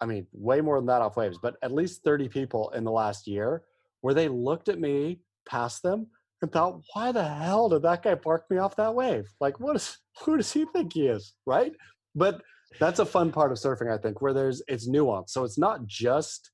I 0.00 0.06
mean, 0.06 0.26
way 0.32 0.60
more 0.60 0.76
than 0.76 0.86
that 0.86 1.02
off 1.02 1.16
waves, 1.16 1.38
but 1.40 1.56
at 1.62 1.72
least 1.72 2.02
thirty 2.04 2.28
people 2.28 2.70
in 2.70 2.84
the 2.84 2.90
last 2.90 3.26
year 3.26 3.62
where 4.00 4.14
they 4.14 4.28
looked 4.28 4.68
at 4.68 4.80
me 4.80 5.20
past 5.48 5.82
them 5.82 6.06
and 6.40 6.52
thought, 6.52 6.80
why 6.94 7.10
the 7.10 7.24
hell 7.24 7.68
did 7.68 7.82
that 7.82 8.02
guy 8.02 8.14
bark 8.14 8.44
me 8.50 8.58
off 8.58 8.76
that 8.76 8.94
wave? 8.94 9.28
Like, 9.40 9.58
what 9.58 9.76
is 9.76 9.98
who 10.24 10.36
does 10.36 10.52
he 10.52 10.64
think 10.66 10.92
he 10.92 11.08
is? 11.08 11.34
Right? 11.46 11.72
But 12.14 12.42
that's 12.78 12.98
a 12.98 13.06
fun 13.06 13.32
part 13.32 13.50
of 13.50 13.58
surfing, 13.58 13.92
I 13.92 13.98
think, 13.98 14.20
where 14.20 14.34
there's 14.34 14.62
it's 14.68 14.86
nuance. 14.86 15.32
So 15.32 15.44
it's 15.44 15.58
not 15.58 15.86
just 15.86 16.50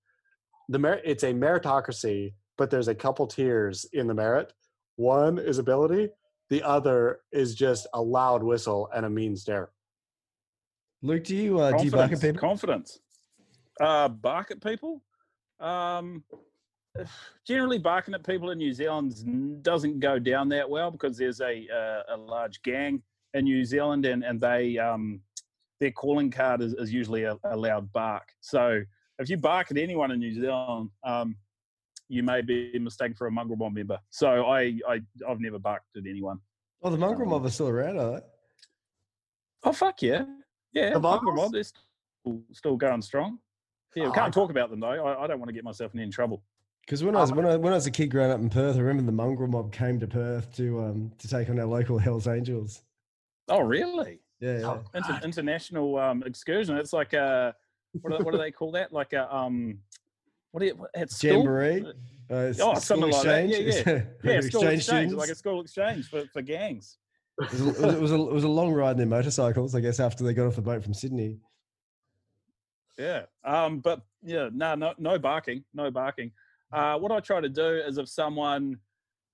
the 0.68 0.78
merit, 0.78 1.02
it's 1.04 1.22
a 1.22 1.32
meritocracy, 1.32 2.32
but 2.56 2.70
there's 2.70 2.88
a 2.88 2.94
couple 2.94 3.26
tiers 3.26 3.86
in 3.92 4.06
the 4.06 4.14
merit. 4.14 4.52
One 4.96 5.38
is 5.38 5.58
ability, 5.58 6.10
the 6.50 6.62
other 6.62 7.20
is 7.32 7.54
just 7.54 7.86
a 7.94 8.00
loud 8.00 8.42
whistle 8.42 8.88
and 8.94 9.04
a 9.04 9.10
mean 9.10 9.36
stare. 9.36 9.70
Luke, 11.02 11.24
do 11.24 11.36
you 11.36 11.58
uh, 11.58 11.76
do 11.76 11.84
you 11.84 11.90
bark 11.90 12.12
at 12.12 12.38
confidence. 12.38 13.00
Uh, 13.80 14.08
bark 14.08 14.50
at 14.50 14.62
people. 14.62 15.02
Um, 15.60 16.24
generally, 17.46 17.78
barking 17.78 18.14
at 18.14 18.24
people 18.24 18.50
in 18.50 18.58
New 18.58 18.72
Zealand 18.72 19.62
doesn't 19.62 20.00
go 20.00 20.18
down 20.18 20.48
that 20.50 20.68
well 20.68 20.90
because 20.90 21.16
there's 21.16 21.40
a 21.40 21.66
uh, 21.72 22.14
a 22.14 22.16
large 22.16 22.62
gang 22.62 23.02
in 23.34 23.44
New 23.44 23.64
Zealand, 23.64 24.06
and 24.06 24.24
and 24.24 24.40
they 24.40 24.78
um, 24.78 25.20
their 25.80 25.90
calling 25.90 26.30
card 26.30 26.62
is, 26.62 26.74
is 26.74 26.92
usually 26.92 27.24
a, 27.24 27.36
a 27.44 27.56
loud 27.56 27.92
bark. 27.92 28.28
So 28.40 28.82
if 29.18 29.28
you 29.28 29.36
bark 29.36 29.70
at 29.70 29.76
anyone 29.76 30.10
in 30.10 30.20
New 30.20 30.32
Zealand, 30.32 30.90
um, 31.04 31.36
you 32.08 32.22
may 32.22 32.42
be 32.42 32.78
mistaken 32.78 33.14
for 33.14 33.26
a 33.26 33.30
mongrel 33.30 33.56
mob 33.56 33.74
member. 33.74 33.98
So 34.10 34.46
I, 34.46 34.78
I 34.88 35.00
I've 35.28 35.40
never 35.40 35.58
barked 35.58 35.96
at 35.96 36.04
anyone. 36.08 36.38
Oh, 36.82 36.90
the 36.90 36.98
mongrel 36.98 37.28
mob 37.28 37.44
are 37.44 37.50
still 37.50 37.68
around, 37.68 37.98
are 37.98 38.12
they? 38.12 38.26
Oh 39.64 39.72
fuck 39.72 40.02
yeah, 40.02 40.24
yeah. 40.72 40.92
The 40.92 41.00
mongrel 41.00 41.34
mob 41.34 41.52
they're 41.52 41.64
still, 41.64 42.42
still 42.52 42.76
going 42.76 43.02
strong. 43.02 43.38
Yeah, 43.94 44.04
we 44.04 44.08
Oh, 44.08 44.12
I 44.12 44.14
can't 44.16 44.34
talk 44.34 44.50
about 44.50 44.70
them 44.70 44.80
though. 44.80 44.88
I, 44.88 45.24
I 45.24 45.26
don't 45.26 45.38
want 45.38 45.48
to 45.48 45.52
get 45.54 45.64
myself 45.64 45.94
in 45.94 46.00
any 46.00 46.10
trouble. 46.10 46.42
Because 46.86 47.02
when 47.02 47.16
I 47.16 47.20
was 47.20 47.32
when 47.32 47.46
I, 47.46 47.56
when 47.56 47.72
I 47.72 47.76
was 47.76 47.86
a 47.86 47.90
kid 47.90 48.08
growing 48.10 48.30
up 48.30 48.40
in 48.40 48.50
Perth, 48.50 48.76
I 48.76 48.80
remember 48.80 49.02
the 49.04 49.12
mongrel 49.12 49.48
mob 49.48 49.72
came 49.72 49.98
to 50.00 50.06
Perth 50.06 50.54
to 50.56 50.82
um 50.82 51.12
to 51.18 51.28
take 51.28 51.48
on 51.48 51.58
our 51.58 51.66
local 51.66 51.98
Hell's 51.98 52.26
Angels. 52.28 52.82
Oh 53.48 53.60
really? 53.60 54.20
Yeah, 54.40 54.58
yeah. 54.58 54.66
Oh, 54.66 54.84
Inter- 54.94 55.20
international 55.24 55.96
um, 55.98 56.22
excursion. 56.24 56.76
It's 56.76 56.92
like 56.92 57.12
a 57.14 57.54
what 58.02 58.18
do, 58.18 58.24
what 58.24 58.32
do 58.32 58.38
they 58.38 58.50
call 58.50 58.72
that? 58.72 58.92
Like 58.92 59.12
a 59.14 59.34
um, 59.34 59.78
what 60.50 60.60
do 60.60 60.66
you 60.66 60.86
at 60.94 61.10
school? 61.10 61.30
Jamboree. 61.38 61.86
Uh, 62.30 62.34
s- 62.34 62.58
Oh, 62.60 62.72
school 62.74 62.80
something 62.80 63.10
like 63.10 63.22
that. 63.24 63.48
Yeah, 63.48 63.56
exchange. 63.58 63.86
Yeah, 64.24 64.40
school 64.40 64.62
exchange 64.62 64.74
exchange, 64.80 65.12
like 65.12 65.28
a 65.30 65.34
school 65.34 65.60
exchange 65.62 66.08
for, 66.08 66.24
for 66.32 66.42
gangs. 66.42 66.98
It 67.40 67.50
was, 67.52 67.60
a, 67.60 67.88
it, 67.96 68.00
was 68.00 68.12
a, 68.12 68.14
it 68.14 68.32
was 68.32 68.44
a 68.44 68.48
long 68.48 68.72
ride 68.72 68.92
in 68.92 68.96
their 68.98 69.06
motorcycles, 69.06 69.74
I 69.74 69.80
guess, 69.80 70.00
after 70.00 70.22
they 70.22 70.34
got 70.34 70.46
off 70.46 70.54
the 70.56 70.62
boat 70.62 70.82
from 70.82 70.94
Sydney. 70.94 71.38
Yeah. 72.98 73.22
Um, 73.44 73.80
but 73.80 74.02
yeah, 74.22 74.48
no, 74.52 74.74
no, 74.74 74.94
no 74.98 75.18
barking, 75.18 75.64
no 75.74 75.90
barking. 75.90 76.30
Uh, 76.72 76.98
what 76.98 77.12
I 77.12 77.20
try 77.20 77.40
to 77.40 77.48
do 77.48 77.76
is 77.76 77.98
if 77.98 78.08
someone, 78.08 78.78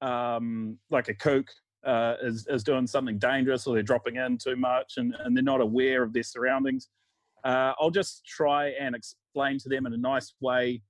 um, 0.01 0.79
like 0.91 1.09
a 1.09 1.15
kook, 1.15 1.47
uh, 1.85 2.17
is 2.23 2.47
is 2.49 2.63
doing 2.63 2.87
something 2.87 3.19
dangerous 3.19 3.67
or 3.67 3.75
they're 3.75 3.83
dropping 3.83 4.17
in 4.17 4.37
too 4.37 4.55
much 4.55 4.95
and, 4.99 5.15
and 5.21 5.35
they're 5.35 5.43
not 5.43 5.63
aware 5.63 6.03
of 6.03 6.13
their 6.13 6.23
surroundings, 6.23 6.89
uh, 7.45 7.73
I'll 7.81 7.91
just 7.91 8.25
try 8.27 8.69
and 8.81 8.95
explain 8.95 9.59
to 9.61 9.69
them 9.69 9.87
in 9.87 9.95
a 9.95 9.97
nice 9.97 10.35
way 10.41 10.83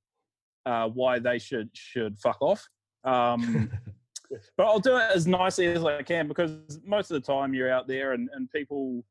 uh, 0.67 0.89
why 0.89 1.19
they 1.19 1.39
should 1.39 1.71
should 1.75 2.19
fuck 2.19 2.39
off. 2.41 2.67
Um, 3.05 3.71
but 4.57 4.67
I'll 4.67 4.81
do 4.81 4.97
it 4.97 5.11
as 5.15 5.27
nicely 5.27 5.67
as 5.67 5.85
I 5.85 6.03
can 6.03 6.29
because 6.29 6.53
most 6.85 7.11
of 7.11 7.21
the 7.21 7.33
time 7.33 7.55
you're 7.55 7.73
out 7.73 7.87
there 7.89 8.13
and, 8.13 8.29
and 8.35 8.51
people 8.51 9.05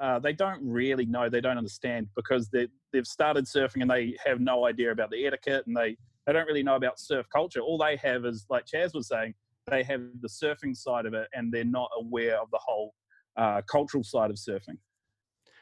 uh, 0.00 0.18
they 0.18 0.32
don't 0.32 0.60
really 0.62 1.04
know, 1.06 1.28
they 1.28 1.40
don't 1.40 1.58
understand 1.58 2.08
because 2.16 2.48
they 2.48 2.66
they've 2.92 3.06
started 3.06 3.44
surfing 3.44 3.82
and 3.82 3.90
they 3.90 4.16
have 4.24 4.40
no 4.40 4.66
idea 4.66 4.90
about 4.92 5.10
the 5.10 5.26
etiquette 5.26 5.64
and 5.66 5.76
they 5.76 5.96
they 6.26 6.32
don't 6.32 6.46
really 6.46 6.62
know 6.62 6.76
about 6.76 6.98
surf 6.98 7.26
culture. 7.32 7.60
All 7.60 7.78
they 7.78 7.96
have 7.96 8.24
is 8.24 8.46
like 8.48 8.64
Chas 8.66 8.94
was 8.94 9.08
saying, 9.08 9.34
they 9.68 9.82
have 9.84 10.00
the 10.20 10.28
surfing 10.28 10.76
side 10.76 11.06
of 11.06 11.14
it 11.14 11.28
and 11.34 11.52
they're 11.52 11.64
not 11.64 11.90
aware 11.98 12.40
of 12.40 12.50
the 12.50 12.58
whole 12.60 12.94
uh, 13.36 13.62
cultural 13.70 14.02
side 14.04 14.30
of 14.30 14.36
surfing. 14.36 14.78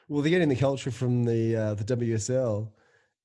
Well, 0.09 0.23
they're 0.23 0.31
getting 0.31 0.49
the 0.49 0.57
culture 0.57 0.91
from 0.91 1.25
the 1.25 1.55
uh, 1.57 1.75
the 1.75 1.85
WSL, 1.85 2.69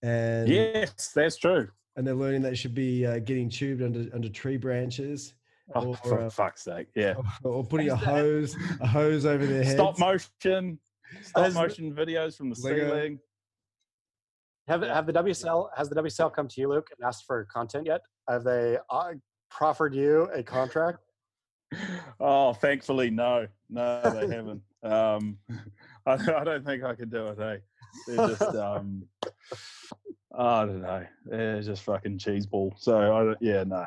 and 0.02 0.49
yes, 0.49 1.12
that's 1.15 1.38
true. 1.38 1.69
and 1.95 2.06
they're 2.06 2.13
learning 2.15 2.41
they 2.41 2.56
should 2.56 2.76
be 2.76 3.06
uh, 3.06 3.19
getting 3.19 3.49
tubed 3.49 3.82
under 3.82 4.13
under 4.13 4.30
tree 4.30 4.58
branches, 4.58 5.34
Oh, 5.76 5.88
Or, 5.88 5.95
for 5.95 6.21
uh, 6.21 6.30
fuck's 6.30 6.63
sake! 6.63 6.88
Yeah, 6.95 7.13
or 7.43 7.63
putting 7.63 7.89
a 7.89 7.95
hose 7.95 8.56
a 8.82 8.88
hose 8.88 9.26
over 9.26 9.45
their 9.45 9.63
heads. 9.63 9.76
stop 9.76 9.97
motion, 9.97 10.78
stop 11.22 11.44
Has- 11.46 11.54
motion 11.56 11.94
videos 11.94 12.36
from 12.38 12.50
the 12.50 12.60
Lego. 12.63 12.88
ceiling. 12.89 13.20
Have 14.68 14.82
have 14.82 15.06
the 15.06 15.13
WSL 15.13 15.70
has 15.76 15.89
the 15.89 15.96
WSL 15.96 16.34
come 16.34 16.48
to 16.48 16.62
you, 16.62 16.70
Luke, 16.70 16.88
and 16.98 17.06
asked 17.06 17.26
for 17.26 17.44
content 17.46 17.86
yet? 17.86 18.02
Have 18.30 18.44
they 18.46 18.78
uh, 18.89 19.12
proffered 19.50 19.94
you 19.94 20.30
a 20.34 20.42
contract? 20.44 21.00
Oh, 22.20 22.54
thankfully, 22.54 23.10
no, 23.10 23.48
no, 23.70 24.02
they 24.04 24.34
haven't. 24.36 24.62
Um, 24.84 25.38
I, 26.06 26.13
I 26.16 26.44
don't 26.44 26.66
think 26.66 26.84
I 26.84 26.94
could 26.94 27.10
do 27.10 27.28
it. 27.28 27.38
Hey, 27.38 27.60
they're 28.06 28.28
just, 28.28 28.42
um, 28.42 29.04
I 30.38 30.66
don't 30.66 30.82
know, 30.82 31.06
they're 31.26 31.62
just 31.62 31.84
fucking 31.84 32.18
cheese 32.18 32.46
ball. 32.46 32.74
So 32.78 32.98
I, 33.16 33.24
don't- 33.24 33.42
yeah, 33.42 33.63
no. 33.63 33.86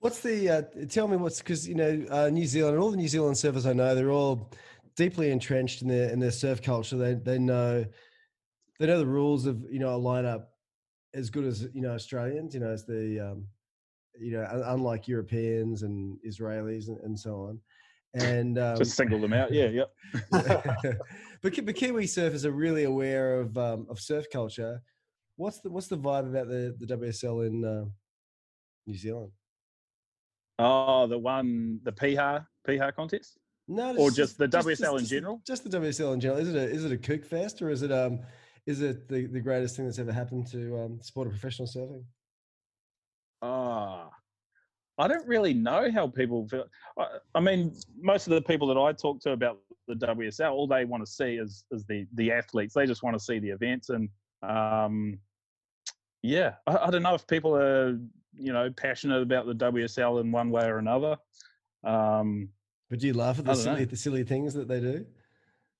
What's 0.00 0.20
the 0.20 0.48
uh, 0.50 0.62
tell 0.88 1.06
me 1.08 1.16
what's 1.16 1.38
because 1.38 1.66
you 1.68 1.74
know 1.76 2.04
uh, 2.10 2.28
New 2.30 2.46
Zealand 2.46 2.74
and 2.74 2.82
all 2.82 2.90
the 2.90 2.96
New 2.96 3.08
Zealand 3.08 3.36
surfers 3.36 3.64
I 3.68 3.72
know 3.72 3.94
they're 3.94 4.10
all 4.10 4.50
deeply 4.96 5.30
entrenched 5.30 5.82
in 5.82 5.88
their 5.88 6.10
in 6.10 6.18
their 6.18 6.30
surf 6.30 6.62
culture. 6.62 6.96
They 6.96 7.14
they 7.14 7.38
know 7.38 7.84
they 8.78 8.86
know 8.86 8.98
the 8.98 9.06
rules 9.06 9.46
of 9.46 9.64
you 9.70 9.78
know 9.78 9.94
a 9.94 10.00
lineup 10.00 10.46
as 11.14 11.30
good 11.30 11.44
as 11.44 11.68
you 11.72 11.82
know 11.82 11.92
Australians. 11.92 12.54
You 12.54 12.60
know 12.60 12.70
as 12.70 12.84
the 12.84 13.20
um, 13.20 13.46
you 14.18 14.32
know 14.32 14.62
unlike 14.66 15.06
Europeans 15.08 15.82
and 15.82 16.18
Israelis 16.26 16.88
and, 16.88 16.98
and 17.00 17.18
so 17.18 17.42
on. 17.48 17.60
And 18.14 18.58
um, 18.58 18.78
Just 18.78 18.96
single 18.96 19.20
them 19.20 19.34
out. 19.34 19.52
Yeah, 19.52 19.66
yep. 19.66 19.92
but 21.42 21.64
but 21.66 21.74
Kiwi 21.74 22.06
surfers 22.06 22.46
are 22.46 22.50
really 22.50 22.84
aware 22.84 23.40
of 23.40 23.56
um, 23.58 23.86
of 23.90 24.00
surf 24.00 24.26
culture. 24.32 24.80
What's 25.36 25.60
the 25.60 25.70
what's 25.70 25.88
the 25.88 25.98
vibe 25.98 26.30
about 26.30 26.48
the 26.48 26.74
the 26.78 26.96
WSL 26.96 27.46
in 27.46 27.64
uh, 27.64 27.84
New 28.86 28.96
Zealand? 28.96 29.32
Oh, 30.58 31.06
the 31.06 31.18
one, 31.18 31.80
the 31.82 31.92
Piha, 31.92 32.46
Piha 32.66 32.94
contest? 32.94 33.36
No, 33.68 33.96
Or 33.96 34.08
it's 34.08 34.16
just 34.16 34.38
the 34.38 34.46
WSL 34.48 34.92
in 34.94 34.98
just- 35.00 35.10
general? 35.10 35.42
Just 35.46 35.64
the 35.64 35.70
WSL 35.78 36.12
in 36.14 36.20
general. 36.20 36.40
Is 36.40 36.48
it 36.48 36.56
a 36.56 36.62
is 36.70 36.84
it 36.84 36.92
a 36.92 36.96
kook 36.98 37.24
fest 37.24 37.60
or 37.62 37.70
is 37.70 37.82
it 37.82 37.90
um 37.90 38.20
is 38.66 38.80
it 38.80 39.08
the, 39.08 39.26
the 39.26 39.40
greatest 39.40 39.76
thing 39.76 39.84
that's 39.86 39.98
ever 39.98 40.12
happened 40.12 40.46
to 40.52 40.78
um 40.78 41.00
sport 41.02 41.26
of 41.26 41.32
professional 41.32 41.66
surfing? 41.68 42.04
Ah, 43.42 44.08
I 44.98 45.08
don't 45.08 45.26
really 45.26 45.52
know 45.52 45.90
how 45.90 46.06
people 46.06 46.46
feel. 46.48 46.64
I, 46.98 47.18
I 47.34 47.40
mean, 47.40 47.74
most 48.00 48.26
of 48.28 48.32
the 48.34 48.42
people 48.42 48.66
that 48.68 48.80
I 48.80 48.92
talk 48.92 49.20
to 49.22 49.32
about 49.32 49.58
the 49.88 49.94
WSL, 49.94 50.52
all 50.52 50.66
they 50.66 50.84
want 50.84 51.04
to 51.04 51.10
see 51.10 51.36
is 51.36 51.64
is 51.70 51.84
the 51.86 52.06
the 52.14 52.32
athletes. 52.32 52.74
They 52.74 52.86
just 52.86 53.02
want 53.02 53.14
to 53.18 53.20
see 53.24 53.38
the 53.38 53.50
events, 53.50 53.90
and 53.90 54.08
um, 54.42 55.18
yeah, 56.22 56.54
I, 56.66 56.76
I 56.76 56.90
don't 56.90 57.02
know 57.02 57.14
if 57.14 57.26
people 57.26 57.54
are 57.56 57.98
you 58.32 58.52
know 58.52 58.70
passionate 58.70 59.22
about 59.22 59.46
the 59.46 59.54
WSL 59.54 60.20
in 60.20 60.30
one 60.32 60.50
way 60.50 60.64
or 60.66 60.78
another. 60.78 61.16
Um, 61.84 62.48
But 62.90 63.00
do 63.00 63.06
you 63.08 63.14
laugh 63.14 63.38
at 63.38 63.44
the 63.44 63.52
know. 63.52 63.58
silly 63.58 63.84
the 63.84 63.96
silly 63.96 64.24
things 64.24 64.54
that 64.54 64.68
they 64.68 64.80
do? 64.80 65.04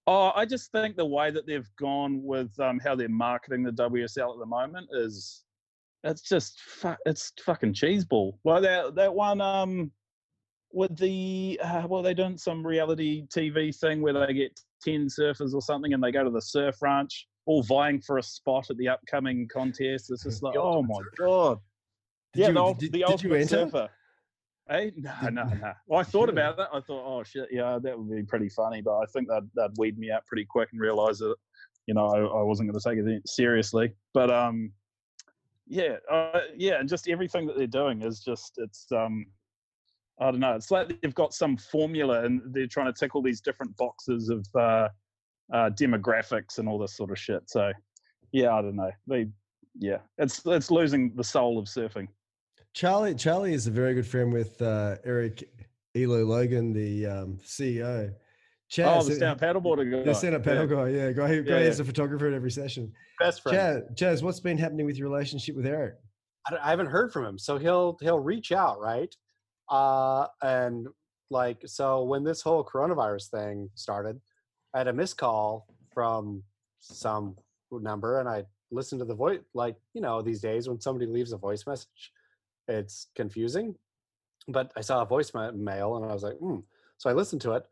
Oh, 0.08 0.32
I 0.34 0.44
just 0.44 0.70
think 0.72 0.96
the 0.96 1.04
way 1.06 1.30
that 1.30 1.46
they've 1.46 1.68
gone 1.78 2.22
with 2.22 2.58
um, 2.60 2.78
how 2.78 2.94
they're 2.94 3.08
marketing 3.08 3.62
the 3.64 3.72
WSL 3.72 4.32
at 4.34 4.38
the 4.38 4.46
moment 4.46 4.88
is, 4.92 5.44
it's 6.04 6.22
just 6.22 6.60
fu- 6.60 6.94
it's 7.06 7.32
fucking 7.44 7.74
cheeseball. 7.74 8.38
Well, 8.44 8.60
that 8.60 8.94
that 8.94 9.12
one 9.14 9.40
um 9.40 9.90
with 10.72 10.96
the 10.96 11.60
uh, 11.62 11.86
well, 11.88 12.02
they're 12.02 12.14
doing 12.14 12.36
some 12.38 12.64
reality 12.66 13.26
TV 13.28 13.74
thing 13.76 14.00
where 14.02 14.12
they 14.12 14.32
get 14.32 14.58
ten 14.82 15.06
surfers 15.08 15.54
or 15.54 15.62
something, 15.62 15.92
and 15.92 16.02
they 16.02 16.12
go 16.12 16.22
to 16.24 16.30
the 16.30 16.42
surf 16.42 16.76
ranch, 16.82 17.26
all 17.46 17.62
vying 17.62 18.00
for 18.00 18.18
a 18.18 18.22
spot 18.22 18.70
at 18.70 18.76
the 18.78 18.88
upcoming 18.88 19.48
contest. 19.52 20.10
It's 20.10 20.22
just 20.24 20.42
like, 20.44 20.56
oh 20.56 20.82
my 20.82 21.00
god, 21.18 21.58
Did 22.34 22.40
yeah, 22.42 22.48
you- 22.48 22.54
the, 22.54 22.74
did- 22.78 22.92
the 22.92 22.98
did 22.98 22.98
you 23.00 23.06
ultimate 23.06 23.36
enter? 23.40 23.48
surfer. 23.48 23.88
Hey, 24.68 24.92
no, 24.96 25.12
no, 25.30 25.44
no. 25.44 25.72
Well, 25.86 26.00
I 26.00 26.02
thought 26.02 26.28
about 26.28 26.56
that. 26.56 26.68
I 26.72 26.80
thought, 26.80 27.04
oh 27.06 27.22
shit, 27.22 27.48
yeah, 27.52 27.78
that 27.80 27.98
would 27.98 28.10
be 28.10 28.22
pretty 28.24 28.48
funny. 28.48 28.82
But 28.82 28.96
I 28.96 29.04
think 29.06 29.28
they'd, 29.28 29.48
they'd 29.54 29.78
weed 29.78 29.98
me 29.98 30.10
out 30.10 30.26
pretty 30.26 30.44
quick 30.44 30.70
and 30.72 30.80
realize 30.80 31.18
that, 31.18 31.36
you 31.86 31.94
know, 31.94 32.06
I, 32.06 32.18
I 32.18 32.42
wasn't 32.42 32.70
going 32.70 32.80
to 32.80 32.88
take 32.88 32.98
it 32.98 33.28
seriously. 33.28 33.94
But 34.12 34.30
um, 34.30 34.72
yeah, 35.68 35.96
uh, 36.10 36.40
yeah, 36.56 36.80
and 36.80 36.88
just 36.88 37.08
everything 37.08 37.46
that 37.46 37.56
they're 37.56 37.66
doing 37.66 38.02
is 38.02 38.20
just 38.20 38.54
it's 38.58 38.86
um, 38.92 39.26
I 40.20 40.30
don't 40.30 40.40
know. 40.40 40.54
It's 40.54 40.70
like 40.70 41.00
they've 41.00 41.14
got 41.14 41.34
some 41.34 41.56
formula 41.56 42.24
and 42.24 42.42
they're 42.52 42.66
trying 42.66 42.86
to 42.86 42.98
tick 42.98 43.14
all 43.14 43.22
these 43.22 43.40
different 43.40 43.76
boxes 43.76 44.30
of 44.30 44.46
uh, 44.54 44.88
uh, 45.52 45.70
demographics 45.70 46.58
and 46.58 46.68
all 46.68 46.78
this 46.78 46.96
sort 46.96 47.10
of 47.10 47.18
shit. 47.18 47.48
So 47.48 47.72
yeah, 48.32 48.52
I 48.52 48.62
don't 48.62 48.76
know. 48.76 48.90
They 49.06 49.28
yeah, 49.78 49.98
it's 50.18 50.42
it's 50.46 50.70
losing 50.70 51.14
the 51.14 51.24
soul 51.24 51.58
of 51.58 51.66
surfing. 51.66 52.08
Charlie 52.76 53.14
Charlie 53.14 53.54
is 53.54 53.66
a 53.66 53.70
very 53.70 53.94
good 53.94 54.06
friend 54.06 54.30
with 54.30 54.60
uh, 54.60 54.96
Erik 55.02 55.48
Elo 55.94 56.22
Logan, 56.26 56.74
the 56.74 57.06
um, 57.06 57.38
CEO. 57.42 58.10
oh, 58.10 58.14
Chas, 58.68 59.06
the 59.06 59.14
stand 59.14 59.40
paddleboarder 59.40 59.90
guy. 59.90 60.02
the 60.02 60.12
stand-up 60.12 60.44
Yeah. 60.44 60.52
paddle 60.52 60.66
guy, 60.66 60.88
yeah, 60.90 61.10
guy, 61.12 61.28
who- 61.28 61.42
guy 61.42 61.60
Yeah, 61.60 61.64
has 61.64 61.80
a 61.80 61.84
photographer 61.86 62.26
at 62.26 62.34
every 62.34 62.50
session. 62.50 62.92
Best 63.18 63.42
friend. 63.42 63.56
Chas, 63.56 63.98
Chas, 63.98 64.22
what's 64.22 64.40
been 64.40 64.58
happening 64.58 64.84
with 64.84 64.98
your 64.98 65.08
relationship 65.08 65.56
with 65.56 65.64
Erik? 65.64 65.94
I, 66.46 66.50
don't- 66.50 66.60
I 66.62 66.68
haven't 66.68 66.88
heard 66.88 67.14
from 67.14 67.24
him, 67.24 67.38
so 67.38 67.56
he'll 67.56 67.96
he'll 68.02 68.20
reach 68.20 68.52
out, 68.52 68.78
right? 68.78 69.14
Uh, 69.70 70.26
and 70.42 70.86
like 71.30 71.62
so, 71.64 72.04
when 72.04 72.24
this 72.24 72.42
whole 72.42 72.62
coronavirus 72.62 73.30
thing 73.30 73.70
started, 73.74 74.20
I 74.74 74.78
had 74.78 74.88
a 74.88 74.92
missed 74.92 75.16
call 75.16 75.66
from 75.94 76.42
some 76.78 77.36
number, 77.72 78.20
and 78.20 78.28
I 78.28 78.44
listened 78.70 78.98
to 78.98 79.06
the 79.06 79.14
voice. 79.14 79.40
Like 79.54 79.76
you 79.94 80.02
know, 80.02 80.20
these 80.20 80.42
days 80.42 80.68
when 80.68 80.78
somebody 80.78 81.06
leaves 81.06 81.32
a 81.32 81.38
voice 81.38 81.66
message, 81.66 82.12
it's 82.68 83.08
confusing. 83.14 83.74
But 84.48 84.72
I 84.76 84.80
saw 84.80 85.02
a 85.02 85.06
voice 85.06 85.32
ma- 85.34 85.52
mail, 85.52 85.96
and 85.96 86.04
I 86.04 86.12
was 86.12 86.22
like, 86.22 86.36
hmm. 86.36 86.58
So 86.98 87.10
I 87.10 87.12
listened 87.12 87.42
to 87.42 87.52
it. 87.52 87.66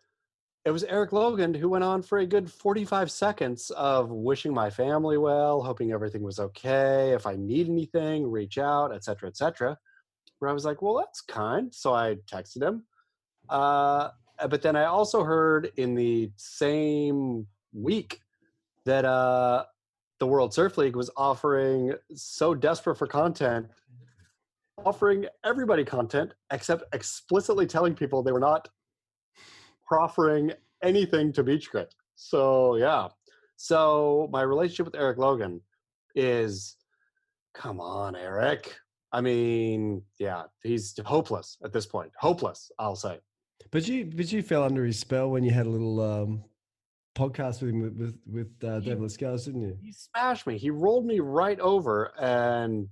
It 0.65 0.71
was 0.71 0.85
Erik 0.85 1.13
Logan 1.13 1.53
who 1.53 1.69
went 1.69 1.85
on 1.85 2.03
for 2.03 2.19
a 2.19 2.27
good 2.27 2.51
45 2.51 3.11
seconds 3.11 3.71
of 3.71 4.11
wishing 4.11 4.53
my 4.55 4.71
family 4.71 5.19
well, 5.19 5.63
hoping 5.63 5.93
everything 5.93 6.23
was 6.23 6.39
okay. 6.39 7.11
If 7.11 7.27
I 7.27 7.37
need 7.37 7.69
anything, 7.69 8.31
reach 8.31 8.57
out, 8.57 8.93
etc., 8.93 9.29
etc. 9.29 9.79
Where 10.39 10.51
I 10.51 10.55
was 10.55 10.65
like, 10.65 10.81
well, 10.81 10.97
that's 10.97 11.21
kind. 11.21 11.73
So 11.75 11.95
I 11.95 12.17
texted 12.31 12.63
him. 12.63 12.85
Uh, 13.49 14.09
but 14.49 14.63
then 14.63 14.75
I 14.75 14.85
also 14.85 15.23
heard 15.23 15.71
in 15.77 15.95
the 15.95 16.31
same 16.37 17.47
week 17.75 18.21
that 18.85 19.05
uh, 19.05 19.65
the 20.19 20.27
World 20.27 20.55
Surf 20.55 20.79
League 20.79 20.97
was 20.97 21.11
offering 21.17 21.95
so 22.15 22.55
desperate 22.55 22.97
for 22.97 23.07
content, 23.07 23.67
offering 24.85 25.27
everybody 25.45 25.85
content 25.85 26.33
except 26.53 26.85
explicitly 26.95 27.67
telling 27.67 27.95
people 27.95 28.23
they 28.23 28.33
were 28.33 28.41
not 28.41 28.69
proffering 29.87 30.53
anything 30.83 31.33
to 31.33 31.45
BeachGrit. 31.45 31.91
So 32.15 32.77
yeah. 32.77 33.09
So 33.57 34.29
my 34.33 34.43
relationship 34.43 34.87
with 34.87 34.97
Erik 34.97 35.19
Logan 35.19 35.61
is 36.15 36.77
come 37.55 37.81
on, 37.81 38.17
Erik. 38.17 38.77
I 39.13 39.21
mean, 39.21 40.03
yeah, 40.19 40.45
he's 40.63 40.99
hopeless 41.05 41.57
at 41.65 41.73
this 41.73 41.87
point. 41.87 42.11
Hopeless, 42.19 42.71
I'll 42.79 42.97
say. 42.97 43.21
But 43.71 43.87
you, 43.87 44.07
but 44.07 44.31
you 44.33 44.43
fell 44.43 44.65
under 44.65 44.85
his 44.85 44.99
spell 44.99 45.31
when 45.31 45.45
you 45.45 45.53
had 45.53 45.67
a 45.67 45.69
little 45.69 46.01
um, 46.01 46.45
podcast 47.15 47.61
with 47.61 47.71
him 47.71 47.81
with 47.81 47.97
with, 47.97 48.19
with 48.27 48.65
uh, 48.65 48.81
David 48.81 49.01
Lee 49.01 49.09
Scales, 49.09 49.45
didn't 49.45 49.63
you? 49.63 49.79
He 49.81 49.93
smashed 49.93 50.47
me. 50.47 50.59
He 50.59 50.71
rolled 50.71 51.07
me 51.07 51.21
right 51.21 51.61
over 51.61 52.13
and 52.21 52.89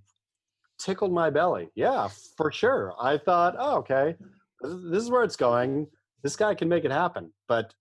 tickled 0.85 1.13
my 1.13 1.31
belly. 1.31 1.69
Yeah, 1.75 2.09
for 2.37 2.51
sure. 2.51 2.95
I 3.01 3.19
thought, 3.19 3.55
oh, 3.59 3.79
okay, 3.79 4.17
this 4.63 5.03
is 5.03 5.11
where 5.11 5.25
it's 5.25 5.37
going. 5.37 5.87
This 6.23 6.37
guy 6.37 6.55
can 6.55 6.69
make 6.69 6.85
it 6.85 6.91
happen. 6.91 7.33
But 7.49 7.75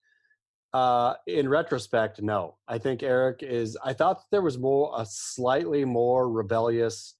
uh, 0.73 1.15
in 1.27 1.49
retrospect, 1.49 2.21
no. 2.21 2.57
I 2.67 2.77
think 2.77 3.03
Erik 3.03 3.43
is. 3.43 3.77
I 3.83 3.93
thought 3.93 4.23
there 4.31 4.41
was 4.41 4.57
more, 4.57 4.93
a 4.97 5.05
slightly 5.05 5.85
more 5.85 6.29
rebellious. 6.29 7.15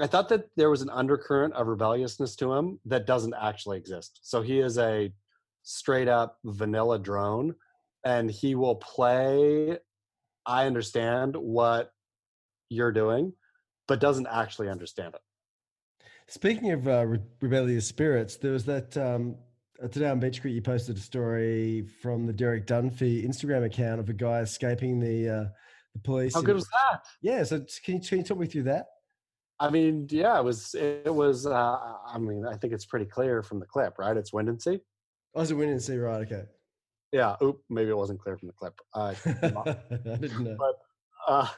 I 0.00 0.06
thought 0.06 0.28
that 0.30 0.48
there 0.56 0.70
was 0.70 0.82
an 0.82 0.90
undercurrent 0.90 1.54
of 1.54 1.66
rebelliousness 1.66 2.34
to 2.36 2.52
him 2.52 2.80
that 2.86 3.06
doesn't 3.06 3.34
actually 3.40 3.78
exist. 3.78 4.20
So 4.22 4.42
he 4.42 4.60
is 4.60 4.78
a 4.78 5.12
straight 5.62 6.08
up 6.08 6.38
vanilla 6.44 6.98
drone, 6.98 7.54
and 8.04 8.30
he 8.30 8.54
will 8.54 8.76
play 8.76 9.78
I 10.46 10.66
understand 10.66 11.36
what 11.36 11.92
you're 12.68 12.92
doing, 12.92 13.32
but 13.88 14.00
doesn't 14.00 14.26
actually 14.26 14.68
understand 14.68 15.14
it. 15.14 15.20
Speaking 16.28 16.70
of 16.72 16.88
uh, 16.88 17.06
re- 17.06 17.18
rebellious 17.40 17.86
spirits, 17.86 18.36
there 18.36 18.52
was 18.52 18.64
that 18.64 18.96
um, 18.96 19.36
uh, 19.82 19.88
today 19.88 20.08
on 20.08 20.20
BeachGrit, 20.20 20.54
You 20.54 20.62
posted 20.62 20.96
a 20.96 21.00
story 21.00 21.86
from 22.00 22.26
the 22.26 22.32
Derek 22.32 22.66
Dunphy 22.66 23.26
Instagram 23.26 23.64
account 23.64 24.00
of 24.00 24.08
a 24.08 24.12
guy 24.12 24.40
escaping 24.40 25.00
the 25.00 25.28
uh, 25.28 25.44
the 25.94 26.00
police. 26.02 26.34
How 26.34 26.42
good 26.42 26.54
was 26.54 26.68
that? 26.68 27.02
Yeah, 27.20 27.42
so 27.42 27.64
can 27.84 27.96
you, 27.96 28.00
can 28.00 28.18
you 28.18 28.24
talk 28.24 28.38
me 28.38 28.46
through 28.46 28.64
that? 28.64 28.86
I 29.60 29.70
mean, 29.70 30.08
yeah, 30.10 30.38
it 30.38 30.44
was. 30.44 30.74
It 30.74 31.12
was. 31.12 31.46
Uh, 31.46 31.76
I 32.06 32.18
mean, 32.18 32.46
I 32.46 32.56
think 32.56 32.72
it's 32.72 32.86
pretty 32.86 33.06
clear 33.06 33.42
from 33.42 33.60
the 33.60 33.66
clip, 33.66 33.98
right? 33.98 34.16
It's 34.16 34.32
wind 34.32 34.48
and 34.48 34.60
sea. 34.60 34.80
I 35.36 35.40
was 35.40 35.50
a 35.50 35.56
wind 35.56 35.70
and 35.70 35.82
sea, 35.82 35.98
right? 35.98 36.22
Okay. 36.22 36.44
Yeah. 37.12 37.36
Oop. 37.42 37.60
Maybe 37.68 37.90
it 37.90 37.96
wasn't 37.96 38.20
clear 38.20 38.36
from 38.36 38.48
the 38.48 38.54
clip. 38.54 38.74
Uh, 38.94 39.14
I 39.26 40.16
didn't 40.16 40.40
know. 40.44 40.56
But, 40.58 40.74
uh, 41.28 41.48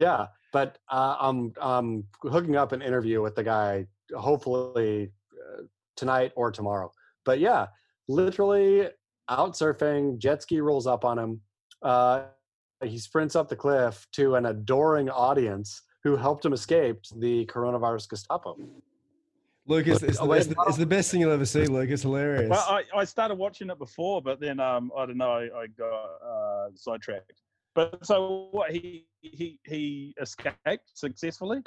yeah, 0.00 0.26
but 0.52 0.78
uh, 0.90 1.16
I'm 1.18 1.52
I'm 1.60 2.04
hooking 2.22 2.56
up 2.56 2.72
an 2.72 2.82
interview 2.82 3.22
with 3.22 3.34
the 3.34 3.42
guy 3.42 3.86
hopefully 4.14 5.10
uh, 5.32 5.62
tonight 5.96 6.32
or 6.36 6.50
tomorrow. 6.50 6.92
But 7.24 7.40
yeah, 7.40 7.66
literally 8.08 8.88
out 9.28 9.54
surfing, 9.54 10.18
jet 10.18 10.42
ski 10.42 10.60
rolls 10.60 10.86
up 10.86 11.04
on 11.04 11.18
him. 11.18 11.40
Uh, 11.80 12.24
he 12.84 12.98
sprints 12.98 13.34
up 13.36 13.48
the 13.48 13.56
cliff 13.56 14.06
to 14.12 14.34
an 14.34 14.46
adoring 14.46 15.08
audience 15.08 15.82
who 16.02 16.16
helped 16.16 16.44
him 16.44 16.52
escape 16.52 17.00
the 17.16 17.46
coronavirus 17.46 18.08
Gestapo. 18.08 18.56
Luke, 19.68 19.86
it's, 19.86 20.02
it's, 20.02 20.18
the, 20.18 20.30
it's, 20.32 20.48
the, 20.48 20.56
it's 20.66 20.76
the 20.76 20.86
best 20.86 21.12
thing 21.12 21.20
you'll 21.20 21.30
ever 21.30 21.44
see, 21.44 21.66
Luke. 21.66 21.88
It's 21.88 22.02
hilarious. 22.02 22.50
Well, 22.50 22.66
I, 22.68 22.82
I 22.96 23.04
started 23.04 23.36
watching 23.36 23.70
it 23.70 23.78
before, 23.78 24.20
but 24.20 24.40
then 24.40 24.58
um, 24.58 24.90
I 24.96 25.06
don't 25.06 25.16
know, 25.16 25.30
I, 25.30 25.44
I 25.44 25.66
got 25.78 26.04
uh, 26.26 26.68
sidetracked. 26.74 27.40
But 27.74 28.04
so 28.04 28.48
what? 28.52 28.70
He 28.70 29.06
he 29.20 29.58
he 29.64 30.14
escaped 30.20 30.90
successfully. 30.94 31.60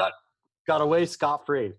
Got 0.67 0.81
away 0.81 1.05
scot 1.05 1.45
free. 1.45 1.73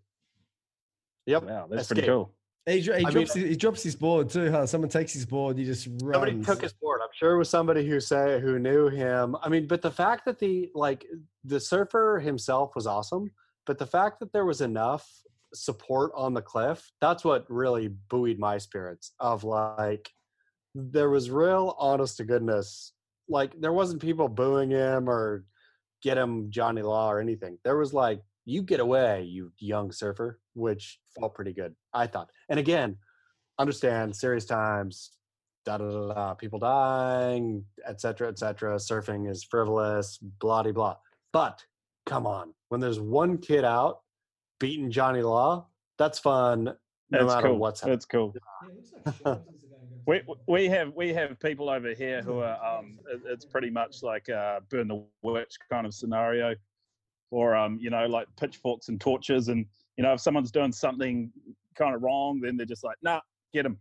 Yep. 1.26 1.42
Wow, 1.44 1.66
that's 1.68 1.88
pretty 1.88 2.02
cool. 2.02 2.32
he, 2.66 2.80
dro- 2.82 2.96
he, 2.96 3.04
I 3.04 3.10
drops 3.10 3.34
mean- 3.34 3.44
his, 3.44 3.50
he 3.52 3.56
drops 3.56 3.82
his 3.82 3.96
board 3.96 4.30
too, 4.30 4.50
huh? 4.50 4.66
Someone 4.66 4.90
takes 4.90 5.12
his 5.12 5.26
board, 5.26 5.58
he 5.58 5.64
just 5.64 5.88
runs. 6.02 6.14
Somebody 6.14 6.42
took 6.44 6.62
his 6.62 6.72
board. 6.72 7.00
I'm 7.02 7.08
sure 7.14 7.34
it 7.34 7.38
was 7.38 7.50
somebody 7.50 7.86
who 7.86 7.98
say 8.00 8.40
who 8.40 8.58
knew 8.60 8.88
him. 8.88 9.36
I 9.42 9.48
mean, 9.48 9.66
but 9.66 9.82
the 9.82 9.90
fact 9.90 10.24
that 10.26 10.38
the 10.38 10.70
like 10.74 11.04
the 11.44 11.58
surfer 11.58 12.20
himself 12.20 12.74
was 12.76 12.86
awesome, 12.86 13.30
but 13.66 13.78
the 13.78 13.86
fact 13.86 14.20
that 14.20 14.32
there 14.32 14.44
was 14.44 14.60
enough 14.60 15.08
support 15.52 16.12
on 16.14 16.34
the 16.34 16.42
cliff, 16.42 16.90
that's 17.00 17.24
what 17.24 17.44
really 17.48 17.88
buoyed 17.88 18.38
my 18.38 18.58
spirits. 18.58 19.12
Of 19.18 19.42
like, 19.42 20.12
there 20.74 21.10
was 21.10 21.30
real 21.30 21.74
honest 21.78 22.18
to 22.18 22.24
goodness. 22.24 22.92
Like 23.28 23.58
there 23.60 23.72
wasn't 23.72 24.02
people 24.02 24.28
booing 24.28 24.70
him 24.70 25.08
or 25.08 25.44
get 26.02 26.18
him 26.18 26.50
Johnny 26.50 26.82
Law 26.82 27.10
or 27.10 27.20
anything. 27.20 27.58
There 27.64 27.76
was 27.76 27.92
like, 27.92 28.22
you 28.44 28.62
get 28.62 28.80
away, 28.80 29.24
you 29.24 29.52
young 29.58 29.90
surfer, 29.90 30.38
which 30.54 31.00
felt 31.18 31.34
pretty 31.34 31.52
good. 31.52 31.74
I 31.92 32.06
thought. 32.06 32.30
And 32.48 32.60
again, 32.60 32.96
understand 33.58 34.14
serious 34.14 34.44
times 34.44 35.10
da 35.64 35.78
da 35.78 35.90
da, 35.90 36.14
da 36.14 36.34
people 36.34 36.60
dying, 36.60 37.64
etc. 37.86 37.98
cetera, 37.98 38.28
et 38.28 38.38
cetera. 38.38 38.76
Surfing 38.76 39.28
is 39.28 39.44
frivolous, 39.44 40.18
blah 40.18 40.62
de 40.62 40.72
blah. 40.72 40.96
But 41.32 41.64
come 42.06 42.26
on, 42.26 42.54
when 42.68 42.80
there's 42.80 43.00
one 43.00 43.38
kid 43.38 43.64
out 43.64 43.98
beating 44.60 44.90
Johnny 44.90 45.22
Law, 45.22 45.66
that's 45.98 46.18
fun. 46.18 46.72
No 47.10 47.20
That's 47.20 47.34
matter 47.34 47.48
cool. 47.48 47.58
what's 47.58 47.80
happening. 47.80 47.94
That's 47.94 48.04
cool. 48.06 48.34
We 50.06 50.22
we 50.46 50.68
have 50.68 50.92
we 50.94 51.12
have 51.14 51.38
people 51.40 51.68
over 51.68 51.92
here 51.92 52.22
who 52.22 52.38
are 52.38 52.64
um 52.64 52.98
it- 53.10 53.22
it's 53.26 53.44
pretty 53.44 53.70
much 53.70 54.02
like 54.02 54.28
uh 54.28 54.60
burn 54.70 54.88
the 54.88 55.04
witch 55.22 55.56
kind 55.70 55.86
of 55.86 55.94
scenario, 55.94 56.54
or 57.32 57.56
um 57.56 57.78
you 57.80 57.90
know 57.90 58.06
like 58.06 58.28
pitchforks 58.36 58.88
and 58.88 59.00
torches 59.00 59.48
and 59.48 59.66
you 59.96 60.04
know 60.04 60.12
if 60.12 60.20
someone's 60.20 60.52
doing 60.52 60.70
something 60.72 61.32
kind 61.74 61.94
of 61.94 62.02
wrong 62.02 62.40
then 62.40 62.56
they're 62.56 62.64
just 62.66 62.84
like 62.84 62.96
nah 63.02 63.20
get 63.52 63.64
them, 63.64 63.78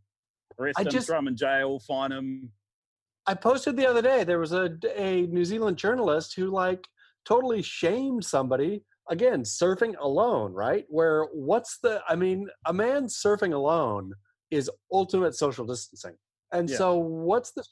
arrest 0.59 0.79
them, 0.85 0.91
throw 1.07 1.17
them 1.17 1.27
in 1.27 1.35
jail, 1.37 1.79
fine 1.79 2.09
them. 2.09 2.51
I 3.27 3.33
posted 3.35 3.77
the 3.77 3.87
other 3.87 4.01
day. 4.01 4.23
There 4.23 4.39
was 4.39 4.51
a 4.51 4.77
a 4.95 5.27
New 5.27 5.45
Zealand 5.45 5.77
journalist 5.77 6.35
who 6.35 6.47
like 6.49 6.87
totally 7.23 7.61
shamed 7.61 8.25
somebody 8.25 8.83
again 9.09 9.43
surfing 9.43 9.95
alone, 9.99 10.53
right? 10.53 10.85
Where 10.89 11.25
what's 11.25 11.77
the? 11.79 12.01
I 12.09 12.15
mean, 12.15 12.47
a 12.65 12.73
man 12.73 13.05
surfing 13.05 13.53
alone 13.53 14.13
is 14.55 14.69
ultimate 14.91 15.35
social 15.35 15.65
distancing. 15.65 16.15
And 16.51 16.69
Yeah. 16.69 16.77
so, 16.77 16.97
what's 16.97 17.51
the 17.51 17.63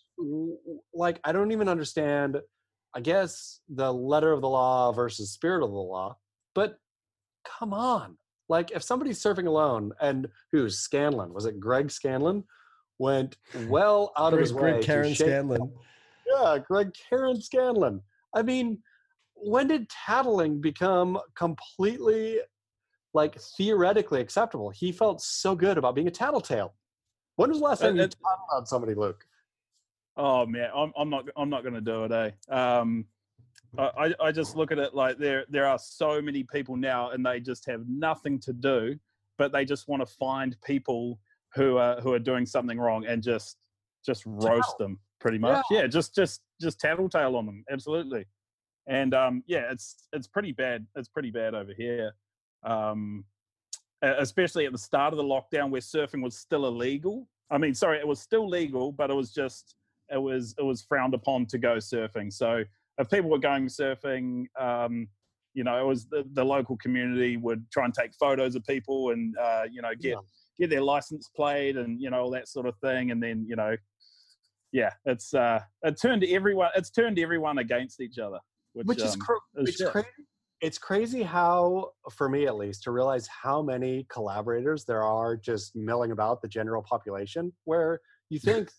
like? 0.94 1.20
I 1.24 1.32
don't 1.32 1.52
even 1.52 1.70
understand. 1.70 2.38
I 2.96 3.00
guess 3.00 3.62
the 3.70 3.92
letter 3.92 4.32
of 4.32 4.42
the 4.42 4.50
law 4.50 4.92
versus 4.92 5.32
spirit 5.32 5.64
of 5.64 5.72
the 5.72 5.78
law, 5.78 6.18
but 6.54 6.78
come 7.46 7.74
on. 7.74 8.18
Like, 8.50 8.72
if 8.72 8.84
somebody's 8.84 9.22
surfing 9.22 9.48
alone, 9.48 9.94
and 10.02 10.28
who's 10.52 10.78
Scanlon? 10.80 11.34
Was 11.34 11.46
it 11.46 11.60
Greg 11.60 11.90
Scanlon? 11.90 12.44
Went 13.00 13.38
well 13.54 14.12
out 14.18 14.34
of 14.34 14.40
his 14.40 14.52
Greg 14.52 14.76
way. 14.76 14.80
to 14.82 14.86
Karen 14.86 15.16
Scanlon. 15.16 15.74
yeah, 16.28 16.58
Greg 16.68 16.92
Karen 17.10 17.42
Scanlon. 17.42 18.02
I 18.36 18.44
mean, 18.44 18.84
when 19.36 19.68
did 19.68 19.90
tattling 19.90 20.62
become 20.62 21.20
completely 21.36 22.40
like 23.14 23.40
theoretically 23.58 24.22
acceptable? 24.22 24.70
He 24.70 24.92
felt 24.92 25.22
so 25.22 25.56
good 25.56 25.78
about 25.78 25.96
being 25.96 26.08
a 26.08 26.12
tattletale. 26.12 26.74
When 27.36 27.50
was 27.50 27.60
the 27.60 27.66
last 27.66 27.82
Uh, 27.82 27.88
time 27.88 27.96
you 27.98 28.02
tattled 28.04 28.50
on 28.52 28.66
somebody, 28.66 28.94
Luke? 28.94 29.26
Oh 30.16 30.46
man, 30.46 30.70
I'm, 30.76 30.94
I'm 30.96 31.10
not 31.10 31.28
I'm 31.36 31.50
not 31.50 31.64
going 31.64 31.74
to 31.74 31.82
do 31.82 32.04
it. 32.06 32.12
Eh? 32.12 32.54
Um, 32.54 33.06
I 33.78 33.84
I- 34.22 34.28
I 34.28 34.32
just 34.32 34.56
look 34.56 34.72
at 34.72 34.78
it 34.78 34.94
like 34.94 35.18
there 35.18 35.46
there 35.50 35.66
are 35.66 35.80
so 35.80 36.22
many 36.22 36.44
people 36.44 36.76
now, 36.76 37.10
and 37.12 37.26
they 37.26 37.40
just 37.40 37.66
have 37.66 37.88
nothing 37.88 38.40
to 38.42 38.54
do, 38.54 38.98
but 39.38 39.52
they 39.52 39.66
just 39.66 39.88
want 39.88 40.02
to 40.02 40.06
find 40.06 40.56
people 40.64 41.20
who 41.56 41.78
are 41.78 42.00
who 42.02 42.14
are 42.14 42.20
doing 42.20 42.46
something 42.46 42.80
wrong 42.80 43.06
and 43.06 43.24
just 43.24 43.58
just 44.06 44.24
roast 44.26 44.78
them 44.78 45.00
pretty 45.20 45.40
much. 45.40 45.64
Yeah, 45.72 45.88
just 45.88 46.14
just 46.14 46.42
just 46.62 46.80
tattletale 46.80 47.36
on 47.36 47.46
them. 47.48 47.64
Absolutely. 47.72 48.26
And 48.86 49.14
um, 49.16 49.44
yeah, 49.48 49.72
it's 49.72 50.08
it's 50.14 50.28
pretty 50.28 50.52
bad. 50.52 50.86
It's 50.96 51.08
pretty 51.10 51.32
bad 51.32 51.56
over 51.56 51.74
here. 51.76 52.14
Um, 52.64 53.26
especially 54.02 54.66
at 54.66 54.72
the 54.72 54.78
start 54.78 55.14
of 55.14 55.18
the 55.18 55.24
lockdown 55.24 55.70
where 55.70 55.82
surfing 55.82 56.22
was 56.22 56.38
still 56.38 56.66
illegal. 56.68 57.28
I 57.50 57.58
mean, 57.58 57.74
sorry, 57.74 58.00
it 58.00 58.08
was 58.08 58.20
still 58.20 58.50
legal, 58.50 58.92
but 58.92 59.10
it 59.10 59.14
was 59.14 59.32
just 59.32 59.76
it 60.10 60.22
was 60.22 60.54
it 60.58 60.64
was 60.64 60.82
frowned 60.82 61.14
upon 61.14 61.46
to 61.48 61.58
go 61.58 61.78
surfing. 61.78 62.32
So 62.32 62.64
if 62.98 63.10
people 63.10 63.30
were 63.30 63.40
going 63.40 63.68
surfing, 63.68 64.46
um, 64.60 65.08
you 65.54 65.64
know, 65.64 65.80
it 65.80 65.88
was 65.88 66.06
the, 66.08 66.26
the 66.34 66.44
local 66.44 66.78
community 66.78 67.38
would 67.38 67.70
try 67.72 67.86
and 67.86 67.94
take 67.94 68.14
photos 68.20 68.56
of 68.56 68.66
people 68.66 69.12
and 69.12 69.36
uh, 69.38 69.64
you 69.72 69.82
know 69.82 69.92
get 70.00 70.12
Yeah. 70.12 70.18
get 70.60 70.70
their 70.70 70.82
license 70.82 71.30
plate 71.36 71.78
and 71.78 72.02
you 72.02 72.10
know 72.10 72.22
all 72.22 72.32
that 72.32 72.48
sort 72.48 72.66
of 72.66 72.76
thing, 72.80 73.12
and 73.12 73.22
then 73.24 73.46
you 73.48 73.56
know, 73.56 73.76
yeah, 74.72 74.92
it's 75.06 75.34
uh, 75.34 75.62
it 75.84 76.00
turned 76.02 76.24
everyone 76.26 76.72
it's 76.76 76.90
turned 76.90 77.20
everyone 77.20 77.60
against 77.60 78.02
each 78.02 78.18
other, 78.20 78.40
which, 78.74 78.88
Which 78.88 79.04
is 79.04 79.14
um, 79.14 79.20
cr- 79.20 79.62
is 79.62 79.70
it's 79.70 79.92
crazy. 79.92 80.08
It's 80.64 80.78
crazy 80.78 81.22
how, 81.24 81.92
for 82.10 82.30
me 82.30 82.48
at 82.48 82.56
least, 82.56 82.84
to 82.84 82.92
realize 82.92 83.28
how 83.28 83.62
many 83.62 84.06
collaborators 84.08 84.86
there 84.86 85.04
are 85.04 85.36
just 85.36 85.76
milling 85.76 86.12
about 86.12 86.42
the 86.42 86.48
general 86.48 86.82
population. 86.82 87.52
Where 87.66 88.00
you 88.30 88.40
think, 88.48 88.72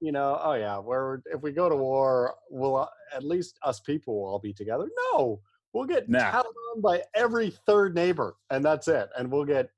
you 0.00 0.12
know, 0.12 0.38
oh 0.42 0.52
yeah, 0.52 0.76
where 0.76 1.22
if 1.32 1.40
we 1.40 1.52
go 1.52 1.70
to 1.70 1.76
war, 1.76 2.34
we'll 2.50 2.76
uh, 2.76 2.86
at 3.16 3.24
least 3.24 3.58
us 3.62 3.80
people 3.80 4.20
will 4.20 4.28
all 4.28 4.38
be 4.38 4.52
together? 4.52 4.86
No, 5.14 5.40
we'll 5.72 5.86
get 5.86 6.10
Nah. 6.10 6.30
tattled 6.30 6.54
on 6.74 6.82
by 6.82 7.02
every 7.14 7.48
third 7.66 7.94
neighbor, 7.94 8.36
and 8.50 8.62
that's 8.62 8.86
it, 8.86 9.08
and 9.16 9.32
we'll 9.32 9.46
get 9.46 9.70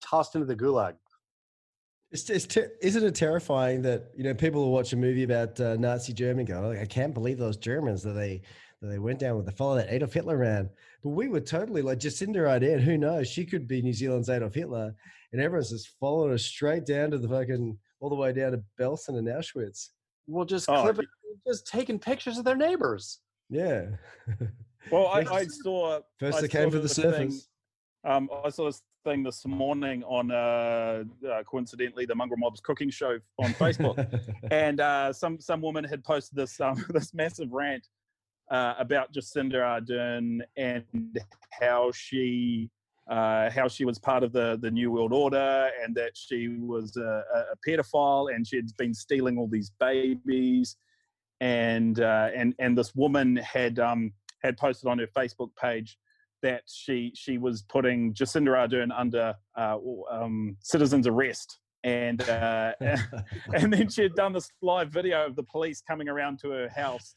tossed 0.00 0.36
into 0.36 0.46
the 0.46 0.56
gulag. 0.56 0.94
It's, 2.12 2.30
it's 2.30 2.46
ter- 2.46 2.72
isn't 2.80 3.04
it 3.04 3.14
terrifying 3.14 3.82
that 3.82 4.10
you 4.16 4.24
know 4.24 4.32
people 4.32 4.62
will 4.62 4.72
watch 4.72 4.94
a 4.94 4.96
movie 4.96 5.24
about 5.24 5.60
uh, 5.60 5.76
Nazi 5.76 6.14
Germany 6.14 6.44
go, 6.44 6.64
"Oh, 6.74 6.80
I 6.80 6.86
can't 6.86 7.12
believe 7.12 7.36
those 7.36 7.58
Germans 7.58 8.02
that 8.04 8.14
they 8.14 8.40
that 8.80 8.88
they 8.88 8.98
went 8.98 9.18
down 9.18 9.36
with 9.36 9.44
the 9.44 9.52
fellow 9.52 9.76
that 9.76 9.92
Adolf 9.92 10.14
Hitler 10.14 10.38
ran. 10.38 10.70
But 11.02 11.10
we 11.10 11.28
were 11.28 11.40
totally 11.40 11.82
like 11.82 11.98
Jacinda 11.98 12.36
Ardern. 12.36 12.80
Who 12.80 12.98
knows? 12.98 13.28
She 13.28 13.44
could 13.46 13.66
be 13.66 13.80
New 13.82 13.92
Zealand's 13.92 14.28
Adolf 14.28 14.54
Hitler, 14.54 14.94
and 15.32 15.40
everyone's 15.40 15.70
just 15.70 15.94
following 15.98 16.30
her 16.30 16.38
straight 16.38 16.84
down 16.86 17.10
to 17.12 17.18
the 17.18 17.28
fucking 17.28 17.78
all 18.00 18.08
the 18.10 18.14
way 18.14 18.32
down 18.32 18.52
to 18.52 18.62
Belsen 18.78 19.16
and 19.18 19.26
Auschwitz. 19.28 19.88
We'll 20.26 20.44
just 20.44 20.68
Oh, 20.68 20.82
clip 20.82 20.98
it, 21.00 21.06
just 21.46 21.66
taking 21.66 21.98
pictures 21.98 22.38
of 22.38 22.44
their 22.44 22.56
neighbors. 22.56 23.20
Yeah. 23.48 23.86
Well, 24.90 25.08
I, 25.08 25.18
I 25.30 25.44
saw 25.44 26.00
First 26.18 26.38
I 26.38 26.40
they 26.40 26.48
came 26.48 26.70
saw 26.70 26.70
for 26.70 26.76
the 26.76 26.82
this 26.88 26.96
thing- 26.96 27.38
Um, 28.02 28.30
I 28.42 28.48
saw 28.48 28.64
this 28.64 28.80
thing 29.04 29.22
this 29.22 29.44
morning 29.46 30.02
on 30.04 30.30
uh, 30.30 31.04
uh, 31.30 31.42
coincidentally 31.44 32.06
the 32.06 32.14
Mongrel 32.14 32.38
Mobs 32.38 32.60
cooking 32.62 32.88
show 32.88 33.18
on 33.38 33.52
Facebook, 33.52 34.20
and 34.50 34.80
uh, 34.80 35.12
some 35.12 35.38
some 35.38 35.60
woman 35.60 35.84
had 35.84 36.02
posted 36.02 36.34
this 36.38 36.58
um, 36.62 36.82
this 36.94 37.12
massive 37.12 37.52
rant 37.52 37.86
uh, 38.50 38.74
about 38.78 39.12
Jacinda 39.12 39.54
Ardern 39.54 40.40
and 40.56 41.18
how 41.60 41.92
she 41.92 42.70
uh, 43.10 43.50
how 43.50 43.66
she 43.66 43.84
was 43.84 43.98
part 43.98 44.22
of 44.22 44.32
the 44.32 44.58
the 44.62 44.70
New 44.70 44.90
World 44.90 45.12
Order 45.12 45.70
and 45.82 45.94
that 45.96 46.12
she 46.14 46.48
was 46.48 46.96
a, 46.96 47.22
a 47.34 47.68
pedophile 47.68 48.34
and 48.34 48.46
she 48.46 48.56
had 48.56 48.68
been 48.76 48.94
stealing 48.94 49.38
all 49.38 49.48
these 49.48 49.72
babies, 49.80 50.76
and 51.40 52.00
uh, 52.00 52.28
and 52.34 52.54
and 52.58 52.76
this 52.76 52.94
woman 52.94 53.36
had 53.36 53.78
um, 53.78 54.12
had 54.42 54.56
posted 54.56 54.88
on 54.88 54.98
her 54.98 55.08
Facebook 55.08 55.50
page 55.60 55.98
that 56.42 56.62
she 56.66 57.12
she 57.14 57.38
was 57.38 57.62
putting 57.62 58.14
Jacinda 58.14 58.50
Ardern 58.50 58.90
under 58.96 59.34
uh, 59.56 59.76
um, 60.10 60.56
citizen's 60.60 61.06
arrest, 61.06 61.58
and 61.82 62.28
uh, 62.28 62.72
and 63.54 63.72
then 63.72 63.88
she 63.88 64.02
had 64.02 64.14
done 64.14 64.32
this 64.32 64.50
live 64.62 64.90
video 64.90 65.26
of 65.26 65.34
the 65.34 65.44
police 65.44 65.80
coming 65.80 66.08
around 66.08 66.38
to 66.40 66.50
her 66.50 66.68
house 66.68 67.14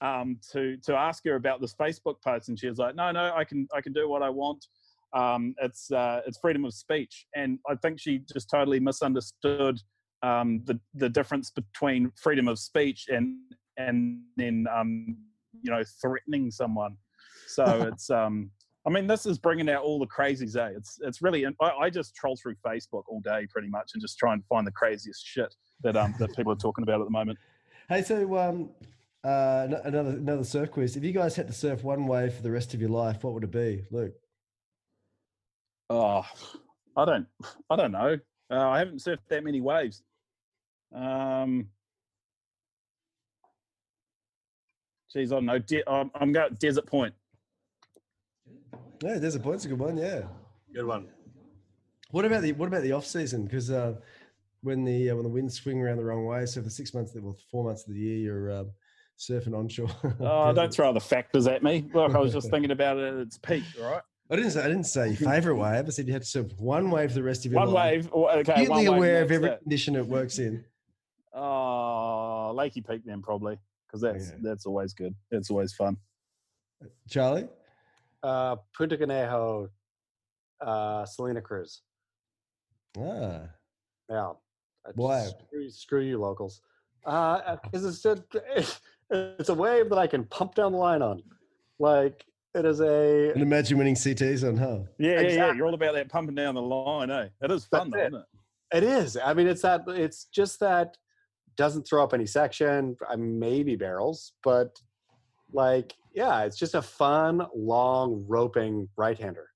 um, 0.00 0.38
to 0.52 0.76
to 0.78 0.94
ask 0.94 1.24
her 1.24 1.34
about 1.34 1.60
this 1.60 1.74
Facebook 1.74 2.16
post, 2.22 2.48
and 2.48 2.58
she 2.58 2.68
was 2.68 2.78
like, 2.78 2.94
"No, 2.94 3.10
no, 3.10 3.32
I 3.34 3.44
can 3.44 3.68
I 3.74 3.80
can 3.80 3.92
do 3.92 4.08
what 4.08 4.22
I 4.22 4.30
want. 4.30 4.66
Um, 5.12 5.54
it's 5.60 5.90
uh, 5.90 6.20
it's 6.26 6.38
freedom 6.38 6.64
of 6.64 6.74
speech." 6.74 7.26
And 7.34 7.58
I 7.68 7.74
think 7.76 8.00
she 8.00 8.22
just 8.32 8.50
totally 8.50 8.80
misunderstood 8.80 9.80
um, 10.22 10.62
the 10.64 10.78
the 10.94 11.08
difference 11.08 11.50
between 11.50 12.12
freedom 12.16 12.48
of 12.48 12.58
speech 12.58 13.06
and 13.08 13.36
and 13.76 14.20
then 14.36 14.66
um, 14.74 15.16
you 15.62 15.70
know 15.70 15.82
threatening 16.00 16.50
someone. 16.50 16.96
So 17.46 17.64
it's 17.92 18.10
um. 18.10 18.50
I 18.86 18.88
mean, 18.88 19.06
this 19.06 19.26
is 19.26 19.38
bringing 19.38 19.68
out 19.68 19.82
all 19.82 19.98
the 19.98 20.06
crazies. 20.06 20.56
Eh? 20.56 20.72
It's 20.74 20.98
it's 21.02 21.20
really. 21.20 21.44
I, 21.46 21.70
I 21.82 21.90
just 21.90 22.14
troll 22.14 22.38
through 22.42 22.54
Facebook 22.66 23.02
all 23.08 23.20
day, 23.20 23.46
pretty 23.50 23.68
much, 23.68 23.90
and 23.92 24.00
just 24.00 24.16
try 24.16 24.32
and 24.32 24.42
find 24.46 24.66
the 24.66 24.72
craziest 24.72 25.22
shit 25.26 25.54
that 25.82 25.98
um 25.98 26.14
that 26.18 26.34
people 26.34 26.50
are 26.50 26.56
talking 26.56 26.82
about 26.82 26.98
at 27.00 27.04
the 27.04 27.10
moment. 27.10 27.38
Hey, 27.90 28.02
so 28.02 28.38
um, 28.38 28.70
uh, 29.24 29.68
another 29.84 30.10
another 30.10 30.44
surf 30.44 30.70
quiz. 30.70 30.96
If 30.96 31.04
you 31.04 31.12
guys 31.12 31.36
had 31.36 31.46
to 31.48 31.52
surf 31.52 31.84
one 31.84 32.06
wave 32.06 32.34
for 32.34 32.42
the 32.42 32.50
rest 32.50 32.74
of 32.74 32.80
your 32.80 32.90
life, 32.90 33.22
what 33.22 33.34
would 33.34 33.44
it 33.44 33.50
be, 33.50 33.84
Luke? 33.90 34.14
Oh, 35.90 36.24
I 36.96 37.04
don't, 37.04 37.26
I 37.68 37.76
don't 37.76 37.92
know. 37.92 38.18
Uh, 38.50 38.68
I 38.68 38.78
haven't 38.78 38.98
surfed 38.98 39.18
that 39.28 39.44
many 39.44 39.60
waves. 39.60 40.02
Um, 40.94 41.68
geez, 45.12 45.32
I 45.32 45.36
don't 45.36 45.46
know. 45.46 45.58
De- 45.58 45.88
I'm, 45.88 46.10
I'm 46.14 46.32
going 46.32 46.54
Desert 46.58 46.86
Point. 46.86 47.14
Yeah, 49.02 49.18
there's 49.18 49.34
a 49.34 49.40
point's 49.40 49.64
a 49.64 49.68
good 49.68 49.78
one. 49.78 49.96
Yeah. 49.96 50.22
Good 50.74 50.84
one. 50.84 51.08
What 52.10 52.24
about 52.24 52.42
the 52.42 52.52
what 52.52 52.66
about 52.66 52.82
the 52.82 52.92
off 52.92 53.06
season? 53.06 53.44
Because 53.44 53.70
uh, 53.70 53.94
when 54.62 54.84
the 54.84 55.10
uh, 55.10 55.14
when 55.14 55.24
the 55.24 55.30
winds 55.30 55.54
swing 55.54 55.80
around 55.80 55.96
the 55.96 56.04
wrong 56.04 56.24
way, 56.26 56.44
so 56.46 56.62
for 56.62 56.70
six 56.70 56.92
months, 56.92 57.12
well, 57.14 57.36
four 57.50 57.64
months 57.64 57.86
of 57.86 57.94
the 57.94 58.00
year, 58.00 58.18
you're 58.18 58.52
um, 58.52 58.70
surfing 59.20 59.54
onshore. 59.56 59.90
Oh, 60.20 60.52
don't 60.52 60.72
throw 60.72 60.92
the 60.92 61.00
factors 61.00 61.46
at 61.46 61.62
me. 61.62 61.86
Look, 61.94 62.14
I 62.14 62.18
was 62.18 62.32
just 62.32 62.50
thinking 62.52 62.70
about 62.72 62.96
it 62.96 63.12
at 63.14 63.20
its 63.20 63.38
peak. 63.38 63.62
right? 63.80 64.00
I 64.32 64.36
didn't 64.36 64.52
say 64.52 64.60
I 64.62 64.68
didn't 64.68 64.84
say 64.84 65.08
your 65.08 65.16
favorite 65.30 65.56
wave. 65.56 65.86
I 65.86 65.90
said 65.90 66.06
you 66.06 66.12
had 66.12 66.22
to 66.22 66.28
surf 66.28 66.46
one 66.58 66.90
wave 66.90 67.10
for 67.10 67.14
the 67.16 67.22
rest 67.22 67.44
of 67.46 67.52
your 67.52 67.60
one 67.60 67.70
life. 67.72 68.04
wave. 68.12 68.12
Okay, 68.12 68.40
Acutely 68.52 68.68
one 68.68 68.78
wave. 68.86 68.88
aware 68.96 69.22
of 69.22 69.30
every 69.32 69.48
it. 69.50 69.60
condition 69.62 69.94
it 69.96 70.06
works 70.06 70.38
in. 70.38 70.64
Oh, 71.32 72.52
Lakey 72.56 72.84
Peak 72.84 73.02
then 73.04 73.22
probably 73.22 73.56
because 73.86 74.00
that's 74.00 74.30
Yeah. 74.30 74.36
that's 74.42 74.66
always 74.66 74.92
good. 74.92 75.14
That's 75.30 75.48
always 75.48 75.72
fun. 75.72 75.96
Charlie, 77.08 77.46
Uh, 78.22 78.56
Punta 78.76 78.96
Conejo, 78.96 79.68
uh, 80.60 81.04
Salina 81.06 81.40
Cruz. 81.40 81.82
ah, 82.98 83.42
Yeah. 84.08 84.32
I 84.84 84.90
Why? 84.96 85.26
Screw, 85.46 85.70
screw 85.70 86.00
you, 86.00 86.18
locals. 86.18 86.60
Because 87.04 87.84
it's 87.84 88.02
just, 88.02 88.22
it's 89.10 89.48
a 89.48 89.54
wave 89.54 89.88
that 89.90 89.98
I 89.98 90.06
can 90.06 90.24
pump 90.24 90.54
down 90.54 90.72
the 90.72 90.78
line 90.78 91.02
on. 91.02 91.22
Like 91.78 92.24
it 92.54 92.64
is 92.64 92.80
a 92.80 93.30
and 93.32 93.42
imagine 93.42 93.78
winning 93.78 93.94
CTs 93.94 94.46
on, 94.46 94.56
huh? 94.56 94.80
Yeah, 94.98 95.20
yeah, 95.20 95.28
yeah. 95.28 95.52
You're 95.54 95.66
all 95.66 95.74
about 95.74 95.94
that 95.94 96.08
pumping 96.08 96.34
down 96.34 96.54
the 96.54 96.62
line, 96.62 97.10
eh? 97.10 97.28
It 97.42 97.50
is 97.50 97.64
fun, 97.66 97.90
That's 97.90 97.92
though, 97.92 97.98
it. 97.98 98.06
isn't 98.08 98.20
it? 98.20 98.76
It 98.76 98.82
is. 98.84 99.16
I 99.16 99.34
mean, 99.34 99.46
it's 99.46 99.62
that. 99.62 99.82
It's 99.88 100.24
just 100.26 100.60
that 100.60 100.96
doesn't 101.56 101.86
throw 101.86 102.02
up 102.02 102.14
any 102.14 102.26
section. 102.26 102.96
uh, 103.08 103.16
Maybe 103.16 103.76
barrels, 103.76 104.32
but 104.42 104.78
like, 105.52 105.94
yeah, 106.14 106.42
it's 106.42 106.56
just 106.56 106.74
a 106.74 106.82
fun, 106.82 107.44
long 107.54 108.24
roping 108.28 108.88
right-hander. 108.96 109.46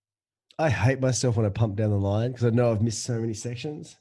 I 0.58 0.68
hate 0.70 1.00
myself 1.00 1.36
when 1.36 1.46
I 1.46 1.50
pump 1.50 1.76
down 1.76 1.90
the 1.90 1.96
line 1.98 2.32
because 2.32 2.44
I 2.46 2.50
know 2.50 2.70
I've 2.72 2.82
missed 2.82 3.02
so 3.04 3.20
many 3.20 3.34
sections. 3.34 3.96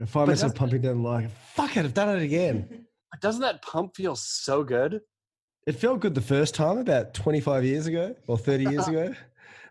I 0.00 0.04
find 0.06 0.26
But 0.26 0.32
myself 0.32 0.54
pumping 0.54 0.80
down 0.82 1.02
the 1.02 1.08
line. 1.08 1.30
Fuck 1.54 1.76
it, 1.76 1.84
I've 1.84 1.94
done 1.94 2.16
it 2.16 2.22
again. 2.22 2.86
Doesn't 3.20 3.42
that 3.42 3.62
pump 3.62 3.96
feel 3.96 4.16
so 4.16 4.62
good? 4.62 5.00
It 5.66 5.72
felt 5.72 6.00
good 6.00 6.14
the 6.14 6.20
first 6.20 6.54
time 6.54 6.78
about 6.78 7.14
25 7.14 7.64
years 7.64 7.86
ago 7.86 8.14
or 8.26 8.38
30 8.38 8.64
years 8.64 8.88
ago. 8.88 9.14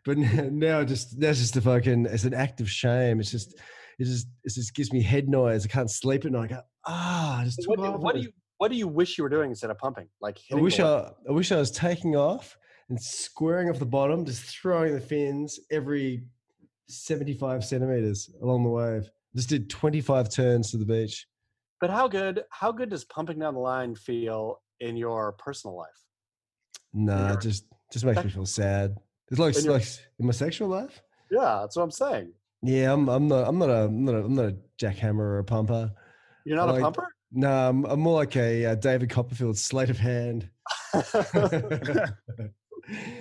But 0.05 0.17
now 0.17 0.85
just 0.85 1.19
that's 1.19 1.39
just 1.39 1.57
a 1.57 1.61
fucking 1.61 2.05
it's 2.05 2.23
an 2.23 2.33
act 2.33 2.61
of 2.61 2.69
shame. 2.69 3.19
It's 3.19 3.31
just 3.31 3.59
it 3.99 4.05
just 4.05 4.27
it 4.45 4.53
just 4.53 4.73
gives 4.73 4.93
me 4.93 5.01
head 5.01 5.27
noise. 5.27 5.65
I 5.65 5.67
can't 5.67 5.91
sleep 5.91 6.23
at 6.23 6.31
night. 6.31 6.51
I 6.51 6.55
go, 6.55 6.61
ah, 6.85 7.41
just 7.43 7.67
What 7.67 7.79
do, 7.79 7.91
what 7.91 8.15
do 8.15 8.21
you 8.21 8.31
what 8.57 8.71
do 8.71 8.77
you 8.77 8.87
wish 8.87 9.17
you 9.17 9.23
were 9.23 9.29
doing 9.29 9.49
instead 9.49 9.69
of 9.71 9.77
pumping? 9.77 10.07
Like 10.21 10.39
I 10.51 10.55
wish 10.55 10.79
I, 10.79 11.11
I 11.27 11.31
wish 11.31 11.51
I 11.51 11.57
was 11.57 11.69
taking 11.69 12.15
off 12.15 12.57
and 12.89 12.99
squaring 12.99 13.69
off 13.69 13.77
the 13.77 13.85
bottom, 13.85 14.25
just 14.25 14.43
throwing 14.43 14.93
the 14.93 15.01
fins 15.01 15.59
every 15.69 16.23
75 16.87 17.63
centimeters 17.63 18.29
along 18.41 18.63
the 18.63 18.69
wave. 18.69 19.09
Just 19.35 19.49
did 19.49 19.69
25 19.69 20.29
turns 20.29 20.71
to 20.71 20.77
the 20.77 20.85
beach. 20.85 21.27
But 21.81 21.89
how 21.89 22.07
good 22.07 22.43
how 22.49 22.71
good 22.71 22.89
does 22.89 23.05
pumping 23.05 23.39
down 23.39 23.53
the 23.53 23.59
line 23.59 23.95
feel 23.95 24.61
in 24.79 24.97
your 24.97 25.33
personal 25.33 25.77
life? 25.77 25.89
Nah, 26.93 27.35
just 27.37 27.65
just 27.91 28.05
makes 28.05 28.23
me 28.23 28.29
feel 28.29 28.45
sad. 28.45 28.95
It's 29.29 29.39
like, 29.39 29.57
in 29.57 29.65
your- 29.65 29.73
like 29.73 29.87
in 30.19 30.25
my 30.25 30.31
sexual 30.31 30.69
life. 30.69 31.01
Yeah, 31.31 31.59
that's 31.61 31.75
what 31.75 31.83
I'm 31.83 31.91
saying. 31.91 32.33
Yeah, 32.61 32.93
I'm 32.93 33.07
I'm 33.07 33.27
not 33.27 33.47
I'm 33.47 33.59
not 33.59 33.69
a 33.69 33.85
I'm 33.85 34.05
not 34.05 34.15
a, 34.15 34.25
I'm 34.25 34.35
not 34.35 34.45
a 34.45 34.57
jackhammer 34.81 35.19
or 35.19 35.39
a 35.39 35.43
pumper. 35.43 35.91
You're 36.45 36.57
not 36.57 36.69
Like- 36.69 36.79
a 36.79 36.83
pumper? 36.83 37.07
No, 37.31 37.69
I'm, 37.69 37.85
I'm 37.85 37.99
more 37.99 38.15
like 38.15 38.35
a 38.35 38.65
uh, 38.65 38.75
David 38.75 39.11
Copperfield 39.11 39.55
sleight 39.55 39.91
of 39.91 39.99
hand. 39.99 40.49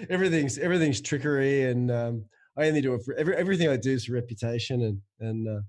everything's 0.08 0.58
everything's 0.58 1.00
trickery, 1.00 1.64
and 1.64 1.90
um, 1.90 2.24
I 2.56 2.68
only 2.68 2.80
do 2.80 2.94
it 2.94 3.02
for 3.04 3.14
every, 3.14 3.36
everything 3.36 3.68
I 3.68 3.76
do 3.76 3.92
is 3.92 4.06
for 4.06 4.14
reputation, 4.14 4.82
and 4.82 5.00
and 5.20 5.48
uh, 5.48 5.60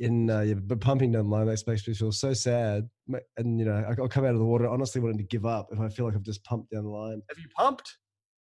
in 0.00 0.30
uh, 0.30 0.40
yeah, 0.40 0.54
but 0.54 0.80
pumping 0.80 1.12
down 1.12 1.28
the 1.28 1.30
line 1.30 1.46
makes 1.46 1.66
me 1.66 1.76
feel 1.94 2.10
so 2.10 2.32
sad, 2.32 2.88
and 3.36 3.58
you 3.58 3.66
know 3.66 3.84
I- 3.86 4.00
I'll 4.00 4.08
come 4.08 4.24
out 4.24 4.32
of 4.32 4.38
the 4.38 4.44
water 4.44 4.66
honestly 4.66 5.00
wanting 5.00 5.18
to 5.18 5.24
give 5.24 5.46
up 5.46 5.68
if 5.72 5.78
I 5.78 5.88
feel 5.88 6.06
like 6.06 6.14
I've 6.14 6.22
just 6.22 6.42
pumped 6.42 6.72
down 6.72 6.84
the 6.84 6.90
line. 6.90 7.22
Have 7.28 7.38
you 7.38 7.48
pumped? 7.56 7.98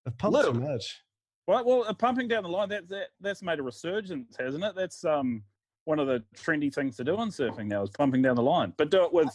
I've 0.07 0.17
pumped 0.19 0.43
too 0.43 0.55
much. 0.55 1.03
Well, 1.47 1.65
well, 1.65 1.85
uh, 1.87 1.93
pumping 1.93 2.27
down 2.29 2.43
the 2.43 2.49
line 2.49 2.71
that 2.71 2.89
that 2.89 3.09
that's 3.21 3.43
made 3.43 3.59
a 3.59 3.63
resurgence, 3.63 4.35
hasn't 4.39 4.65
it? 4.65 4.75
That's 4.75 5.05
um 5.05 5.43
one 5.85 5.99
of 5.99 6.07
the 6.07 6.25
trendy 6.37 6.73
things 6.73 6.97
to 6.97 7.05
do 7.05 7.17
on 7.17 7.29
surfing 7.31 7.67
now 7.67 7.83
is 7.83 7.91
pumping 7.91 8.23
down 8.23 8.37
the 8.37 8.43
line, 8.43 8.73
but 8.79 8.91
do 8.91 9.05
it 9.05 9.13
with 9.13 9.29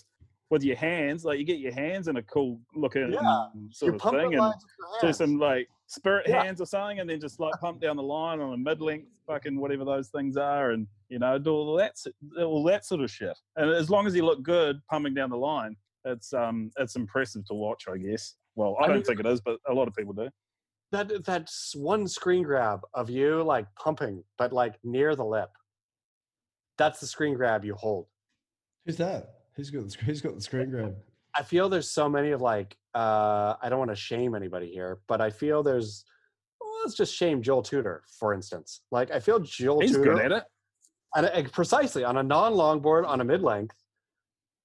with 0.49 0.63
your 0.63 0.75
hands. 0.75 1.25
Like 1.25 1.39
you 1.39 1.45
get 1.45 1.59
your 1.59 1.73
hands 1.73 2.07
in 2.07 2.17
a 2.17 2.23
cool 2.23 2.59
looking 2.75 3.11
Yeah, 3.11 3.45
sort 3.71 3.93
you 3.93 3.95
of 3.99 4.01
thing, 4.13 4.33
and 4.33 4.37
lines 4.41 4.63
with 4.65 5.01
your 5.03 5.11
do 5.11 5.13
some 5.13 5.37
like 5.39 5.67
spirit 5.87 6.25
Yeah. 6.27 6.43
hands 6.43 6.61
or 6.61 6.65
something, 6.65 6.99
and 6.99 7.09
then 7.09 7.19
just 7.19 7.39
like 7.39 7.53
pump 7.59 7.81
down 7.81 7.95
the 7.97 8.03
line 8.03 8.39
on 8.39 8.53
a 8.53 8.57
mid 8.57 8.81
length, 8.89 9.09
fucking 9.27 9.59
whatever 9.59 9.83
those 9.85 10.09
things 10.09 10.37
are, 10.37 10.71
and 10.71 10.87
you 11.09 11.19
know 11.19 11.37
do 11.37 11.51
all 11.51 11.75
that 11.75 11.95
all 12.39 12.63
that 12.63 12.85
sort 12.85 13.01
of 13.01 13.11
shit. 13.11 13.37
And 13.55 13.69
as 13.71 13.89
long 13.89 14.07
as 14.07 14.15
you 14.15 14.25
look 14.25 14.43
good 14.43 14.79
pumping 14.89 15.13
down 15.13 15.29
the 15.29 15.37
line, 15.37 15.75
it's 16.05 16.33
um 16.33 16.71
it's 16.77 16.95
impressive 16.95 17.45
to 17.47 17.53
watch, 17.53 17.85
I 17.89 17.97
guess. 17.97 18.35
Well, 18.55 18.75
I, 18.79 18.83
I 18.83 18.87
don't 18.87 18.95
mean- 18.97 19.03
think 19.05 19.19
it 19.19 19.25
is, 19.25 19.41
but 19.41 19.59
a 19.67 19.73
lot 19.73 19.87
of 19.87 19.93
people 19.95 20.13
do. 20.13 20.29
that 20.91 21.25
that's 21.25 21.75
one 21.75 22.07
screen 22.07 22.43
grab 22.43 22.81
of 22.93 23.09
you 23.09 23.43
like 23.43 23.67
pumping, 23.75 24.23
but 24.37 24.53
like 24.53 24.75
near 24.83 25.15
the 25.15 25.25
lip. 25.25 25.49
That's 26.77 26.99
the 26.99 27.07
screen 27.07 27.33
grab 27.33 27.65
you 27.65 27.73
hold. 27.75 28.05
Who's 28.85 28.97
that? 28.97 29.33
Who's 29.58 29.72
got 29.72 29.84
the, 29.84 29.89
sc- 29.89 29.99
who's 30.01 30.22
got 30.22 30.36
the 30.36 30.41
screen 30.41 30.70
grab? 30.70 30.95
I 31.36 31.43
feel 31.43 31.68
there's 31.68 31.89
so 31.89 32.08
many 32.08 32.32
of 32.32 32.41
like 32.41 32.78
uh 32.95 33.55
I 33.62 33.70
don't 33.70 33.80
want 33.80 33.91
to 33.91 33.95
shame 33.95 34.36
anybody 34.36 34.72
here, 34.72 34.99
but 35.08 35.20
I 35.20 35.32
feel 35.32 35.64
there's 35.64 36.05
well, 36.62 36.72
let's 36.84 36.95
just 36.95 37.14
shame 37.14 37.41
Joel 37.41 37.64
Tudor, 37.64 38.03
for 38.20 38.34
instance. 38.34 38.82
Like 38.91 39.12
I 39.12 39.20
feel 39.20 39.39
Joel 39.39 39.82
He's 39.82 39.91
Tudor 39.91 40.16
good 40.16 40.26
at 40.26 40.32
it. 40.32 40.43
and, 41.16 41.26
and 41.26 41.51
precisely 41.51 42.03
on 42.03 42.18
a 42.18 42.24
non-longboard 42.24 43.08
on 43.08 43.20
a 43.20 43.24
mid-length, 43.24 43.76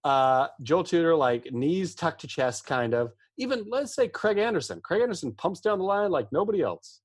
uh 0.04 0.48
Joel 0.62 0.84
Tudor 0.84 1.16
like 1.16 1.50
knees 1.52 1.94
tucked 1.94 2.20
to 2.20 2.26
chest 2.26 2.66
kind 2.66 2.94
of. 2.94 3.12
Even 3.38 3.64
let's 3.68 3.94
say 3.94 4.08
Craig 4.08 4.36
Anderson. 4.36 4.80
Craig 4.82 5.00
Anderson 5.00 5.32
pumps 5.32 5.60
down 5.60 5.78
the 5.78 5.84
line 5.84 6.10
like 6.10 6.30
nobody 6.32 6.60
else. 6.60 7.00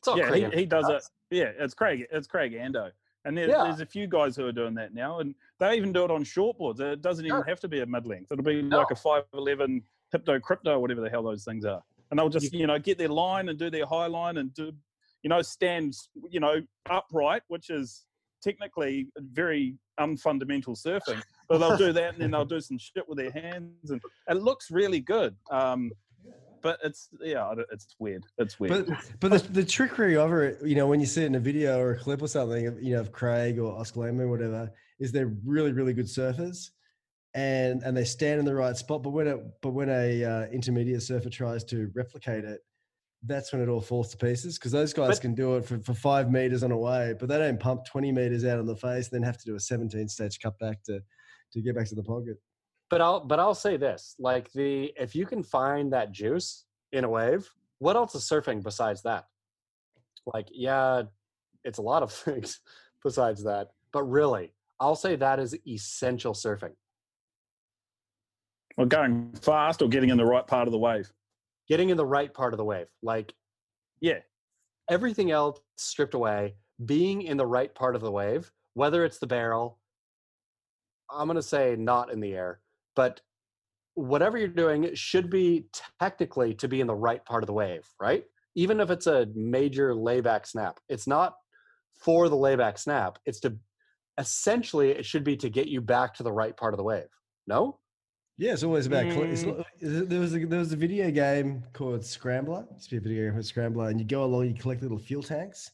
It's 0.00 0.08
all 0.08 0.18
yeah, 0.18 0.26
Craig 0.26 0.38
he, 0.38 0.44
Anderson 0.44 0.58
he 0.58 0.66
does 0.66 0.88
it. 0.88 1.02
Yeah, 1.30 1.52
it's 1.58 1.74
Craig. 1.74 2.06
It's 2.10 2.26
Craig 2.26 2.52
Ando, 2.52 2.90
and 3.28 3.36
there's, 3.36 3.50
Yeah. 3.50 3.64
there's 3.64 3.80
a 3.80 3.86
few 3.86 4.06
guys 4.06 4.34
who 4.34 4.46
are 4.46 4.52
doing 4.52 4.74
that 4.74 4.94
now, 4.94 5.20
and 5.20 5.34
they 5.60 5.76
even 5.76 5.92
do 5.92 6.02
it 6.04 6.10
on 6.10 6.24
shortboards. 6.24 6.80
It 6.80 7.02
doesn't 7.02 7.26
even 7.26 7.36
Sure. 7.36 7.44
have 7.44 7.60
to 7.60 7.68
be 7.68 7.80
a 7.80 7.86
mid 7.86 8.06
length. 8.06 8.32
It'll 8.32 8.42
be 8.42 8.62
No. 8.62 8.78
like 8.78 8.90
a 8.90 8.96
five 8.96 9.24
eleven 9.34 9.82
Hypto 10.14 10.40
Krypto, 10.40 10.80
whatever 10.80 11.02
the 11.02 11.10
hell 11.10 11.22
those 11.22 11.44
things 11.44 11.66
are, 11.66 11.82
and 12.10 12.18
they'll 12.18 12.30
just 12.30 12.52
you 12.54 12.66
know 12.66 12.78
get 12.78 12.96
their 12.96 13.10
line 13.10 13.50
and 13.50 13.58
do 13.58 13.68
their 13.68 13.84
high 13.84 14.06
line 14.06 14.38
and 14.38 14.54
do 14.54 14.72
you 15.22 15.28
know 15.28 15.42
stand 15.42 15.94
you 16.30 16.40
know 16.40 16.62
upright, 16.88 17.42
which 17.48 17.68
is 17.68 18.06
technically 18.40 19.08
very 19.18 19.76
unfundamental 20.00 20.74
surfing. 20.74 21.20
But 21.48 21.58
they'll 21.58 21.76
do 21.76 21.92
that, 21.92 22.14
and 22.14 22.22
then 22.22 22.30
they'll 22.30 22.44
do 22.46 22.60
some 22.60 22.78
shit 22.78 23.06
with 23.08 23.18
their 23.18 23.30
hands, 23.32 23.90
and 23.90 24.00
it 24.28 24.34
looks 24.38 24.70
really 24.70 25.00
good. 25.00 25.36
Um, 25.50 25.92
but 26.62 26.78
it's 26.84 27.08
yeah, 27.20 27.54
it's 27.72 27.94
weird. 27.98 28.24
It's 28.38 28.58
weird. 28.58 28.86
But 28.86 29.10
but 29.20 29.30
the, 29.30 29.52
the 29.52 29.64
trickery 29.64 30.16
of 30.16 30.32
it, 30.32 30.58
you 30.64 30.74
know, 30.74 30.86
when 30.86 31.00
you 31.00 31.06
see 31.06 31.22
it 31.22 31.26
in 31.26 31.34
a 31.34 31.40
video 31.40 31.78
or 31.78 31.92
a 31.92 31.98
clip 31.98 32.22
or 32.22 32.28
something, 32.28 32.66
of, 32.66 32.82
you 32.82 32.94
know, 32.94 33.00
of 33.00 33.12
Craig 33.12 33.58
or 33.58 33.78
Oscar 33.78 34.00
Lambert 34.00 34.26
or 34.26 34.30
whatever, 34.30 34.72
is 35.00 35.12
they're 35.12 35.34
really 35.44 35.72
really 35.72 35.92
good 35.92 36.06
surfers, 36.06 36.70
and 37.34 37.82
and 37.82 37.96
they 37.96 38.04
stand 38.04 38.38
in 38.40 38.44
the 38.44 38.54
right 38.54 38.76
spot. 38.76 39.02
But 39.02 39.10
when 39.10 39.26
it 39.26 39.38
but 39.62 39.70
when 39.70 39.88
a 39.88 40.24
uh, 40.24 40.46
intermediate 40.46 41.02
surfer 41.02 41.30
tries 41.30 41.64
to 41.64 41.90
replicate 41.94 42.44
it, 42.44 42.60
that's 43.24 43.52
when 43.52 43.62
it 43.62 43.68
all 43.68 43.80
falls 43.80 44.10
to 44.10 44.16
pieces 44.16 44.58
because 44.58 44.72
those 44.72 44.92
guys 44.92 45.16
But- 45.16 45.22
can 45.22 45.34
do 45.34 45.56
it 45.56 45.64
for, 45.64 45.78
for 45.80 45.94
five 45.94 46.30
meters 46.30 46.62
on 46.62 46.70
a 46.72 46.78
wave, 46.78 47.18
but 47.18 47.28
they 47.28 47.38
don't 47.38 47.60
pump 47.60 47.84
twenty 47.84 48.12
meters 48.12 48.44
out 48.44 48.58
on 48.58 48.66
the 48.66 48.76
face, 48.76 49.10
and 49.10 49.20
then 49.20 49.22
have 49.22 49.38
to 49.38 49.44
do 49.44 49.56
a 49.56 49.60
seventeen 49.60 50.08
stage 50.08 50.38
cut 50.40 50.58
back 50.58 50.82
to 50.84 51.00
to 51.52 51.62
get 51.62 51.74
back 51.74 51.86
to 51.88 51.94
the 51.94 52.02
pocket. 52.02 52.36
But 52.90 53.00
I'll 53.00 53.20
but 53.20 53.38
I'll 53.38 53.54
say 53.54 53.76
this: 53.76 54.14
like 54.18 54.50
the 54.52 54.92
if 54.98 55.14
you 55.14 55.26
can 55.26 55.42
find 55.42 55.92
that 55.92 56.12
juice 56.12 56.64
in 56.92 57.04
a 57.04 57.08
wave, 57.08 57.48
what 57.78 57.96
else 57.96 58.14
is 58.14 58.22
surfing 58.22 58.62
besides 58.62 59.02
that? 59.02 59.26
Like, 60.26 60.48
yeah, 60.52 61.02
it's 61.64 61.78
a 61.78 61.82
lot 61.82 62.02
of 62.02 62.12
things 62.24 62.60
besides 63.02 63.44
that, 63.44 63.68
but 63.92 64.02
really, 64.04 64.52
I'll 64.80 64.96
say 64.96 65.16
that 65.16 65.38
is 65.38 65.56
essential 65.66 66.32
surfing. 66.32 66.72
or 68.76 68.86
going 68.86 69.32
fast 69.42 69.82
or 69.82 69.88
getting 69.88 70.10
in 70.10 70.16
the 70.16 70.24
right 70.24 70.46
part 70.46 70.68
of 70.68 70.72
the 70.72 70.78
wave. 70.78 71.12
Getting 71.68 71.90
in 71.90 71.96
the 71.96 72.06
right 72.06 72.32
part 72.32 72.54
of 72.54 72.58
the 72.58 72.64
wave, 72.64 72.86
like 73.02 73.34
Yeah, 74.00 74.20
everything 74.88 75.30
else 75.30 75.60
stripped 75.76 76.14
away, 76.14 76.54
being 76.86 77.22
in 77.22 77.36
the 77.36 77.46
right 77.46 77.74
part 77.74 77.94
of 77.94 78.00
the 78.00 78.10
wave, 78.10 78.50
whether 78.74 79.04
it's 79.04 79.18
the 79.18 79.26
barrel, 79.26 79.78
I'm 81.10 81.26
going 81.26 81.36
to 81.36 81.42
say 81.42 81.76
not 81.76 82.12
in 82.12 82.20
the 82.20 82.34
air, 82.34 82.60
but 82.98 83.20
whatever 83.94 84.36
you're 84.36 84.48
doing 84.48 84.92
should 84.94 85.30
be 85.30 85.68
technically 86.00 86.52
to 86.54 86.66
be 86.66 86.80
in 86.80 86.88
the 86.88 86.94
right 87.06 87.24
part 87.24 87.44
of 87.44 87.46
the 87.46 87.52
wave, 87.52 87.86
right? 88.00 88.24
Even 88.56 88.80
if 88.80 88.90
it's 88.90 89.06
a 89.06 89.28
major 89.36 89.94
layback 89.94 90.48
snap, 90.48 90.80
it's 90.88 91.06
not 91.06 91.36
for 92.04 92.28
the 92.28 92.34
layback 92.36 92.76
snap. 92.76 93.20
It's 93.24 93.38
to 93.44 93.56
essentially, 94.18 94.90
it 94.90 95.06
should 95.06 95.22
be 95.22 95.36
to 95.36 95.48
get 95.48 95.68
you 95.68 95.80
back 95.80 96.14
to 96.14 96.24
the 96.24 96.32
right 96.32 96.56
part 96.56 96.74
of 96.74 96.78
the 96.78 96.82
wave. 96.82 97.12
No? 97.46 97.78
Yeah, 98.36 98.54
it's 98.54 98.64
always 98.64 98.86
about. 98.86 99.04
Cl- 99.12 99.30
it's, 99.30 99.44
Mm. 99.44 100.08
there 100.08 100.20
was 100.20 100.34
a, 100.34 100.44
there 100.44 100.58
was 100.58 100.72
a 100.72 100.76
video 100.76 101.08
game 101.12 101.62
called 101.72 102.04
Scrambler. 102.04 102.62
It 102.68 102.74
used 102.74 102.90
to 102.90 102.90
be 102.90 102.96
a 102.96 103.00
video 103.08 103.24
game 103.26 103.32
called 103.34 103.46
Scrambler, 103.46 103.90
and 103.90 104.00
you 104.00 104.06
go 104.06 104.24
along, 104.24 104.48
you 104.48 104.54
collect 104.54 104.82
little 104.82 104.98
fuel 104.98 105.22
tanks 105.22 105.70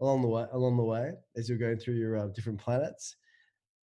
along 0.00 0.22
the 0.22 0.28
way 0.28 0.44
along 0.52 0.76
the 0.76 0.88
way 0.94 1.12
as 1.36 1.48
you're 1.48 1.64
going 1.66 1.78
through 1.78 1.94
your 1.94 2.16
uh, 2.18 2.26
different 2.34 2.58
planets. 2.58 3.14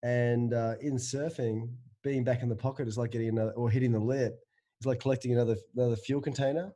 And 0.04 0.54
uh, 0.54 0.76
in 0.82 0.96
surfing, 0.96 1.70
being 2.04 2.24
back 2.24 2.42
in 2.42 2.50
the 2.50 2.56
pocket 2.56 2.88
is 2.88 2.98
like 2.98 3.12
getting 3.12 3.30
another 3.30 3.52
or 3.52 3.70
hitting 3.70 3.92
the 3.92 4.00
lip. 4.00 4.40
It's 4.80 4.86
like 4.86 5.00
collecting 5.00 5.34
another 5.34 5.56
another 5.76 5.96
fuel 5.96 6.22
container. 6.22 6.72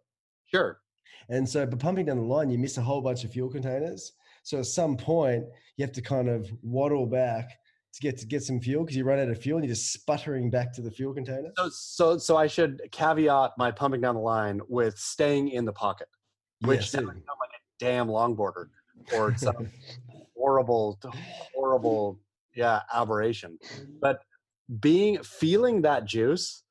Sure. 0.46 0.80
And 1.30 1.48
so, 1.48 1.66
but 1.66 1.80
pumping 1.80 2.06
down 2.06 2.18
the 2.18 2.24
line, 2.24 2.50
you 2.50 2.58
miss 2.58 2.78
a 2.78 2.82
whole 2.82 3.02
bunch 3.02 3.24
of 3.24 3.32
fuel 3.32 3.50
containers. 3.50 4.14
So 4.44 4.60
at 4.60 4.68
some 4.68 4.96
point, 4.96 5.46
you 5.78 5.86
have 5.86 5.94
to 5.94 6.02
kind 6.02 6.30
of 6.30 6.52
waddle 6.62 7.08
back 7.08 7.50
to 7.96 8.02
get 8.02 8.18
to 8.20 8.28
get 8.28 8.44
some 8.44 8.60
fuel 8.60 8.84
because 8.84 8.96
you 8.96 9.04
run 9.04 9.20
out 9.20 9.30
of 9.30 9.42
fuel 9.42 9.58
and 9.58 9.66
you're 9.66 9.74
just 9.74 9.92
sputtering 9.94 10.50
back 10.50 10.74
to 10.74 10.82
the 10.82 10.92
fuel 10.92 11.14
container. 11.14 11.50
So, 11.58 11.70
so, 11.70 12.18
so 12.18 12.38
I 12.38 12.46
should 12.46 12.82
caveat 12.92 13.52
my 13.58 13.72
pumping 13.72 14.02
down 14.02 14.16
the 14.16 14.22
line 14.22 14.62
with 14.68 14.98
staying 15.00 15.50
in 15.50 15.66
the 15.66 15.74
pocket. 15.74 16.08
which 16.62 16.82
Yes, 16.82 16.92
sounds 16.92 17.08
like 17.08 17.16
a 17.18 17.62
damn 17.80 18.08
longboarder 18.08 18.68
or 19.16 19.36
some 19.38 19.70
horrible, 20.38 21.00
horrible, 21.56 22.20
yeah, 22.54 22.82
aberration. 22.94 23.58
But 24.02 24.20
being 24.80 25.22
feeling 25.24 25.82
that 25.84 26.06
juice, 26.06 26.64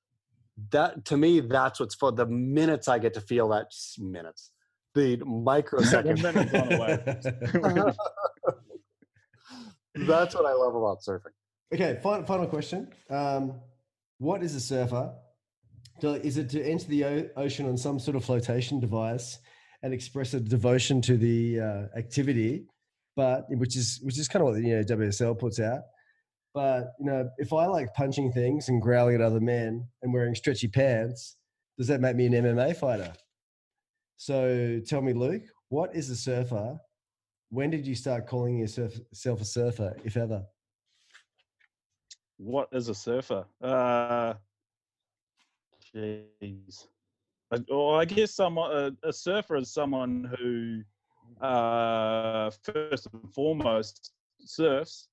that 0.71 1.05
to 1.07 1.17
me, 1.17 1.41
that's 1.41 1.81
what's 1.81 1.95
for 1.95 2.13
the 2.13 2.27
minutes 2.27 2.89
I 2.89 2.99
get 2.99 3.15
to 3.15 3.21
feel 3.21 3.49
that 3.49 3.73
minutes, 3.99 4.51
the 4.95 5.17
microseconds. 5.19 6.23
minutes 6.23 6.55
on 6.55 6.73
a 6.73 6.81
wave. 6.81 7.05
that's 10.07 10.35
what 10.35 10.47
I 10.47 10.53
love 10.53 10.75
about 10.75 11.01
surfing. 11.01 11.33
Okay, 11.73 11.99
final, 12.03 12.27
final 12.27 12.47
question. 12.47 12.89
Um, 13.11 13.61
what 14.19 14.43
is 14.43 14.55
a 14.55 14.61
surfer? 14.61 15.13
Is 16.03 16.37
it 16.39 16.51
to 16.51 16.63
enter 16.63 16.87
the 16.87 17.31
ocean 17.37 17.67
on 17.67 17.77
some 17.77 17.99
sort 17.99 18.17
of 18.17 18.25
flotation 18.25 18.81
device 18.81 19.39
and 19.85 19.93
express 19.93 20.35
a 20.35 20.41
devotion 20.41 21.01
to 21.03 21.17
the 21.17 21.61
uh, 21.61 21.99
activity, 21.99 22.67
but 23.17 23.45
which 23.51 23.77
is 23.77 24.01
which 24.03 24.19
is 24.19 24.29
kind 24.29 24.43
of 24.43 24.55
what 24.55 24.63
you 24.63 24.77
know 24.77 24.83
WSL 24.83 25.39
puts 25.39 25.61
out. 25.61 25.83
But 26.55 26.93
you 27.01 27.07
know, 27.07 27.29
if 27.39 27.53
I 27.53 27.67
like 27.67 27.93
punching 27.95 28.33
things 28.33 28.69
and 28.69 28.81
growling 28.81 29.17
at 29.17 29.21
other 29.21 29.41
men 29.41 29.87
and 30.03 30.15
wearing 30.15 30.35
stretchy 30.35 30.69
pants, 30.69 31.37
does 31.77 31.89
that 31.89 32.01
make 32.01 32.17
me 32.17 32.27
an 32.27 32.33
MMA 32.33 32.77
fighter? 32.77 33.13
So 34.17 34.81
tell 34.87 35.03
me, 35.03 35.13
Luke, 35.13 35.43
what 35.69 35.95
is 35.95 36.09
a 36.11 36.17
surfer 36.17 36.79
when 37.55 37.71
did 37.71 37.87
you 37.87 37.95
start 37.95 38.27
calling 38.27 38.59
yourself 38.59 39.41
a 39.41 39.45
surfer, 39.45 39.97
if 40.05 40.17
ever? 40.17 40.45
What 42.37 42.69
is 42.73 42.89
a 42.89 42.95
surfer? 42.97 43.45
Uh, 43.63 44.35
jeez. 45.95 46.89
Well, 47.69 47.95
I 47.95 48.05
guess 48.07 48.33
someone 48.33 48.73
a, 48.73 49.09
a 49.09 49.13
surfer 49.13 49.55
is 49.55 49.73
someone 49.73 50.35
who, 50.37 50.83
uh, 51.47 52.51
first 52.63 53.07
and 53.13 53.33
foremost, 53.33 54.15
surfs. 54.41 55.07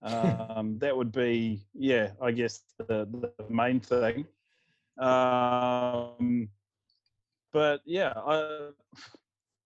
Um, 0.54 0.78
that 0.78 0.96
would 0.96 1.10
be, 1.10 1.66
yeah, 1.74 2.10
I 2.22 2.30
guess 2.30 2.62
the, 2.78 3.08
the 3.10 3.32
main 3.48 3.80
thing. 3.80 4.26
Um, 4.96 6.48
but 7.52 7.80
yeah, 7.84 8.12
I, 8.16 8.68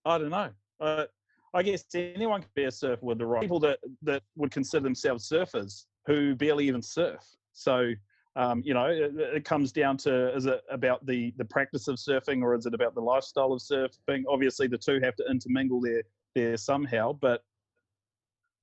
I 0.06 0.18
don't 0.18 0.30
know. 0.30 0.48
I, 0.80 1.06
I 1.54 1.62
guess 1.62 1.84
anyone 1.94 2.40
can 2.40 2.50
be 2.54 2.64
a 2.64 2.70
surfer 2.70 3.04
with 3.04 3.18
the 3.18 3.26
right 3.26 3.42
people 3.42 3.60
that 3.60 3.78
that 4.02 4.22
would 4.36 4.50
consider 4.50 4.82
themselves 4.82 5.28
surfers 5.28 5.84
who 6.06 6.34
barely 6.34 6.66
even 6.66 6.80
surf. 6.80 7.22
So 7.52 7.92
um, 8.34 8.62
you 8.64 8.72
know, 8.72 8.86
it, 8.86 9.12
it, 9.16 9.44
comes 9.44 9.72
down 9.72 9.98
to 9.98 10.34
is 10.34 10.46
it 10.46 10.62
about 10.70 11.04
the 11.04 11.34
the 11.36 11.44
practice 11.44 11.86
of 11.88 11.96
surfing 11.96 12.42
or 12.42 12.54
is 12.54 12.64
it 12.64 12.72
about 12.72 12.94
the 12.94 13.00
lifestyle 13.00 13.52
of 13.52 13.60
surfing? 13.60 14.22
Obviously, 14.26 14.66
the 14.66 14.78
two 14.78 15.00
have 15.02 15.14
to 15.16 15.24
intermingle 15.30 15.80
there 15.82 16.02
there 16.34 16.56
somehow. 16.56 17.12
But 17.12 17.44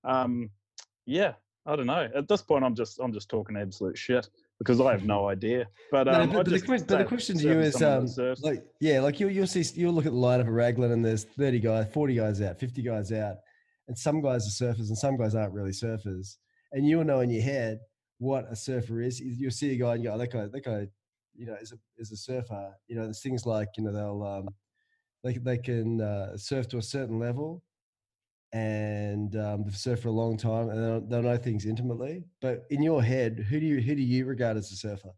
um, 0.04 0.50
yeah, 1.06 1.34
I 1.66 1.76
don't 1.76 1.88
know. 1.88 2.10
At 2.16 2.28
this 2.28 2.42
point, 2.42 2.64
I'm 2.64 2.76
just 2.76 3.00
I'm 3.00 3.14
just 3.14 3.30
talking 3.30 3.58
absolute 3.58 3.98
shit 3.98 4.28
because 4.60 4.80
I 4.80 4.92
have 4.92 5.06
no 5.06 5.30
idea. 5.30 5.68
But, 5.92 6.08
um, 6.08 6.30
no, 6.30 6.38
but, 6.38 6.46
but, 6.46 6.46
the, 6.46 6.86
but, 6.88 6.88
the, 6.88 7.06
question 7.06 7.38
to 7.38 7.44
you 7.44 7.60
is, 7.60 7.82
um, 7.82 8.08
like, 8.42 8.64
yeah, 8.80 9.02
like 9.02 9.20
you 9.20 9.28
you'll 9.28 9.48
see 9.48 9.64
you'll 9.76 9.94
look 9.94 10.06
at 10.06 10.12
the 10.12 10.18
lineup 10.18 10.42
of 10.42 10.48
a 10.48 10.52
Raglan 10.52 10.92
and 10.92 11.04
there's 11.04 11.26
30 11.26 11.60
guys, 11.60 11.88
40 11.94 12.16
guys 12.16 12.42
out, 12.42 12.60
50 12.60 12.82
guys 12.82 13.12
out, 13.12 13.36
and 13.88 13.98
some 13.98 14.22
guys 14.22 14.48
are 14.48 14.66
surfers 14.66 14.88
and 14.88 14.98
some 14.98 15.18
guys 15.18 15.36
aren't 15.36 15.54
really 15.54 15.72
surfers, 15.72 16.38
and 16.72 16.88
you'll 16.88 17.04
know 17.04 17.20
in 17.20 17.30
your 17.30 17.44
head 17.44 17.80
what 18.20 18.46
a 18.52 18.56
surfer 18.56 19.02
is. 19.02 19.20
You'll 19.20 19.52
see 19.52 19.74
a 19.74 19.78
guy 19.78 19.96
and 19.96 20.04
go, 20.04 20.14
oh, 20.14 20.18
that 20.18 20.32
guy, 20.32 20.48
that 20.52 20.64
guy, 20.64 20.88
you 21.36 21.46
know, 21.46 21.56
is 21.62 21.72
a 21.72 21.78
is 21.98 22.12
a 22.12 22.18
surfer. 22.18 22.74
You 22.88 22.96
know, 22.96 23.04
there's 23.04 23.22
things 23.22 23.46
like 23.46 23.70
you 23.78 23.84
know 23.84 23.94
they'll 23.94 24.24
um, 24.24 24.50
they 25.24 25.38
they 25.38 25.58
can 25.58 26.02
uh, 26.02 26.38
surf 26.38 26.68
to 26.70 26.78
a 26.78 26.82
certain 26.82 27.20
level, 27.20 27.64
and 28.52 29.36
um, 29.36 29.64
they've 29.64 29.74
surfed 29.74 30.00
for 30.00 30.08
a 30.08 30.12
long 30.12 30.38
time, 30.38 30.70
and 30.70 31.10
they'll, 31.10 31.22
know 31.22 31.38
things 31.38 31.66
intimately. 31.66 32.24
But 32.42 32.66
in 32.70 32.82
your 32.82 33.04
head, 33.04 33.46
who 33.50 33.60
do 33.60 33.66
you 33.66 33.80
who 33.80 33.96
do 33.96 34.02
you 34.02 34.26
regard 34.26 34.58
as 34.58 34.72
a 34.72 34.76
surfer? 34.76 35.12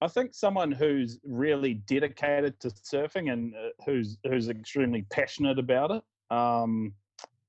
I 0.00 0.08
think 0.08 0.34
someone 0.34 0.70
who's 0.70 1.18
really 1.24 1.74
dedicated 1.74 2.60
to 2.60 2.68
surfing 2.68 3.32
and 3.32 3.54
uh, 3.54 3.70
who's 3.86 4.18
who's 4.24 4.48
extremely 4.48 5.02
passionate 5.10 5.58
about 5.58 5.90
it. 5.90 6.02
Um, 6.36 6.92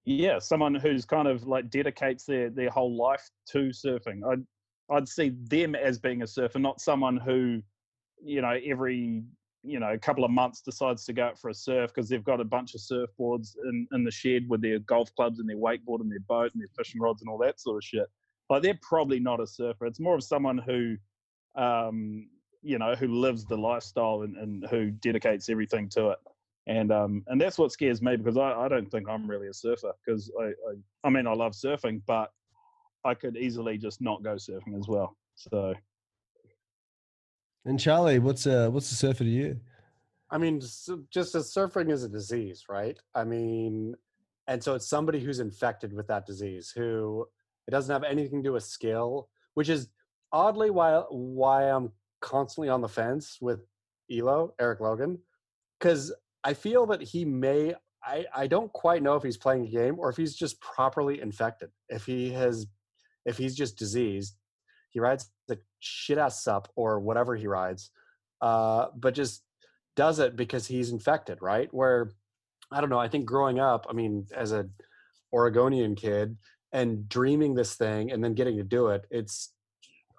yeah, 0.05 0.39
someone 0.39 0.75
who's 0.75 1.03
kind 1.03 1.27
of 1.27 1.45
like 1.47 1.69
dedicates 1.69 2.25
their 2.25 2.49
their 2.49 2.69
whole 2.69 2.95
life 2.95 3.29
to 3.49 3.69
surfing. 3.69 4.21
I'd 4.29 4.45
I'd 4.89 5.07
see 5.07 5.33
them 5.49 5.75
as 5.75 5.99
being 5.99 6.21
a 6.21 6.27
surfer, 6.27 6.59
not 6.59 6.79
someone 6.79 7.17
who, 7.17 7.61
you 8.23 8.41
know, 8.41 8.57
every 8.65 9.23
you 9.65 9.79
know 9.79 9.91
a 9.91 9.97
couple 9.97 10.23
of 10.23 10.31
months 10.31 10.61
decides 10.61 11.05
to 11.05 11.13
go 11.13 11.25
out 11.25 11.39
for 11.39 11.49
a 11.49 11.53
surf 11.53 11.91
because 11.93 12.09
they've 12.09 12.23
got 12.23 12.39
a 12.39 12.45
bunch 12.45 12.75
of 12.75 12.81
surfboards 12.81 13.55
in, 13.65 13.87
in 13.93 14.03
the 14.03 14.11
shed 14.11 14.47
with 14.47 14.61
their 14.61 14.79
golf 14.79 15.13
clubs 15.15 15.39
and 15.39 15.49
their 15.49 15.57
wakeboard 15.57 16.01
and 16.01 16.11
their 16.11 16.19
boat 16.27 16.51
and 16.53 16.61
their 16.61 16.69
fishing 16.77 17.01
rods 17.01 17.21
and 17.21 17.29
all 17.29 17.37
that 17.37 17.59
sort 17.59 17.77
of 17.77 17.83
shit. 17.83 18.07
Like 18.49 18.61
they're 18.61 18.79
probably 18.81 19.19
not 19.19 19.39
a 19.39 19.47
surfer. 19.47 19.85
It's 19.85 19.99
more 19.99 20.15
of 20.15 20.23
someone 20.23 20.59
who, 20.59 20.97
um, 21.55 22.27
you 22.61 22.77
know, 22.77 22.93
who 22.93 23.07
lives 23.07 23.45
the 23.45 23.57
lifestyle 23.57 24.21
and, 24.21 24.37
and 24.37 24.65
who 24.69 24.91
dedicates 24.91 25.49
everything 25.49 25.89
to 25.89 26.09
it 26.09 26.19
and 26.67 26.91
um, 26.91 27.23
and 27.27 27.39
that's 27.39 27.57
what 27.57 27.71
scares 27.71 28.01
me 28.01 28.15
because 28.15 28.37
I, 28.37 28.51
I 28.51 28.67
don't 28.67 28.89
think 28.89 29.07
I'm 29.07 29.29
really 29.29 29.47
a 29.47 29.53
surfer 29.53 29.91
because 30.05 30.31
I, 30.39 30.45
I 30.45 30.73
I 31.03 31.09
mean 31.09 31.27
I 31.27 31.33
love 31.33 31.53
surfing 31.53 32.01
but 32.07 32.31
I 33.03 33.13
could 33.13 33.37
easily 33.37 33.77
just 33.77 34.01
not 34.01 34.23
go 34.23 34.35
surfing 34.35 34.77
as 34.77 34.87
well 34.87 35.15
so 35.35 35.75
and 37.65 37.79
Charlie 37.79 38.19
what's 38.19 38.47
uh 38.47 38.69
what's 38.69 38.91
a 38.91 38.95
surfer 38.95 39.23
to 39.23 39.29
you 39.29 39.59
I 40.29 40.37
mean 40.37 40.59
just 40.59 41.35
as 41.35 41.53
surfing 41.53 41.91
is 41.91 42.03
a 42.03 42.09
disease 42.09 42.65
right 42.69 42.97
I 43.13 43.23
mean 43.23 43.95
and 44.47 44.63
so 44.63 44.75
it's 44.75 44.87
somebody 44.87 45.19
who's 45.19 45.39
infected 45.39 45.93
with 45.93 46.07
that 46.07 46.25
disease 46.25 46.71
who 46.75 47.25
it 47.67 47.71
doesn't 47.71 47.93
have 47.93 48.03
anything 48.03 48.43
to 48.43 48.49
do 48.49 48.53
with 48.53 48.63
skill 48.63 49.29
which 49.55 49.69
is 49.69 49.89
oddly 50.31 50.69
why 50.69 51.03
why 51.09 51.63
I'm 51.63 51.91
constantly 52.21 52.69
on 52.69 52.81
the 52.81 52.89
fence 52.89 53.37
with 53.41 53.65
Elo 54.11 54.53
Erik 54.59 54.79
Logan 54.79 55.19
because 55.79 56.13
I 56.43 56.53
feel 56.53 56.85
that 56.87 57.01
he 57.01 57.25
may. 57.25 57.73
I, 58.03 58.25
I 58.35 58.45
don't 58.45 58.71
quite 58.71 59.01
know 59.01 59.15
if 59.15 59.23
he's 59.23 59.37
playing 59.37 59.65
a 59.65 59.69
game 59.69 59.95
or 59.97 60.09
if 60.09 60.15
he's 60.15 60.35
just 60.35 60.61
properly 60.61 61.19
infected. 61.21 61.69
If 61.89 62.05
he 62.05 62.31
has, 62.33 62.67
if 63.25 63.35
he's 63.35 63.55
just 63.55 63.79
diseased, 63.79 64.35
he 64.95 65.01
rides 65.01 65.29
the 65.49 65.59
shit 65.81 66.17
ass 66.17 66.41
sup 66.41 66.69
or 66.77 67.01
whatever 67.01 67.35
he 67.35 67.47
rides, 67.47 67.91
uh, 68.41 68.87
but 68.95 69.13
just 69.13 69.43
does 69.97 70.19
it 70.19 70.37
because 70.37 70.65
he's 70.65 70.89
infected, 70.89 71.37
right? 71.41 71.67
Where 71.73 72.11
I 72.71 72.79
don't 72.79 72.89
know. 72.89 72.97
I 72.97 73.09
think 73.09 73.25
growing 73.25 73.59
up, 73.59 73.85
I 73.89 73.93
mean, 73.93 74.25
as 74.33 74.53
a 74.53 74.69
Oregonian 75.33 75.95
kid 75.95 76.37
and 76.71 77.09
dreaming 77.09 77.55
this 77.55 77.75
thing 77.75 78.09
and 78.09 78.23
then 78.23 78.35
getting 78.35 78.55
to 78.55 78.63
do 78.63 78.87
it, 78.87 79.05
it's 79.11 79.51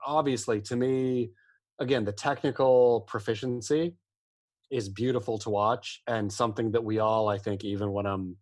obviously 0.05 0.61
to 0.61 0.77
me, 0.77 1.31
again, 1.81 2.05
the 2.05 2.12
technical 2.12 3.01
proficiency 3.09 3.95
is 4.70 4.91
beautiful 4.91 5.39
to 5.39 5.49
watch 5.49 6.03
and 6.07 6.31
something 6.31 6.70
that 6.72 6.85
we 6.85 6.99
all, 6.99 7.31
I 7.31 7.39
think, 7.39 7.64
even 7.64 7.93
when 7.93 8.05
I'm 8.05 8.37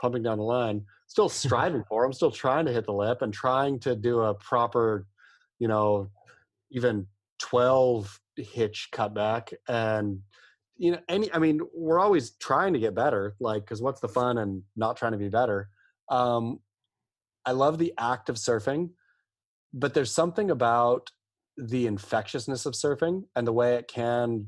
pumping 0.00 0.22
down 0.22 0.38
the 0.38 0.44
line, 0.44 0.84
still 1.08 1.28
striving 1.42 1.82
for. 1.88 2.04
I'm 2.04 2.12
still 2.12 2.30
trying 2.30 2.66
to 2.66 2.72
hit 2.72 2.86
the 2.86 2.92
lip 2.92 3.22
and 3.22 3.34
trying 3.34 3.80
to 3.80 3.96
do 3.96 4.20
a 4.20 4.34
proper, 4.34 5.06
you 5.60 5.68
know, 5.68 6.10
even 6.72 7.06
12 7.38 8.20
hitch 8.36 8.88
cutback 8.92 9.52
and 9.68 10.20
you 10.76 10.92
know 10.92 10.98
any 11.10 11.30
i 11.34 11.38
mean 11.38 11.60
we're 11.74 12.00
always 12.00 12.30
trying 12.36 12.72
to 12.72 12.78
get 12.78 12.94
better 12.94 13.34
like 13.38 13.62
because 13.62 13.82
what's 13.82 14.00
the 14.00 14.08
fun 14.08 14.38
and 14.38 14.62
not 14.76 14.96
trying 14.96 15.12
to 15.12 15.18
be 15.18 15.28
better 15.28 15.68
um 16.08 16.58
i 17.44 17.52
love 17.52 17.76
the 17.76 17.92
act 17.98 18.30
of 18.30 18.36
surfing 18.36 18.88
but 19.74 19.92
there's 19.92 20.10
something 20.10 20.50
about 20.50 21.10
the 21.58 21.86
infectiousness 21.86 22.64
of 22.64 22.72
surfing 22.72 23.24
and 23.36 23.46
the 23.46 23.52
way 23.52 23.74
it 23.74 23.88
can 23.88 24.46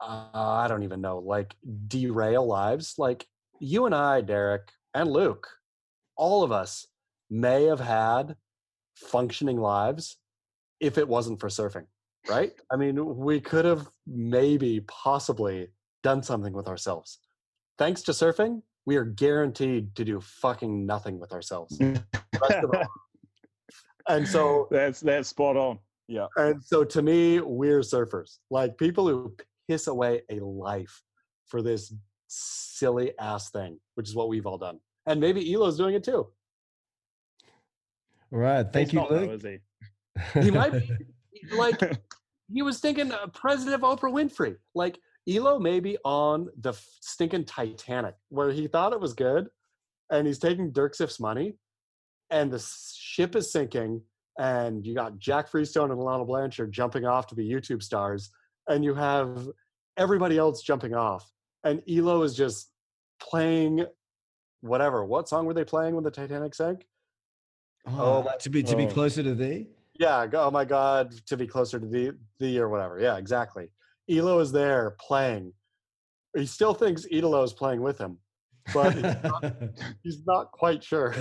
uh, 0.00 0.28
I 0.32 0.66
don't 0.68 0.82
even 0.82 1.00
know, 1.00 1.18
like 1.18 1.54
derail 1.88 2.46
lives. 2.46 2.94
Like 2.98 3.26
you 3.58 3.86
and 3.86 3.94
I, 3.94 4.22
Derek 4.22 4.72
and 4.94 5.10
Luke, 5.10 5.48
all 6.16 6.42
of 6.42 6.52
us 6.52 6.86
may 7.28 7.64
have 7.64 7.80
had 7.80 8.36
functioning 9.00 9.58
lives 9.58 10.18
if 10.80 10.98
it 10.98 11.08
wasn't 11.08 11.40
for 11.40 11.48
surfing, 11.48 11.86
right? 12.28 12.52
I 12.70 12.76
mean, 12.76 13.16
we 13.16 13.40
could 13.40 13.64
have 13.64 13.88
maybe 14.06 14.80
possibly 14.88 15.68
done 16.02 16.22
something 16.22 16.52
with 16.52 16.68
ourselves. 16.68 17.18
Thanks 17.78 18.02
to 18.02 18.12
surfing, 18.12 18.62
we 18.86 18.96
are 18.96 19.04
guaranteed 19.04 19.94
to 19.96 20.04
do 20.04 20.20
fucking 20.20 20.86
nothing 20.86 21.18
with 21.18 21.32
ourselves. 21.32 21.78
and 24.08 24.26
so 24.26 24.68
that's 24.70 25.00
that's 25.00 25.28
spot 25.28 25.56
on. 25.56 25.78
Yeah. 26.08 26.26
And 26.36 26.62
so 26.62 26.84
to 26.84 27.02
me, 27.02 27.40
we're 27.40 27.80
surfers. 27.80 28.38
Like 28.50 28.76
people 28.78 29.06
who 29.06 29.34
piss 29.68 29.86
away 29.86 30.22
a 30.30 30.40
life 30.40 31.02
for 31.46 31.62
this 31.62 31.94
silly 32.26 33.12
ass 33.18 33.50
thing, 33.50 33.78
which 33.94 34.08
is 34.08 34.14
what 34.14 34.28
we've 34.28 34.46
all 34.46 34.58
done. 34.58 34.80
And 35.06 35.20
maybe 35.20 35.52
Elo's 35.52 35.76
doing 35.76 35.94
it 35.94 36.04
too. 36.04 36.28
All 38.32 38.38
right. 38.38 38.66
Thank 38.72 38.90
He's 38.90 39.00
you, 39.00 39.06
Luke. 39.08 39.42
he? 39.42 40.40
he 40.40 40.50
might 40.50 40.72
be 40.72 40.88
like 41.56 41.80
he 42.52 42.62
was 42.62 42.80
thinking 42.80 43.12
uh, 43.12 43.26
President 43.28 43.74
of 43.74 43.80
Oprah 43.82 44.12
Winfrey. 44.12 44.56
Like 44.74 44.98
Elo 45.28 45.58
maybe 45.58 45.96
on 46.04 46.48
the 46.60 46.72
stinking 47.00 47.44
Titanic 47.44 48.14
where 48.28 48.50
he 48.50 48.66
thought 48.66 48.92
it 48.92 49.00
was 49.00 49.12
good 49.12 49.48
and 50.10 50.26
he's 50.26 50.38
taking 50.38 50.72
Dirk 50.72 50.96
Ziff's 50.96 51.20
money 51.20 51.54
and 52.30 52.50
the 52.50 52.64
ship 52.96 53.36
is 53.36 53.52
sinking 53.52 54.02
and 54.38 54.84
you 54.84 54.94
got 54.94 55.18
Jack 55.18 55.48
Freestone 55.48 55.90
and 55.90 56.00
Alana 56.00 56.26
Blanchard 56.26 56.72
jumping 56.72 57.04
off 57.04 57.26
to 57.28 57.34
be 57.34 57.48
YouTube 57.48 57.82
stars 57.82 58.30
and 58.68 58.84
you 58.84 58.94
have 58.94 59.48
everybody 59.96 60.38
else 60.38 60.62
jumping 60.62 60.94
off, 60.94 61.30
and 61.64 61.82
Elo 61.88 62.22
is 62.22 62.34
just 62.34 62.70
playing 63.20 63.84
whatever. 64.62 65.04
What 65.04 65.28
song 65.28 65.44
were 65.46 65.54
they 65.54 65.64
playing 65.64 65.94
when 65.94 66.04
the 66.04 66.10
Titanic 66.10 66.54
sank? 66.54 66.86
Oh, 67.86 68.24
oh 68.26 68.38
to 68.38 68.50
be 68.50 68.62
to 68.62 68.76
be 68.76 68.86
closer 68.86 69.22
to 69.22 69.34
thee. 69.34 69.68
Yeah. 69.98 70.26
Oh 70.34 70.50
my 70.50 70.64
God, 70.64 71.12
to 71.26 71.36
be 71.36 71.46
closer 71.46 71.78
to 71.78 71.86
thee, 71.86 72.12
thee 72.38 72.58
or 72.58 72.68
whatever. 72.68 72.98
Yeah, 73.00 73.16
exactly. 73.16 73.68
Elo 74.10 74.40
is 74.40 74.52
there 74.52 74.96
playing. 75.00 75.52
He 76.36 76.46
still 76.46 76.74
thinks 76.74 77.06
Elo 77.12 77.42
is 77.42 77.52
playing 77.52 77.82
with 77.82 77.98
him, 77.98 78.18
but 78.72 78.94
he's, 78.94 79.02
not, 79.02 79.54
he's 80.02 80.26
not 80.26 80.52
quite 80.52 80.82
sure. 80.82 81.14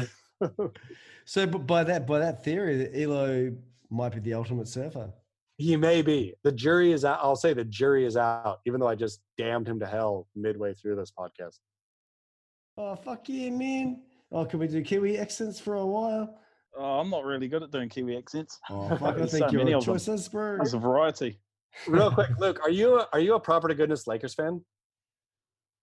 so, 1.26 1.48
but 1.48 1.68
by 1.68 1.84
that 1.84 2.08
by 2.08 2.20
that 2.20 2.44
theory, 2.44 2.90
Elo 3.04 3.52
might 3.90 4.14
be 4.14 4.20
the 4.20 4.34
ultimate 4.34 4.68
surfer. 4.68 5.12
He 5.58 5.76
may 5.76 6.02
be. 6.02 6.34
The 6.44 6.54
jury 6.54 6.94
is 6.94 7.04
out. 7.04 7.20
I'll 7.22 7.36
say 7.36 7.54
the 7.54 7.66
jury 7.66 8.06
is 8.06 8.16
out, 8.16 8.60
even 8.66 8.80
though 8.80 8.88
I 8.88 8.96
just 8.96 9.20
damned 9.38 9.68
him 9.68 9.80
to 9.82 9.86
hell 9.86 10.28
midway 10.36 10.74
through 10.74 10.96
this 10.96 11.12
podcast. 11.12 11.58
Oh 12.78 12.96
fuck 12.96 13.28
yeah, 13.28 13.50
man! 13.50 14.02
Oh, 14.32 14.46
can 14.46 14.60
we 14.60 14.68
do 14.68 14.82
Kiwi 14.82 15.18
accents 15.18 15.60
for 15.60 15.76
a 15.76 15.86
while? 15.86 16.40
Oh, 16.82 17.00
I'm 17.02 17.10
not 17.10 17.26
really 17.26 17.50
good 17.50 17.62
at 17.62 17.72
doing 17.72 17.90
Kiwi 17.90 18.16
accents. 18.18 18.58
Oh! 18.70 18.86
I 19.04 19.12
think 19.14 19.30
so 19.30 19.38
you're 19.50 19.60
many 19.60 19.74
a 19.74 19.78
of 19.80 19.86
them. 19.86 19.96
choices, 19.96 20.30
bro. 20.30 20.56
There's 20.56 20.74
a 20.74 20.80
variety. 20.80 21.40
Real 21.88 22.10
quick, 22.14 22.30
Luke, 22.40 22.60
are 22.64 22.70
you 22.70 23.00
a, 23.02 23.08
are 23.12 23.20
you 23.20 23.36
a 23.36 23.40
proper 23.40 23.68
to 23.68 23.76
goodness 23.76 24.08
Lakers 24.08 24.34
fan? 24.34 24.64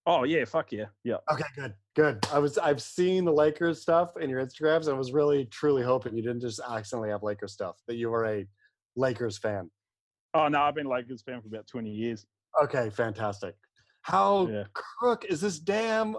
Oh 0.06 0.22
yeah, 0.24 0.44
fuck 0.44 0.70
yeah, 0.72 0.86
yeah. 1.04 1.16
Okay, 1.30 1.44
good, 1.56 1.74
good. 1.96 2.26
I 2.32 2.38
was 2.38 2.56
I've 2.58 2.80
seen 2.80 3.24
the 3.24 3.32
Lakers 3.32 3.82
stuff 3.82 4.16
in 4.16 4.30
your 4.30 4.40
Instagrams. 4.44 4.86
and 4.86 4.90
I 4.94 4.98
was 4.98 5.12
really 5.12 5.46
truly 5.46 5.82
hoping 5.82 6.16
you 6.16 6.22
didn't 6.22 6.40
just 6.42 6.60
accidentally 6.60 7.10
have 7.10 7.22
Lakers 7.24 7.52
stuff. 7.52 7.76
That 7.88 7.96
you 7.96 8.08
were 8.10 8.24
a 8.24 8.46
Lakers 8.94 9.36
fan. 9.36 9.68
Oh 10.32 10.48
no, 10.48 10.60
I've 10.62 10.76
been 10.76 10.86
Lakers 10.86 11.22
fan 11.22 11.40
for 11.42 11.48
about 11.48 11.66
20 11.66 11.90
years. 11.90 12.24
Okay, 12.62 12.88
fantastic. 12.88 13.54
How 14.02 14.46
Yeah. 14.46 14.64
crook 14.74 15.24
is 15.28 15.40
this 15.40 15.58
damn? 15.58 16.16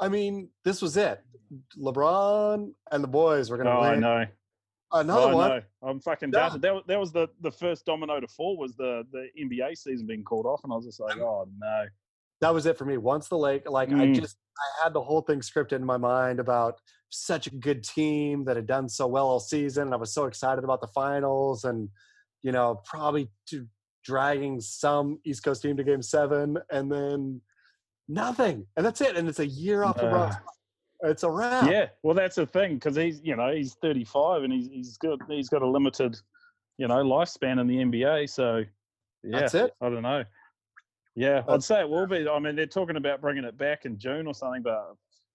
I 0.00 0.08
mean, 0.08 0.48
this 0.64 0.82
was 0.82 0.96
it. 0.96 1.20
LeBron 1.78 2.72
and 2.90 3.04
the 3.04 3.08
boys 3.08 3.50
were 3.50 3.56
gonna 3.56 3.70
Oh, 3.70 3.80
I 3.80 3.90
win 3.92 4.00
know. 4.00 4.26
another 4.92 5.32
oh, 5.32 5.36
one. 5.36 5.48
No. 5.82 5.88
I'm 5.88 6.00
fucking 6.00 6.30
Yeah. 6.32 6.48
That, 6.60 6.74
was- 6.74 6.84
that 6.86 6.98
was 7.00 7.12
the, 7.12 7.28
the 7.40 7.50
first 7.50 7.84
domino 7.86 8.20
to 8.20 8.28
fall 8.28 8.56
was 8.56 8.74
the, 8.76 9.04
the 9.12 9.28
NBA 9.40 9.76
season 9.76 10.06
being 10.06 10.24
called 10.24 10.46
off, 10.46 10.60
and 10.64 10.72
I 10.72 10.76
was 10.76 10.86
just 10.86 11.00
like, 11.00 11.18
oh 11.18 11.46
no. 11.58 11.84
that 12.40 12.52
was 12.54 12.66
it 12.66 12.78
for 12.78 12.84
me. 12.84 12.96
Once 12.96 13.28
the 13.28 13.38
lake, 13.38 13.68
like 13.68 13.90
I 13.90 13.92
Mm. 13.92 14.14
just 14.20 14.36
I 14.58 14.84
had 14.84 14.92
the 14.92 15.02
whole 15.02 15.22
thing 15.22 15.40
scripted 15.40 15.72
in 15.72 15.84
my 15.84 15.96
mind 15.96 16.38
about 16.40 16.78
such 17.10 17.46
a 17.46 17.50
good 17.50 17.82
team 17.84 18.44
that 18.44 18.56
had 18.56 18.66
done 18.66 18.88
so 18.88 19.06
well 19.06 19.26
all 19.26 19.40
season, 19.40 19.84
and 19.84 19.94
I 19.94 19.96
was 19.96 20.12
so 20.12 20.26
excited 20.26 20.62
about 20.64 20.80
the 20.80 20.88
finals, 20.88 21.64
and 21.64 21.88
you 22.42 22.52
know 22.52 22.80
probably 22.84 23.30
to 23.48 23.66
dragging 24.04 24.60
some 24.60 25.20
East 25.24 25.42
Coast 25.44 25.62
team 25.62 25.76
to 25.76 25.84
Game 25.84 26.02
Seven, 26.02 26.58
and 26.70 26.90
then 26.90 27.40
nothing, 28.08 28.66
and 28.76 28.84
that's 28.84 29.00
it. 29.00 29.16
And 29.16 29.28
it's 29.28 29.38
a 29.38 29.46
year 29.46 29.84
after 29.84 30.08
Uh, 30.08 30.34
It's 31.04 31.24
a 31.24 31.30
wrap. 31.30 31.68
Yeah, 31.70 31.88
well, 32.02 32.14
that's 32.14 32.36
the 32.36 32.46
thing 32.46 32.74
because 32.74 32.96
he's 32.96 33.20
you 33.24 33.34
know 33.34 33.52
he's 33.52 33.74
35 33.74 34.44
and 34.44 34.52
he's 34.52 34.68
he's 34.68 34.96
got 34.98 35.18
he's 35.28 35.48
got 35.48 35.62
a 35.62 35.66
limited 35.66 36.16
you 36.78 36.86
know 36.86 37.02
lifespan 37.02 37.60
in 37.60 37.66
the 37.66 37.76
NBA. 37.76 38.30
So 38.30 38.64
yeah, 39.24 39.40
That's 39.40 39.54
it? 39.54 39.74
I 39.80 39.88
don't 39.88 40.02
know. 40.02 40.24
Yeah, 41.14 41.42
I'd 41.48 41.62
say 41.62 41.80
it 41.80 41.88
will 41.88 42.06
be. 42.06 42.26
I 42.28 42.38
mean, 42.38 42.56
they're 42.56 42.66
talking 42.66 42.96
about 42.96 43.20
bringing 43.20 43.44
it 43.44 43.58
back 43.58 43.84
in 43.84 43.98
June 43.98 44.26
or 44.26 44.34
something, 44.34 44.62
but 44.62 44.94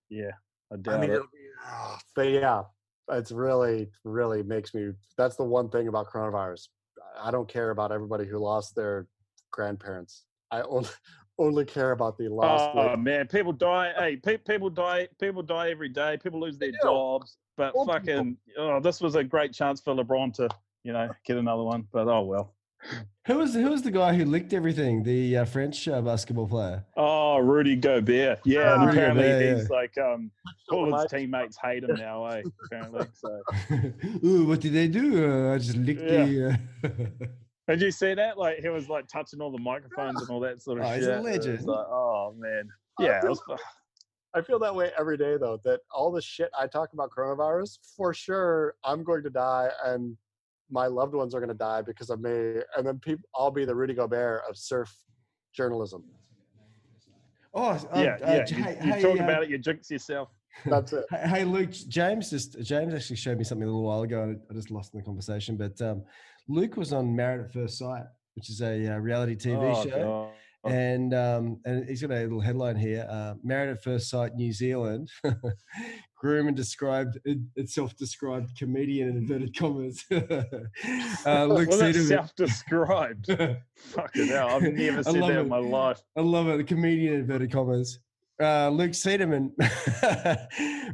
yeah, 0.09 0.31
I 0.73 0.77
doubt 0.77 0.95
I 0.95 1.01
mean, 1.01 1.11
it. 1.11 1.21
ah, 1.63 1.99
but 2.15 2.29
yeah, 2.29 2.63
it's 3.11 3.31
really, 3.31 3.89
really 4.03 4.41
makes 4.41 4.73
me. 4.73 4.91
That's 5.17 5.35
the 5.35 5.43
one 5.43 5.69
thing 5.69 5.87
about 5.87 6.07
coronavirus. 6.07 6.69
I 7.19 7.29
don't 7.31 7.47
care 7.47 7.69
about 7.69 7.91
everybody 7.91 8.25
who 8.25 8.39
lost 8.39 8.75
their 8.75 9.07
grandparents. 9.51 10.25
I 10.51 10.61
only, 10.61 10.89
only 11.39 11.65
care 11.65 11.91
about 11.91 12.17
the 12.17 12.27
lost. 12.29 12.71
Oh 12.73 12.77
like, 12.87 12.99
man, 12.99 13.27
people 13.27 13.53
die. 13.53 13.93
Hey, 13.97 14.15
pe- 14.17 14.37
people 14.37 14.69
die. 14.69 15.07
People 15.19 15.43
die 15.43 15.69
every 15.69 15.89
day. 15.89 16.17
People 16.21 16.39
lose 16.39 16.57
their 16.57 16.71
do. 16.71 16.77
jobs. 16.83 17.37
But 17.57 17.73
Old 17.75 17.87
people. 17.87 17.99
fucking, 17.99 18.37
oh, 18.57 18.79
this 18.79 19.01
was 19.01 19.15
a 19.15 19.23
great 19.23 19.51
chance 19.53 19.81
for 19.81 19.95
LeBron 19.95 20.33
to, 20.35 20.47
you 20.83 20.93
know, 20.93 21.09
get 21.25 21.37
another 21.37 21.63
one. 21.63 21.87
But 21.91 22.07
oh 22.07 22.21
well. 22.23 22.53
Who 23.25 23.39
was 23.39 23.53
who 23.55 23.71
was 23.71 23.81
the 23.81 23.89
guy 23.91 24.13
who 24.13 24.23
licked 24.23 24.53
everything? 24.53 25.01
The 25.03 25.37
uh, 25.37 25.45
French 25.45 25.87
uh, 25.87 25.99
basketball 26.01 26.47
player. 26.47 26.85
Oh, 26.95 27.39
Rudy 27.39 27.75
Gobert. 27.75 28.39
Yeah, 28.45 28.75
and 28.75 28.83
Ah, 28.83 28.89
apparently 28.91 29.23
Gobert, 29.23 29.57
he's 29.57 29.69
like, 29.69 29.97
um, 29.97 30.31
all 30.71 30.95
his 30.95 31.09
teammates 31.11 31.57
hate 31.61 31.83
him 31.83 31.95
now. 31.95 32.25
Eh? 32.27 32.43
Apparently. 32.65 33.07
So. 33.15 33.41
Ooh, 34.23 34.45
what 34.45 34.61
did 34.61 34.73
they 34.73 34.87
do? 34.87 35.25
Uh, 35.25 35.55
I 35.55 35.57
just 35.57 35.75
licked 35.75 36.01
the. 36.07 36.59
Did 37.67 37.81
you 37.81 37.91
see 37.91 38.13
that? 38.13 38.37
Like 38.37 38.59
he 38.59 38.69
was 38.69 38.87
like 38.89 39.07
touching 39.07 39.41
all 39.41 39.51
the 39.51 39.59
microphones 39.61 40.21
and 40.21 40.29
all 40.29 40.39
that 40.41 40.61
sort 40.61 40.79
of 40.79 40.85
Oh, 40.85 40.89
shit. 40.89 40.97
he's 40.99 41.07
a 41.07 41.19
legend. 41.19 41.65
like, 41.65 41.85
oh 41.87 42.33
man. 42.37 42.69
Yeah. 42.99 43.17
It 43.17 43.21
feel- 43.21 43.29
was, 43.31 43.59
I 44.33 44.41
feel 44.41 44.59
that 44.59 44.73
way 44.75 44.91
every 44.97 45.17
day, 45.17 45.35
though. 45.37 45.59
That 45.63 45.79
all 45.91 46.11
the 46.11 46.21
shit 46.21 46.49
I 46.57 46.67
talk 46.67 46.93
about 46.93 47.09
coronavirus, 47.17 47.77
for 47.95 48.13
sure, 48.13 48.75
I'm 48.83 49.03
going 49.03 49.23
to 49.23 49.29
die, 49.29 49.69
and 49.85 50.15
my 50.69 50.85
loved 50.87 51.15
ones 51.15 51.33
are 51.33 51.39
going 51.39 51.49
to 51.49 51.55
die 51.55 51.81
because 51.81 52.09
of 52.09 52.19
me. 52.21 52.61
And 52.75 52.85
then 52.85 52.99
people, 52.99 53.27
I'll 53.35 53.51
be 53.51 53.65
the 53.65 53.73
Rudy 53.73 53.93
Gobert 53.95 54.43
of 54.47 54.57
surf 54.57 54.93
journalism. 55.55 56.03
Oh, 57.53 57.69
uh, 57.69 57.79
yeah, 57.95 58.01
uh, 58.01 58.31
yeah. 58.33 58.43
J- 58.43 58.55
You, 58.57 58.63
hey, 58.63 58.77
you 58.83 58.93
hey, 58.93 59.01
talk 59.01 59.19
uh, 59.19 59.23
about 59.23 59.43
it, 59.43 59.49
you 59.49 59.57
jinx 59.57 59.89
yourself. 59.89 60.29
That's 60.65 60.93
it. 60.93 61.05
Hey, 61.11 61.27
hey, 61.29 61.43
Luke, 61.45 61.71
James 61.87 62.29
just 62.29 62.59
James 62.61 62.93
actually 62.93 63.15
showed 63.15 63.37
me 63.37 63.43
something 63.43 63.63
a 63.63 63.71
little 63.71 63.83
while 63.83 64.01
ago. 64.03 64.23
and 64.23 64.39
I 64.51 64.53
just 64.53 64.69
lost 64.71 64.93
in 64.93 64.99
the 64.99 65.05
conversation, 65.05 65.55
but 65.57 65.79
um, 65.81 66.03
Luke 66.47 66.77
was 66.77 66.93
on 66.93 67.15
Married 67.15 67.45
at 67.45 67.51
First 67.53 67.77
Sight, 67.77 68.03
which 68.35 68.49
is 68.49 68.61
a 68.61 68.93
uh, 68.93 68.97
reality 68.97 69.35
TV 69.35 69.57
Oh, 69.75 69.83
show, 69.83 70.31
God. 70.63 70.71
and 70.71 71.13
um, 71.13 71.59
and 71.65 71.87
he's 71.87 72.01
got 72.01 72.11
a 72.11 72.21
little 72.23 72.39
headline 72.39 72.75
here: 72.77 73.05
uh, 73.09 73.33
Married 73.43 73.71
at 73.71 73.83
First 73.83 74.09
Sight, 74.09 74.35
New 74.35 74.53
Zealand. 74.53 75.09
Groom 76.19 76.47
and 76.47 76.57
described 76.57 77.19
it- 77.25 77.37
itself 77.55 77.95
described 77.95 78.57
comedian 78.57 79.09
in 79.09 79.17
inverted 79.17 79.55
commas. 79.55 80.03
uh, 80.11 80.15
Luke 81.45 81.69
Cederman. 81.69 82.07
self-described? 82.07 83.27
Fucking 83.75 84.27
hell, 84.27 84.47
I've 84.49 84.63
never 84.63 85.03
love 85.03 85.13
that 85.29 85.37
it. 85.37 85.37
in 85.41 85.47
my 85.49 85.57
life. 85.59 86.01
I 86.17 86.21
love 86.21 86.47
it. 86.49 86.57
The 86.57 86.63
comedian 86.63 87.13
in 87.13 87.19
inverted 87.21 87.51
commas. 87.51 87.99
Uh, 88.41 88.69
Luke 88.69 88.91
Cederman 88.91 89.51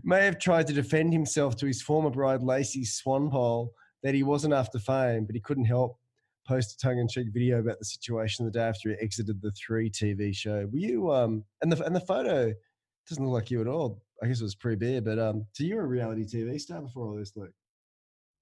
may 0.04 0.24
have 0.26 0.40
tried 0.40 0.66
to 0.68 0.74
defend 0.74 1.14
himself 1.14 1.56
to 1.58 1.66
his 1.68 1.82
former 1.82 2.10
bride 2.10 2.42
Lacey 2.42 2.84
Swanepoel 2.86 3.70
that 4.04 4.14
he 4.14 4.24
wasn't 4.24 4.54
after 4.54 4.80
fame, 4.80 5.26
but 5.26 5.36
he 5.36 5.42
couldn't 5.42 5.66
help 5.66 5.98
post 6.48 6.74
a 6.74 6.78
tongue-in-cheek 6.78 7.28
video 7.34 7.60
about 7.60 7.80
the 7.80 7.86
situation 7.86 8.46
the 8.46 8.52
day 8.52 8.64
after 8.64 8.90
he 8.90 8.96
exited 8.96 9.42
the 9.42 9.52
Three 9.52 9.90
TV 9.90 10.36
show. 10.36 10.68
Were 10.72 10.78
you? 10.78 11.12
Um, 11.12 11.44
and 11.62 11.72
the 11.72 11.84
and 11.86 11.96
the 11.96 12.02
photo 12.02 12.54
doesn't 13.08 13.24
look 13.24 13.34
like 13.34 13.52
you 13.52 13.62
at 13.62 13.68
all. 13.68 14.02
I 14.22 14.28
guess 14.28 14.40
it 14.40 14.44
was 14.44 14.56
pre-beer, 14.56 15.02
but 15.02 15.20
um, 15.20 15.46
so 15.54 15.64
you 15.64 15.78
a 15.78 15.84
reality 15.84 16.24
TV 16.24 16.60
star 16.60 16.82
before 16.82 17.08
all 17.08 17.16
this, 17.16 17.36
Luke. 17.36 17.54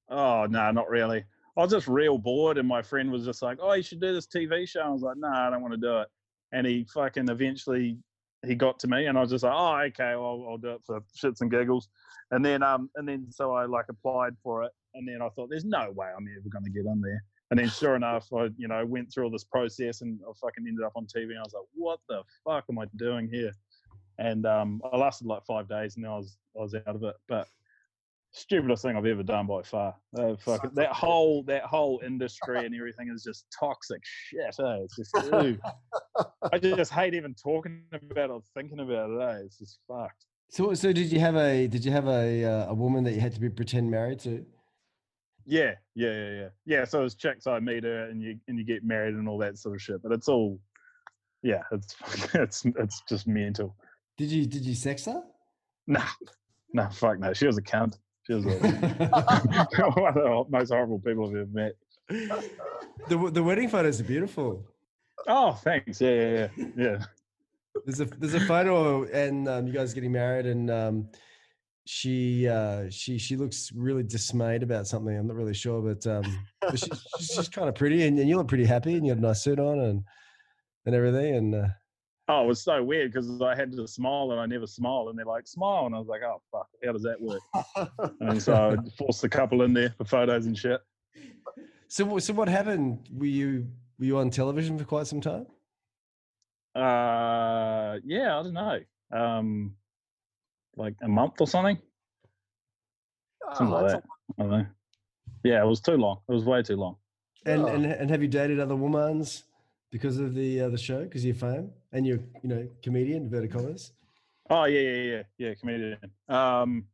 Oh 0.09 0.45
no, 0.49 0.71
not 0.71 0.89
really. 0.89 1.23
I 1.57 1.61
was 1.61 1.71
just 1.71 1.87
real 1.87 2.17
bored, 2.17 2.57
and 2.57 2.67
my 2.67 2.81
friend 2.81 3.11
was 3.11 3.25
just 3.25 3.41
like, 3.41 3.57
"Oh, 3.61 3.73
you 3.73 3.83
should 3.83 4.01
do 4.01 4.13
this 4.13 4.27
TV 4.27 4.67
show." 4.67 4.81
I 4.81 4.89
was 4.89 5.01
like, 5.01 5.17
"No, 5.17 5.29
I 5.29 5.49
don't 5.49 5.61
want 5.61 5.73
to 5.73 5.79
do 5.79 5.99
it." 5.99 6.07
And 6.51 6.67
he 6.67 6.85
fucking 6.93 7.29
eventually 7.29 7.97
he 8.45 8.55
got 8.55 8.79
to 8.79 8.87
me, 8.87 9.05
and 9.05 9.17
I 9.17 9.21
was 9.21 9.29
just 9.29 9.43
like, 9.43 9.53
"Oh, 9.55 9.77
okay, 9.87 10.15
well, 10.15 10.45
I'll 10.49 10.57
do 10.57 10.71
it 10.71 10.81
for 10.85 11.01
shits 11.15 11.41
and 11.41 11.51
giggles." 11.51 11.89
And 12.31 12.43
then 12.43 12.63
um 12.63 12.89
and 12.95 13.07
then 13.07 13.27
so 13.31 13.53
I 13.53 13.65
like 13.65 13.85
applied 13.89 14.35
for 14.43 14.63
it, 14.63 14.71
and 14.93 15.07
then 15.07 15.21
I 15.21 15.29
thought, 15.29 15.49
"There's 15.49 15.65
no 15.65 15.91
way 15.91 16.07
I'm 16.07 16.27
ever 16.27 16.49
going 16.49 16.65
to 16.65 16.71
get 16.71 16.87
on 16.87 17.01
there." 17.01 17.23
And 17.49 17.59
then 17.59 17.69
sure 17.69 17.95
enough, 17.95 18.27
I 18.33 18.49
you 18.57 18.67
know 18.67 18.85
went 18.85 19.11
through 19.11 19.25
all 19.25 19.31
this 19.31 19.43
process, 19.43 20.01
and 20.01 20.19
I 20.27 20.31
fucking 20.41 20.65
ended 20.67 20.85
up 20.85 20.93
on 20.95 21.05
TV, 21.05 21.29
and 21.29 21.39
I 21.39 21.43
was 21.43 21.53
like, 21.53 21.63
"What 21.73 21.99
the 22.07 22.23
fuck 22.45 22.65
am 22.69 22.79
I 22.79 22.85
doing 22.95 23.29
here?" 23.31 23.51
And 24.17 24.45
um, 24.45 24.81
I 24.91 24.97
lasted 24.97 25.27
like 25.27 25.45
five 25.45 25.67
days, 25.67 25.97
and 25.97 26.05
I 26.05 26.17
was 26.17 26.37
I 26.57 26.61
was 26.61 26.75
out 26.75 26.95
of 26.95 27.03
it. 27.03 27.15
But 27.27 27.47
stupidest 28.31 28.83
thing 28.83 28.95
I've 28.95 29.05
ever 29.05 29.23
done 29.23 29.47
by 29.47 29.61
far. 29.63 29.95
Uh, 30.17 30.35
fucking, 30.37 30.71
that 30.73 30.91
whole 30.91 31.43
that 31.43 31.63
whole 31.63 32.01
industry 32.05 32.65
and 32.65 32.73
everything 32.75 33.11
is 33.13 33.23
just 33.23 33.45
toxic 33.57 34.01
shit. 34.03 34.55
Eh? 34.59 34.77
It's 34.83 34.95
just 34.95 35.15
ew. 35.33 35.57
I 36.51 36.57
just 36.59 36.91
hate 36.91 37.13
even 37.13 37.35
talking 37.35 37.83
about 37.93 38.29
it 38.29 38.31
or 38.31 38.43
thinking 38.55 38.79
about 38.79 39.09
it. 39.09 39.21
Eh? 39.21 39.41
It's 39.45 39.57
just 39.57 39.79
fucked. 39.87 40.25
So, 40.49 40.73
so 40.73 40.91
did 40.91 41.11
you 41.11 41.19
have 41.19 41.35
a 41.35 41.67
did 41.67 41.85
you 41.85 41.91
have 41.91 42.07
a 42.07 42.45
uh, 42.45 42.71
a 42.71 42.73
woman 42.73 43.03
that 43.05 43.13
you 43.13 43.21
had 43.21 43.33
to 43.33 43.39
be 43.39 43.49
pretend 43.49 43.89
married 43.89 44.19
to? 44.19 44.45
Yeah, 45.45 45.75
yeah, 45.95 46.11
yeah, 46.11 46.29
yeah. 46.29 46.49
Yeah, 46.65 46.85
so 46.85 47.03
it's 47.03 47.15
chicks 47.15 47.47
I 47.47 47.59
meet 47.59 47.83
her 47.83 48.05
and 48.05 48.21
you 48.21 48.37
and 48.47 48.57
you 48.57 48.65
get 48.65 48.83
married 48.83 49.15
and 49.15 49.27
all 49.27 49.37
that 49.39 49.57
sort 49.57 49.75
of 49.75 49.81
shit. 49.81 50.01
But 50.01 50.11
it's 50.11 50.27
all 50.27 50.59
yeah, 51.43 51.63
it's 51.71 51.95
it's 52.33 52.65
it's 52.65 53.01
just 53.07 53.27
mental. 53.27 53.75
Did 54.17 54.31
you 54.31 54.45
did 54.45 54.63
you 54.63 54.75
sex 54.75 55.05
her? 55.05 55.23
Nah. 55.87 56.05
No, 56.73 56.87
fuck 56.89 57.19
no. 57.19 57.33
She 57.33 57.47
was 57.47 57.57
a 57.57 57.61
cunt. 57.61 57.97
She 58.25 58.33
was 58.33 58.45
a, 58.45 58.49
one 59.95 60.07
of 60.07 60.13
the 60.13 60.45
most 60.49 60.69
horrible 60.69 60.99
people 60.99 61.27
I've 61.27 61.35
ever 61.35 61.49
met. 61.51 61.73
the 63.09 63.31
the 63.31 63.43
wedding 63.43 63.69
photos 63.69 63.99
are 63.99 64.05
beautiful. 64.05 64.65
Oh, 65.27 65.53
thanks. 65.53 66.01
Yeah, 66.01 66.09
yeah, 66.09 66.47
yeah. 66.55 66.67
Yeah. 66.77 67.03
There's 67.85 68.01
a 68.01 68.05
there's 68.05 68.33
a 68.35 68.39
photo 68.41 69.03
and 69.05 69.47
um, 69.47 69.67
you 69.67 69.73
guys 69.73 69.93
getting 69.93 70.11
married 70.11 70.45
and 70.45 70.69
um, 70.69 71.07
she 71.85 72.47
uh, 72.47 72.89
she 72.89 73.17
she 73.17 73.35
looks 73.35 73.71
really 73.73 74.03
dismayed 74.03 74.63
about 74.63 74.87
something. 74.87 75.17
I'm 75.17 75.27
not 75.27 75.35
really 75.35 75.53
sure, 75.53 75.81
but 75.81 76.05
um, 76.07 76.45
but 76.61 76.77
she's, 76.77 77.07
she's 77.17 77.35
just 77.35 77.51
kind 77.55 77.69
of 77.69 77.75
pretty 77.75 78.05
and, 78.05 78.19
and 78.19 78.29
you 78.29 78.37
look 78.37 78.47
pretty 78.47 78.65
happy 78.65 78.95
and 78.95 79.05
you 79.05 79.11
have 79.11 79.19
a 79.19 79.21
nice 79.21 79.41
suit 79.41 79.59
on 79.59 79.79
and 79.79 80.03
and 80.85 80.95
everything 80.95 81.35
and 81.35 81.55
uh, 81.55 81.67
Oh, 82.27 82.45
it 82.45 82.47
was 82.47 82.63
so 82.63 82.81
weird 82.81 83.11
because 83.11 83.41
I 83.41 83.55
had 83.55 83.73
to 83.73 83.85
smile 83.85 84.31
and 84.31 84.39
I 84.39 84.45
never 84.45 84.65
smile, 84.65 85.09
and 85.09 85.19
they're 85.19 85.25
like, 85.25 85.45
smile. 85.47 85.85
And 85.85 85.93
I 85.93 85.99
was 85.99 86.07
like, 86.07 86.21
oh, 86.23 86.41
fuck, 86.49 86.69
how 86.85 86.93
does 86.93 87.03
that 87.03 87.19
work? 87.19 87.41
And 88.21 88.41
so 88.41 88.53
I 88.53 88.89
forced 88.97 89.21
the 89.21 89.27
couple 89.27 89.63
in 89.63 89.73
there 89.73 89.93
for 89.97 90.05
photos 90.05 90.45
and 90.45 90.57
shit. 90.57 90.79
so 91.89 92.19
so 92.19 92.33
what 92.33 92.47
happened? 92.47 93.09
Were 93.11 93.25
you 93.25 93.67
were 93.99 94.05
you 94.05 94.17
on 94.17 94.29
television 94.29 94.77
for 94.77 94.85
quite 94.85 95.07
some 95.07 95.19
time? 95.19 95.45
Uh, 96.73 97.99
yeah, 98.05 98.39
I 98.39 98.43
don't 98.43 98.53
know. 98.53 98.79
Um, 99.11 99.75
like 100.75 100.95
a 101.01 101.07
month 101.07 101.35
or 101.39 101.47
something? 101.47 101.77
Something 103.53 103.75
Oh, 103.75 103.81
like 103.81 103.91
that. 103.93 104.03
I 104.39 104.41
don't 104.43 104.51
know. 104.51 104.65
Yeah, 105.43 105.63
it 105.63 105.67
was 105.67 105.81
too 105.81 105.97
long. 105.97 106.19
It 106.29 106.33
was 106.33 106.45
way 106.45 106.61
too 106.63 106.75
long. 106.75 106.97
And 107.45 107.63
Oh. 107.63 107.67
and 107.67 107.85
and 107.85 108.09
have 108.09 108.21
you 108.21 108.27
dated 108.27 108.59
other 108.59 108.75
women's 108.75 109.43
because 109.91 110.17
of 110.19 110.35
the 110.35 110.61
uh, 110.61 110.69
the 110.69 110.77
show 110.77 111.03
because 111.03 111.25
you're 111.25 111.33
fame 111.35 111.71
and 111.91 112.05
you're 112.05 112.19
you 112.43 112.49
know 112.49 112.67
comedian 112.83 113.23
inverted 113.23 113.51
commas? 113.51 113.91
Oh 114.49 114.65
yeah, 114.65 114.81
yeah, 114.81 115.01
yeah, 115.03 115.23
yeah, 115.37 115.53
comedian. 115.55 115.97
Um, 116.29 116.85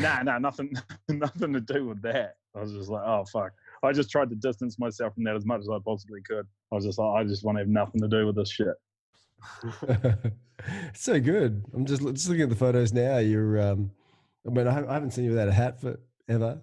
nah, 0.00 0.22
nah, 0.22 0.38
nothing, 0.38 0.72
nothing 1.08 1.52
to 1.52 1.60
do 1.60 1.86
with 1.86 2.02
that. 2.02 2.36
I 2.54 2.60
was 2.60 2.72
just 2.72 2.88
like, 2.90 3.02
oh 3.06 3.24
fuck. 3.32 3.52
I 3.84 3.92
just 3.92 4.10
tried 4.10 4.30
to 4.30 4.36
distance 4.36 4.78
myself 4.78 5.14
from 5.14 5.24
that 5.24 5.34
as 5.36 5.44
much 5.44 5.60
as 5.60 5.68
I 5.68 5.78
possibly 5.84 6.20
could. 6.22 6.46
I 6.70 6.74
was 6.76 6.84
just 6.84 6.98
like, 6.98 7.20
I 7.20 7.24
just 7.24 7.44
want 7.44 7.56
to 7.56 7.60
have 7.60 7.68
nothing 7.68 8.00
to 8.00 8.08
do 8.08 8.26
with 8.26 8.36
this 8.36 8.50
shit. 8.50 8.74
It's 9.64 11.00
so 11.04 11.20
good. 11.20 11.64
I'm 11.74 11.84
just, 11.86 12.02
just 12.02 12.28
looking 12.28 12.42
at 12.42 12.48
the 12.50 12.56
photos 12.56 12.92
now. 12.92 13.18
You're, 13.18 13.60
um, 13.60 13.90
I 14.46 14.50
mean, 14.50 14.66
I, 14.66 14.72
haven't 14.72 15.12
seen 15.12 15.24
you 15.24 15.30
without 15.30 15.48
a 15.48 15.52
hat 15.52 15.80
for 15.80 15.98
ever. 16.28 16.60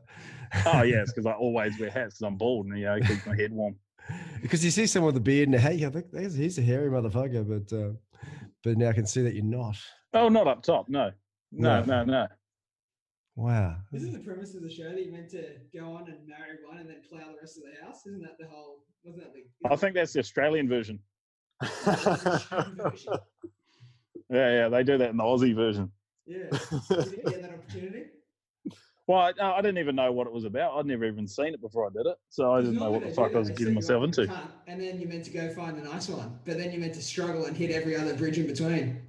Oh 0.65 0.81
yeah, 0.83 1.01
it's 1.01 1.11
because 1.13 1.25
I 1.25 1.33
always 1.33 1.79
wear 1.79 1.89
hats 1.89 2.15
because 2.15 2.21
I'm 2.27 2.37
bald 2.37 2.67
and 2.67 2.77
you 2.77 2.85
know 2.85 2.95
it 2.95 3.05
keeps 3.07 3.25
my 3.25 3.35
head 3.35 3.51
warm. 3.51 3.75
because 4.41 4.63
you 4.65 4.71
see 4.71 4.87
someone 4.87 5.13
with 5.13 5.17
a 5.21 5.23
beard 5.23 5.47
and 5.47 5.55
a 5.55 5.59
hat, 5.59 5.77
you 5.77 5.89
think 5.89 6.11
"There's- 6.11 6.33
he's 6.33 6.57
a 6.57 6.61
hairy 6.61 6.89
motherfucker, 6.89 7.47
but 7.47 7.75
uh, 7.77 7.91
but 8.63 8.77
now 8.77 8.89
I 8.89 8.93
can 8.93 9.05
see 9.05 9.21
that 9.21 9.35
you're 9.35 9.43
not. 9.43 9.77
Oh, 10.13 10.27
not 10.29 10.47
up 10.47 10.63
top, 10.63 10.89
no, 10.89 11.11
no, 11.51 11.83
No. 11.83 12.03
no, 12.03 12.03
no. 12.05 12.27
Wow. 13.35 13.77
Isn't 13.93 14.11
the 14.11 14.19
premise 14.19 14.53
of 14.55 14.63
the 14.63 14.69
show 14.69 14.89
that 14.89 15.05
you 15.05 15.13
meant 15.13 15.29
to 15.29 15.43
go 15.73 15.93
on 15.93 16.09
and 16.09 16.27
marry 16.27 16.57
one 16.67 16.77
and 16.79 16.89
then 16.89 16.97
plow 17.07 17.19
the 17.31 17.37
rest 17.39 17.57
of 17.57 17.63
the 17.63 17.85
house? 17.85 18.05
Isn't 18.05 18.21
that 18.23 18.37
the 18.37 18.47
whole? 18.47 18.83
Wasn't 19.05 19.23
that 19.23 19.33
the? 19.33 19.69
I 19.73 19.77
think 19.77 19.93
that's 19.95 20.11
the 20.11 20.19
Australian 20.19 20.67
version. 20.67 20.99
Version? 21.61 23.13
Yeah, 24.31 24.51
yeah, 24.51 24.69
they 24.69 24.83
do 24.83 24.97
that 24.99 25.09
in 25.09 25.17
the 25.17 25.23
Aussie 25.23 25.55
version. 25.55 25.91
Yeah. 26.27 26.43
Didn't 26.51 27.25
get 27.25 27.41
that 27.41 27.51
opportunity. 27.51 28.05
Well, 29.07 29.17
I, 29.17 29.33
I 29.43 29.61
didn't 29.61 29.79
even 29.79 29.95
know 29.95 30.11
what 30.11 30.27
it 30.27 30.33
was 30.33 30.45
about. 30.45 30.77
I'd 30.77 30.85
never 30.85 31.05
even 31.05 31.27
seen 31.27 31.55
it 31.55 31.61
before 31.61 31.87
I 31.87 31.89
did 31.89 32.05
it, 32.05 32.15
so 32.29 32.53
I 32.53 32.61
didn't 32.61 32.77
know 32.77 32.91
what 32.91 33.03
the 33.03 33.09
fuck 33.09 33.33
I 33.33 33.39
was 33.39 33.49
getting 33.49 33.73
myself 33.73 34.03
into. 34.03 34.31
And 34.67 34.79
then 34.79 35.01
you 35.01 35.07
meant 35.07 35.25
to 35.25 35.31
go 35.31 35.49
find 35.49 35.79
a 35.79 35.81
nice 35.81 36.07
one, 36.07 36.37
but 36.45 36.59
then 36.59 36.71
you 36.71 36.79
meant 36.79 36.93
to 36.93 37.01
struggle 37.01 37.45
and 37.45 37.57
hit 37.57 37.71
every 37.71 37.95
other 37.95 38.13
bridge 38.13 38.37
in 38.37 38.45
between. 38.45 39.01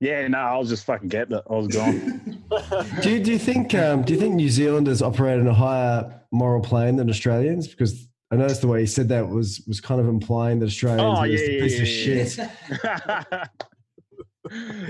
Yeah, 0.00 0.26
no, 0.26 0.38
I 0.38 0.58
was 0.58 0.68
just 0.70 0.84
fucking 0.84 1.06
gapped 1.08 1.30
it. 1.32 1.44
I 1.48 1.52
was 1.54 1.68
gone. 1.68 2.42
Do 3.00 3.10
you, 3.10 3.20
do 3.20 3.30
you 3.32 3.38
think 3.38 3.74
um, 3.74 4.02
do 4.02 4.12
you 4.12 4.18
think 4.18 4.34
New 4.34 4.48
Zealanders 4.48 5.02
operate 5.02 5.40
on 5.40 5.46
a 5.46 5.54
higher 5.54 6.20
moral 6.32 6.60
plane 6.60 6.96
than 6.96 7.08
Australians? 7.08 7.68
Because 7.68 8.08
I 8.34 8.36
noticed 8.36 8.62
the 8.62 8.66
way 8.66 8.80
he 8.80 8.86
said 8.86 9.08
that 9.10 9.28
was 9.28 9.62
was 9.68 9.80
kind 9.80 10.00
of 10.00 10.08
implying 10.08 10.58
that 10.58 10.66
Australians 10.66 11.02
Oh, 11.02 11.20
are 11.20 11.28
just 11.28 11.44
yeah, 11.44 11.50
a 11.50 11.54
yeah, 11.54 11.62
piece 11.62 11.80
of 11.80 11.88
yeah, 11.88 13.28
shit. 13.28 13.50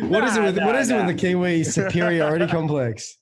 What 0.01 0.25
is 0.25 0.37
it 0.37 0.43
with 0.43 0.59
what 0.59 0.75
is 0.75 0.91
it 0.91 0.97
with 0.97 1.07
the 1.07 1.15
Kiwi 1.15 1.63
superiority 1.65 2.47
complex? 2.49 3.19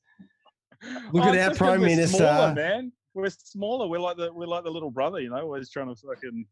Look 1.13 1.25
at 1.25 1.37
our 1.37 1.55
Prime 1.55 1.81
we're 1.81 1.89
Minister. 1.89 2.19
Smaller, 2.19 2.55
man. 2.55 2.93
We're 3.15 3.29
smaller. 3.29 3.87
We're 3.87 3.99
like 3.99 4.17
the 4.17 4.33
we're 4.33 4.47
like 4.47 4.65
the 4.65 4.71
little 4.71 4.91
brother, 4.91 5.21
you 5.21 5.29
know, 5.29 5.43
always 5.43 5.71
trying 5.71 5.95
to 5.95 6.01
fucking, 6.01 6.47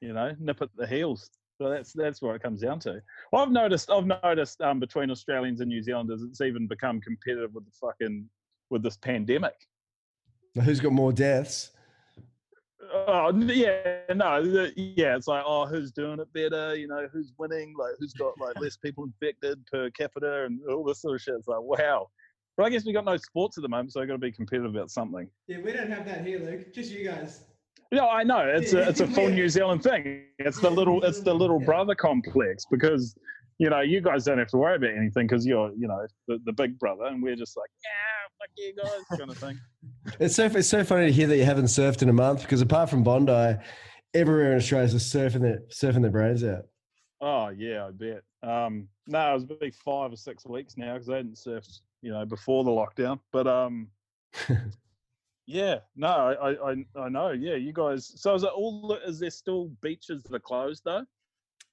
you 0.00 0.12
know, 0.12 0.34
nip 0.40 0.60
at 0.62 0.70
the 0.76 0.86
heels. 0.86 1.30
So 1.58 1.68
that's 1.70 1.92
that's 1.92 2.20
what 2.20 2.34
it 2.34 2.42
comes 2.42 2.60
down 2.60 2.80
to. 2.80 3.00
Well, 3.32 3.42
I've 3.42 3.52
noticed 3.52 3.88
I've 3.88 4.06
noticed 4.06 4.60
um, 4.62 4.80
between 4.80 5.10
Australians 5.10 5.60
and 5.60 5.68
New 5.68 5.82
Zealanders, 5.82 6.22
it's 6.22 6.40
even 6.40 6.66
become 6.66 7.00
competitive 7.00 7.54
with 7.54 7.66
the 7.66 7.72
fucking 7.80 8.28
with 8.70 8.82
this 8.82 8.96
pandemic. 8.96 9.54
Who's 10.64 10.80
got 10.80 10.92
more 10.92 11.12
deaths? 11.12 11.70
Oh 12.92 13.30
yeah, 13.46 14.00
no, 14.14 14.42
the- 14.42 14.72
yeah. 14.76 15.16
It's 15.16 15.26
like, 15.28 15.44
oh, 15.46 15.66
who's 15.66 15.92
doing 15.92 16.18
it 16.20 16.32
better? 16.32 16.74
You 16.76 16.88
know, 16.88 17.06
who's 17.12 17.32
winning? 17.38 17.74
Like, 17.78 17.92
who's 17.98 18.12
got 18.12 18.32
like 18.40 18.58
less 18.60 18.76
people 18.76 19.04
infected 19.04 19.64
per 19.66 19.90
capita 19.90 20.44
and 20.44 20.60
all 20.68 20.82
this 20.84 21.00
sort 21.02 21.14
of 21.16 21.20
shit. 21.20 21.34
It's 21.34 21.48
like, 21.48 21.60
wow. 21.60 22.08
But 22.56 22.66
I 22.66 22.70
guess 22.70 22.84
we 22.84 22.92
got 22.92 23.04
no 23.04 23.16
sports 23.16 23.56
at 23.58 23.62
the 23.62 23.68
moment, 23.68 23.92
so 23.92 24.00
I 24.02 24.06
got 24.06 24.14
to 24.14 24.18
be 24.18 24.32
competitive 24.32 24.74
about 24.74 24.90
something. 24.90 25.28
Yeah, 25.46 25.58
we 25.64 25.72
don't 25.72 25.90
have 25.90 26.04
that 26.06 26.26
here, 26.26 26.40
Luke. 26.40 26.72
Just 26.74 26.90
you 26.92 27.04
guys. 27.04 27.44
No, 27.92 28.08
I 28.08 28.22
know 28.22 28.40
it's 28.46 28.72
a 28.72 28.88
it's 28.88 29.00
a 29.00 29.06
full 29.06 29.24
Yeah. 29.30 29.34
New 29.36 29.48
Zealand 29.48 29.82
thing. 29.82 30.24
It's 30.38 30.60
the 30.60 30.70
little 30.70 31.02
it's 31.04 31.20
the 31.20 31.34
little 31.34 31.58
Yeah. 31.60 31.66
brother 31.66 31.94
complex 31.94 32.64
because 32.70 33.16
you 33.60 33.68
know 33.68 33.80
you 33.80 34.00
guys 34.00 34.24
don't 34.24 34.38
have 34.38 34.48
to 34.48 34.56
worry 34.56 34.76
about 34.76 34.96
anything 34.96 35.26
because 35.26 35.44
you're 35.46 35.70
you 35.76 35.86
know 35.86 36.06
the, 36.26 36.38
the 36.46 36.52
big 36.52 36.78
brother 36.78 37.04
and 37.04 37.22
we're 37.22 37.36
just 37.36 37.56
like 37.58 37.68
yeah 37.84 38.20
fuck 38.40 38.50
you 38.56 38.74
guys 38.74 39.18
kind 39.18 39.30
of 39.30 39.38
thing. 39.38 39.60
It's 40.18 40.34
so 40.34 40.46
it's 40.46 40.68
so 40.68 40.82
funny 40.82 41.06
to 41.06 41.12
hear 41.12 41.26
that 41.26 41.36
you 41.36 41.44
haven't 41.44 41.66
surfed 41.66 42.02
in 42.02 42.08
a 42.08 42.12
month 42.12 42.40
because 42.40 42.62
apart 42.62 42.88
from 42.88 43.04
Bondi, 43.04 43.56
everywhere 44.14 44.52
in 44.52 44.56
Australia 44.56 44.86
is 44.86 44.92
just 44.92 45.14
surfing 45.14 45.42
their 45.42 45.60
surfing 45.68 46.00
their 46.00 46.10
brains 46.10 46.42
out. 46.42 46.64
Oh 47.20 47.48
yeah, 47.50 47.86
I 47.86 47.90
bet. 47.90 48.22
Um, 48.42 48.88
no, 49.06 49.30
it 49.30 49.34
was 49.34 49.46
maybe 49.48 49.72
five 49.84 50.10
or 50.10 50.16
six 50.16 50.46
weeks 50.46 50.78
now 50.78 50.94
because 50.94 51.10
I 51.10 51.16
hadn't 51.16 51.36
surfed 51.36 51.80
you 52.00 52.12
know 52.12 52.24
before 52.24 52.64
the 52.64 52.70
lockdown. 52.70 53.20
But 53.30 53.46
um, 53.46 53.88
yeah, 55.46 55.80
no, 55.96 56.08
I, 56.08 56.32
I 56.50 56.70
I 56.70 56.84
I 56.98 57.08
know. 57.10 57.30
Yeah, 57.32 57.56
you 57.56 57.74
guys. 57.74 58.10
So 58.16 58.34
is 58.34 58.42
it 58.42 58.50
all? 58.54 58.98
Is 59.06 59.20
there 59.20 59.30
still 59.30 59.70
beaches 59.82 60.22
that 60.22 60.34
are 60.34 60.40
closed 60.40 60.82
though? 60.84 61.04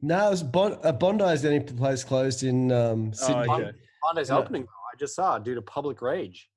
No, 0.01 0.31
it's 0.31 0.43
bon- 0.43 0.79
uh, 0.83 0.91
Bondi 0.91 1.23
is 1.25 1.41
the 1.41 1.49
only 1.49 1.59
place 1.61 2.03
closed 2.03 2.43
in 2.43 2.71
um, 2.71 3.13
Sydney. 3.13 3.45
Oh, 3.49 3.55
okay. 3.61 3.71
Bondi's 4.03 4.29
Yeah. 4.29 4.37
opening, 4.37 4.61
though, 4.63 4.67
I 4.93 4.95
just 4.99 5.15
saw 5.15 5.39
due 5.39 5.55
to 5.55 5.61
public 5.61 6.01
rage. 6.01 6.49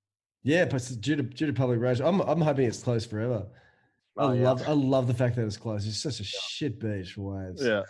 Yeah, 0.42 0.64
but 0.66 0.90
due 1.00 1.16
to 1.16 1.22
due 1.22 1.46
to 1.46 1.52
public 1.52 1.80
rage. 1.80 2.00
I'm 2.00 2.20
I'm 2.20 2.40
hoping 2.40 2.66
it's 2.66 2.82
closed 2.82 3.10
forever. 3.10 3.46
I 4.16 4.22
Oh, 4.24 4.32
yeah. 4.32 4.44
love 4.50 4.62
I 4.68 4.72
love 4.72 5.06
the 5.06 5.14
fact 5.14 5.36
that 5.36 5.44
it's 5.46 5.56
closed. 5.56 5.86
It's 5.86 6.02
such 6.02 6.20
a 6.20 6.24
shit 6.24 6.78
beach 6.80 7.12
for 7.12 7.32
waves. 7.46 7.62
Yeah. 7.64 7.82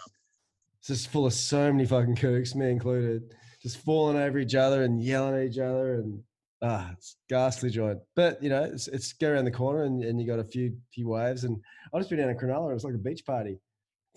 It's 0.79 0.89
just 0.89 1.09
full 1.09 1.27
of 1.27 1.33
so 1.33 1.73
many 1.73 1.87
fucking 1.87 2.17
kooks, 2.17 2.55
me 2.55 2.71
included, 2.71 3.35
just 3.63 3.79
falling 3.79 4.17
over 4.17 4.39
each 4.39 4.55
other 4.55 4.83
and 4.83 5.03
yelling 5.03 5.35
at 5.35 5.53
each 5.53 5.59
other 5.59 5.95
and 5.97 6.23
ah, 6.63 6.91
it's 6.93 7.17
ghastly 7.29 7.71
joint. 7.71 7.99
But 8.17 8.43
you 8.43 8.49
know, 8.51 8.65
it's 8.65 8.89
it's 8.89 9.13
go 9.13 9.31
around 9.31 9.45
the 9.45 9.51
corner 9.53 9.85
and, 9.85 10.03
and 10.03 10.21
you 10.21 10.27
got 10.27 10.39
a 10.41 10.45
few 10.45 10.77
few 10.93 11.09
waves. 11.09 11.45
And 11.45 11.61
I 11.95 11.99
just 11.99 12.11
been 12.11 12.19
down 12.19 12.31
in 12.31 12.37
Cronulla 12.37 12.67
and 12.69 12.75
it's 12.75 12.85
like 12.85 12.95
a 12.95 12.99
beach 12.99 13.25
party. 13.27 13.61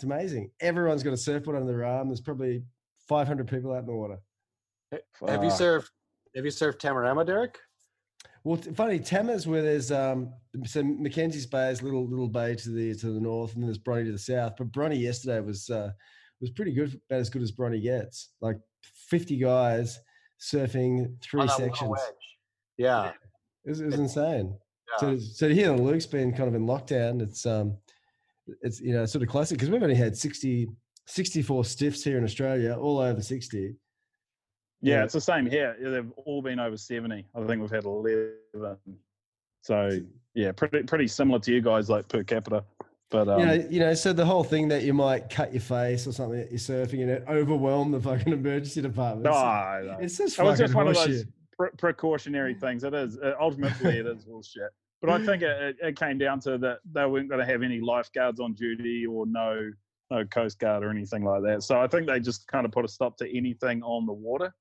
It's 0.03 0.11
amazing. 0.11 0.51
Everyone's 0.59 1.01
got 1.01 1.13
a 1.13 1.17
surfboard 1.17 1.55
under 1.55 1.71
their 1.71 1.85
arm. 1.85 2.09
There's 2.09 2.19
probably 2.19 2.65
500 3.07 3.47
people 3.47 3.71
out 3.71 3.79
in 3.79 3.85
the 3.85 3.93
water. 3.93 4.17
Have 4.91 5.41
you 5.45 5.49
surfed? 5.49 5.89
Have 6.35 6.43
you 6.43 6.51
surfed 6.51 6.79
Tamarama, 6.79 7.25
Derek? 7.25 7.57
Well, 8.43 8.57
funny, 8.75 8.99
Tama's 8.99 9.47
where 9.47 9.61
there's 9.61 9.93
um 9.93 10.33
so 10.65 10.83
Mackenzie's 10.83 11.45
Bay 11.45 11.69
is 11.69 11.79
a 11.79 11.85
little 11.85 12.05
little 12.05 12.27
bay 12.27 12.53
to 12.53 12.69
the 12.69 12.93
to 12.95 13.11
the 13.13 13.19
north, 13.21 13.53
and 13.53 13.63
then 13.63 13.67
there's 13.69 13.77
Bronte 13.77 14.03
to 14.03 14.11
the 14.11 14.17
south. 14.17 14.55
But 14.57 14.73
Bronte 14.73 14.97
yesterday 14.97 15.39
was 15.39 15.69
uh 15.69 15.91
was 16.41 16.49
pretty 16.49 16.73
good, 16.73 16.99
about 17.09 17.21
as 17.21 17.29
good 17.29 17.41
as 17.41 17.51
Bronte 17.51 17.79
gets. 17.79 18.31
Like 18.41 18.57
50 19.07 19.37
guys 19.37 20.01
surfing 20.37 21.13
three 21.21 21.43
On 21.43 21.47
sections. 21.47 21.91
wedge. 21.91 22.01
Yeah. 22.77 23.11
It 23.63 23.69
was, 23.69 23.79
it 23.79 23.85
was 23.85 23.99
insane. 23.99 24.57
yeah. 24.91 24.97
So 24.99 25.17
so 25.17 25.47
to 25.47 25.55
hear 25.55 25.69
that 25.69 25.81
Luke's 25.81 26.05
been 26.07 26.33
kind 26.33 26.49
of 26.49 26.55
in 26.55 26.65
lockdown, 26.65 27.21
it's 27.21 27.45
um 27.45 27.77
it's 28.61 28.81
you 28.81 28.93
know 28.93 29.05
sort 29.05 29.23
of 29.23 29.29
classic 29.29 29.57
because 29.57 29.69
we've 29.69 29.81
only 29.83 29.95
had 29.95 30.15
60 30.17 30.69
64 31.05 31.65
stiffs 31.65 32.03
here 32.03 32.17
in 32.17 32.23
Australia, 32.23 32.77
all 32.79 32.97
over 32.99 33.21
60. 33.21 33.75
Yeah, 34.81 34.95
Yeah. 34.97 35.03
it's 35.03 35.13
the 35.13 35.19
same 35.21 35.45
here. 35.45 35.75
They've 35.81 36.11
all 36.25 36.41
been 36.41 36.59
over 36.59 36.77
70. 36.77 37.25
I 37.35 37.43
think 37.45 37.61
we've 37.61 37.69
had 37.69 37.83
11. 37.85 38.31
So, 39.61 39.99
yeah, 40.33 40.51
pretty 40.53 40.83
pretty 40.83 41.07
similar 41.07 41.39
to 41.39 41.53
you 41.53 41.61
guys, 41.61 41.89
like 41.89 42.07
per 42.07 42.23
capita. 42.23 42.63
But 43.09 43.27
um, 43.29 43.39
you 43.41 43.45
know, 43.45 43.53
you 43.69 43.79
know, 43.79 43.93
so 43.93 44.11
the 44.11 44.25
whole 44.25 44.43
thing 44.43 44.67
that 44.69 44.83
you 44.83 44.93
might 44.93 45.29
cut 45.29 45.53
your 45.53 45.61
face 45.61 46.07
or 46.07 46.11
something 46.13 46.39
that 46.39 46.49
you're 46.51 46.57
surfing 46.59 47.01
and 47.01 47.09
it 47.11 47.23
overwhelm 47.29 47.91
the 47.91 47.99
fucking 47.99 48.33
emergency 48.33 48.81
department. 48.81 49.23
no, 49.25 49.31
It's- 49.31 49.85
no. 49.85 49.97
it's 50.05 50.17
just 50.17 50.39
It 50.39 50.43
was 50.43 50.57
just 50.59 50.73
one 50.73 50.87
of 50.87 50.95
those 50.95 51.25
pre- 51.57 51.69
precautionary 51.77 52.55
things. 52.55 52.83
It 52.83 52.93
is. 52.93 53.17
Uh, 53.19 53.35
ultimately, 53.39 53.97
it 53.99 54.07
is 54.07 54.23
bullshit. 54.25 54.71
But 55.03 55.21
I 55.21 55.25
think 55.25 55.43
it, 55.43 55.75
it- 55.81 55.99
came 55.99 56.17
down 56.17 56.39
to 56.41 56.57
that 56.59 56.79
they 56.93 57.05
weren't 57.05 57.27
going 57.27 57.41
to 57.41 57.45
have 57.45 57.61
any 57.61 57.81
lifeguards 57.81 58.39
on 58.39 58.53
duty 58.53 59.05
or 59.05 59.25
no 59.25 59.69
no 60.09 60.25
coast 60.25 60.59
guard 60.59 60.83
or 60.83 60.89
anything 60.89 61.23
like 61.25 61.41
that. 61.43 61.63
So 61.63 61.79
I 61.79 61.87
think 61.87 62.07
they 62.07 62.19
just 62.21 62.47
kind 62.47 62.65
of 62.65 62.71
put 62.71 62.85
a 62.85 62.87
stop 62.87 63.17
to 63.17 63.37
anything 63.37 63.83
on 63.83 64.05
the 64.05 64.13
water. 64.13 64.53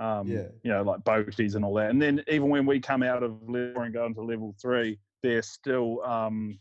Um, 0.00 0.26
Yeah. 0.26 0.46
You 0.64 0.72
know, 0.72 0.82
like 0.82 1.00
boaties 1.04 1.54
and 1.54 1.64
all 1.64 1.74
that. 1.74 1.90
And 1.90 2.02
then 2.02 2.24
even 2.26 2.48
when 2.48 2.66
we 2.66 2.80
come 2.80 3.02
out 3.04 3.22
of 3.22 3.40
level 3.48 3.74
four 3.74 3.84
and 3.84 3.94
go 3.94 4.04
into 4.06 4.22
level 4.22 4.54
three, 4.60 4.98
they're 5.22 5.42
still 5.42 6.02
um, 6.04 6.58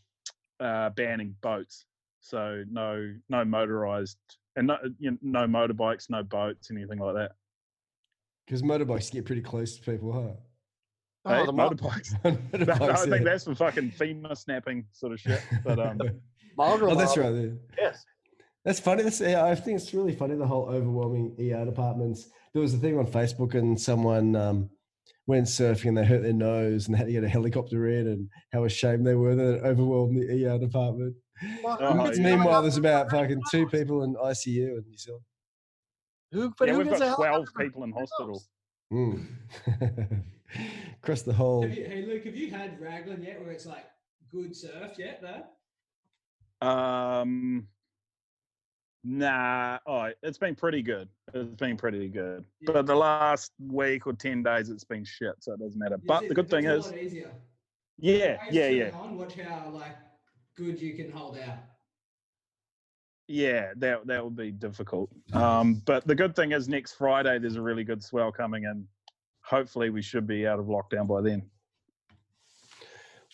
uh, 0.59 0.91
banning 0.91 1.35
boats. 1.41 1.85
So 2.19 2.63
no 2.69 3.15
no 3.29 3.43
motorized 3.43 4.17
and 4.55 4.67
no 4.67 4.77
you 4.99 5.11
know, 5.11 5.17
no 5.23 5.47
motorbikes, 5.47 6.07
no 6.11 6.21
boats, 6.21 6.69
anything 6.69 6.99
like 6.99 7.15
that. 7.15 7.31
Because 8.45 8.61
motorbikes 8.61 9.11
get 9.11 9.25
pretty 9.25 9.41
close 9.41 9.75
to 9.77 9.81
people, 9.91 10.11
huh? 10.13 10.35
Oh, 11.25 11.33
Hey, 11.35 11.45
the 11.45 11.53
motorbikes. 11.53 12.21
Motorbikes, 12.23 12.67
No, 12.79 12.89
I 12.89 12.95
think 12.95 13.15
yeah. 13.15 13.23
that's 13.23 13.43
for 13.43 13.55
fucking 13.55 13.91
FEMA 13.91 14.35
snapping 14.37 14.85
sort 14.91 15.13
of 15.13 15.19
shit. 15.19 15.41
But 15.63 15.79
um, 15.79 15.99
oh, 16.57 16.95
that's 16.95 17.17
right. 17.17 17.33
Yeah. 17.33 17.47
Yes. 17.77 18.05
That's 18.65 18.79
funny. 18.79 19.03
That's 19.03 19.21
yeah, 19.21 19.45
I 19.45 19.55
think 19.55 19.79
it's 19.79 19.93
really 19.93 20.15
funny 20.15 20.35
the 20.35 20.45
whole 20.47 20.65
overwhelming 20.69 21.35
ER 21.39 21.65
departments. 21.65 22.29
There 22.53 22.61
was 22.61 22.73
a 22.73 22.77
thing 22.77 22.97
on 22.97 23.07
Facebook 23.07 23.55
and 23.55 23.79
someone 23.79 24.35
um, 24.35 24.69
went 25.27 25.47
surfing 25.47 25.89
and 25.89 25.97
they 25.97 26.05
hurt 26.05 26.21
their 26.21 26.33
nose 26.33 26.85
and 26.85 26.93
they 26.93 26.97
had 26.99 27.07
to 27.07 27.13
get 27.13 27.23
a 27.23 27.29
helicopter 27.29 27.87
in 27.87 28.07
and 28.07 28.29
how 28.53 28.65
ashamed 28.65 29.05
they 29.05 29.15
were 29.15 29.35
that 29.35 29.55
it 29.57 29.63
overwhelmed 29.63 30.17
the 30.17 30.45
ER 30.45 30.57
department. 30.59 31.15
Well, 31.63 31.77
Oh, 31.79 32.11
yeah. 32.11 32.21
Meanwhile, 32.21 32.61
there's 32.61 32.77
about 32.77 33.09
fucking 33.09 33.41
two 33.49 33.67
people 33.67 34.03
in 34.03 34.13
ICU 34.15 34.77
in 34.77 34.83
New 34.87 34.97
Zealand. 34.97 35.23
Who, 36.31 36.53
but 36.57 36.67
yeah, 36.67 36.73
who 36.73 36.79
we've 36.79 36.87
gets 36.89 36.99
got 36.99 37.13
a 37.13 37.15
12 37.15 37.47
people 37.57 37.83
in 37.83 37.91
hospital. 37.91 38.43
Mm. 38.93 39.25
Across 41.01 41.23
the 41.23 41.33
whole. 41.33 41.63
Have 41.63 41.77
you, 41.77 41.85
hey 41.85 42.05
Luke, 42.05 42.25
have 42.25 42.35
you 42.35 42.49
had 42.51 42.79
Raglan 42.79 43.23
yet, 43.23 43.41
where 43.41 43.51
it's 43.51 43.65
like 43.65 43.85
good 44.31 44.55
surf 44.55 44.91
yet? 44.97 45.21
Though. 45.21 46.67
Um, 46.67 47.67
Nah, 49.03 49.79
oh, 49.87 50.09
it's 50.21 50.37
been 50.37 50.53
pretty 50.53 50.83
good. 50.83 51.09
It's 51.33 51.55
been 51.59 51.75
pretty 51.75 52.07
good. 52.07 52.45
Yeah. 52.59 52.73
But 52.73 52.85
the 52.85 52.95
last 52.95 53.51
week 53.59 54.05
or 54.05 54.13
ten 54.13 54.43
days, 54.43 54.69
it's 54.69 54.83
been 54.83 55.03
shit, 55.03 55.33
so 55.39 55.53
it 55.53 55.59
doesn't 55.59 55.79
matter. 55.79 55.95
You 55.99 56.07
But 56.07 56.21
see, 56.21 56.27
the 56.27 56.35
good 56.35 56.49
thing 56.51 56.65
is, 56.65 56.85
a 56.85 56.89
lot 56.91 56.99
easier. 56.99 57.31
yeah, 57.97 58.37
yeah, 58.51 58.67
turn 58.67 58.77
yeah, 58.77 58.91
On, 58.93 59.17
watch 59.17 59.33
how 59.39 59.69
like 59.71 59.95
good 60.55 60.79
you 60.79 60.93
can 60.93 61.11
hold 61.11 61.39
out. 61.39 61.57
yeah. 63.27 63.71
That 63.77 64.05
that 64.05 64.23
would 64.23 64.35
be 64.35 64.51
difficult. 64.51 65.09
Um, 65.33 65.81
but 65.85 66.05
the 66.05 66.13
good 66.13 66.35
thing 66.35 66.51
is, 66.51 66.69
next 66.69 66.93
Friday 66.93 67.39
there's 67.39 67.55
a 67.55 67.61
really 67.61 67.83
good 67.83 68.03
swell 68.03 68.31
coming 68.31 68.65
in. 68.65 68.87
Hopefully, 69.51 69.89
we 69.89 70.01
should 70.01 70.25
be 70.25 70.47
out 70.47 70.59
of 70.59 70.67
lockdown 70.67 71.05
by 71.07 71.19
then. 71.19 71.43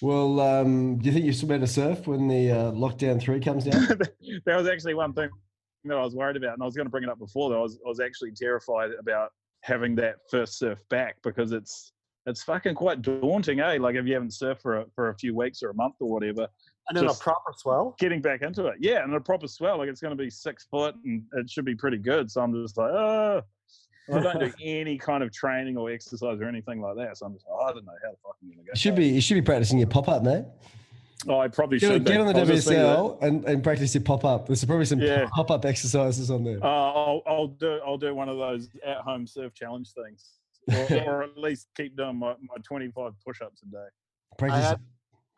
Well, 0.01 0.39
um, 0.39 0.97
do 0.97 1.05
you 1.05 1.11
think 1.11 1.25
you're 1.25 1.33
still 1.33 1.47
better 1.47 1.61
to 1.61 1.67
surf 1.67 2.07
when 2.07 2.27
the 2.27 2.51
uh, 2.51 2.71
lockdown 2.71 3.21
three 3.21 3.39
comes 3.39 3.65
down? 3.65 3.87
that 4.45 4.57
was 4.57 4.67
actually 4.67 4.95
one 4.95 5.13
thing 5.13 5.29
that 5.85 5.95
I 5.95 6.03
was 6.03 6.15
worried 6.15 6.35
about, 6.35 6.53
and 6.53 6.63
I 6.63 6.65
was 6.65 6.75
going 6.75 6.87
to 6.87 6.91
bring 6.91 7.03
it 7.03 7.09
up 7.09 7.19
before. 7.19 7.51
That 7.51 7.57
I 7.57 7.61
was 7.61 7.77
I 7.85 7.87
was 7.87 7.99
actually 7.99 8.31
terrified 8.31 8.89
about 8.99 9.29
having 9.61 9.93
that 9.97 10.15
first 10.31 10.57
surf 10.57 10.79
back 10.89 11.17
because 11.21 11.51
it's 11.51 11.93
it's 12.25 12.41
fucking 12.41 12.73
quite 12.73 13.03
daunting, 13.03 13.59
eh? 13.59 13.77
Like 13.79 13.95
if 13.95 14.07
you 14.07 14.13
haven't 14.13 14.31
surfed 14.31 14.61
for 14.61 14.79
a, 14.79 14.85
for 14.95 15.09
a 15.09 15.15
few 15.15 15.35
weeks 15.35 15.61
or 15.61 15.69
a 15.69 15.75
month 15.75 15.95
or 15.99 16.11
whatever, 16.11 16.47
And 16.89 16.97
in 16.97 17.05
a 17.05 17.13
proper 17.13 17.53
swell. 17.55 17.95
getting 17.99 18.23
back 18.23 18.41
into 18.41 18.65
it, 18.65 18.77
yeah, 18.79 19.03
and 19.03 19.13
a 19.13 19.21
proper 19.21 19.47
swell, 19.47 19.77
like 19.77 19.87
it's 19.87 20.01
going 20.01 20.17
to 20.17 20.23
be 20.23 20.31
six 20.31 20.65
foot 20.65 20.95
and 21.05 21.23
it 21.33 21.47
should 21.47 21.65
be 21.65 21.75
pretty 21.75 21.97
good. 21.97 22.31
So 22.31 22.41
I'm 22.41 22.53
just 22.53 22.75
like, 22.75 22.91
oh, 22.91 23.43
I 24.11 24.19
don't 24.19 24.39
do 24.39 24.51
any 24.63 24.97
kind 24.97 25.23
of 25.23 25.31
training 25.31 25.77
or 25.77 25.89
exercise 25.91 26.39
or 26.39 26.45
anything 26.45 26.81
like 26.81 26.95
that. 26.97 27.17
So 27.17 27.25
I'm 27.25 27.33
just, 27.33 27.45
like, 27.47 27.69
I 27.69 27.73
don't 27.73 27.85
know 27.85 27.91
how 28.03 28.11
the 28.11 28.17
fuck 28.23 28.35
I'm 28.41 28.47
going 28.49 28.59
to 28.59 28.63
go. 28.65 28.71
You 28.73 28.79
should 28.79 28.95
be 28.95 29.07
you 29.07 29.21
should 29.21 29.35
be 29.35 29.41
practicing 29.41 29.77
your 29.79 29.87
pop 29.87 30.07
up, 30.09 30.23
mate. 30.23 30.45
Oh, 31.27 31.39
I 31.39 31.47
probably 31.47 31.79
Get, 31.79 31.87
should. 31.91 32.05
get 32.05 32.13
be. 32.13 32.17
on 32.19 32.27
the 32.27 32.37
I 32.39 32.39
was 32.41 32.49
just 32.49 32.67
thinking 32.67 32.83
that. 32.83 32.97
WSL 32.99 33.23
and, 33.23 33.45
and 33.45 33.63
practice 33.63 33.93
your 33.95 34.03
pop 34.03 34.23
up. 34.23 34.45
There's 34.47 34.63
probably 34.63 34.85
some 34.85 34.99
Yeah. 34.99 35.27
pop 35.33 35.49
up 35.49 35.65
exercises 35.65 36.29
on 36.29 36.43
there. 36.43 36.63
Uh, 36.63 36.67
I'll, 36.67 37.21
I'll 37.25 37.47
do 37.47 37.79
I'll 37.85 37.97
do 37.97 38.13
one 38.13 38.29
of 38.29 38.37
those 38.37 38.69
at 38.85 38.97
home 38.97 39.25
surf 39.25 39.53
challenge 39.53 39.89
things, 39.93 40.33
or, 40.91 40.97
or 41.07 41.23
at 41.23 41.37
least 41.37 41.69
keep 41.75 41.97
doing 41.97 42.17
my, 42.17 42.35
my 42.41 42.55
25 42.63 43.13
push 43.25 43.41
ups 43.41 43.63
a 43.63 43.65
day. 43.65 44.47
I 44.53 44.59
had 44.59 44.79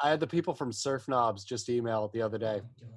I 0.03 0.09
had 0.09 0.19
the 0.19 0.27
people 0.27 0.53
from 0.53 0.71
Surf 0.71 1.07
Knobs 1.07 1.43
just 1.43 1.69
email 1.69 2.09
the 2.13 2.21
other 2.21 2.37
day. 2.37 2.61
Oh, 2.83 2.87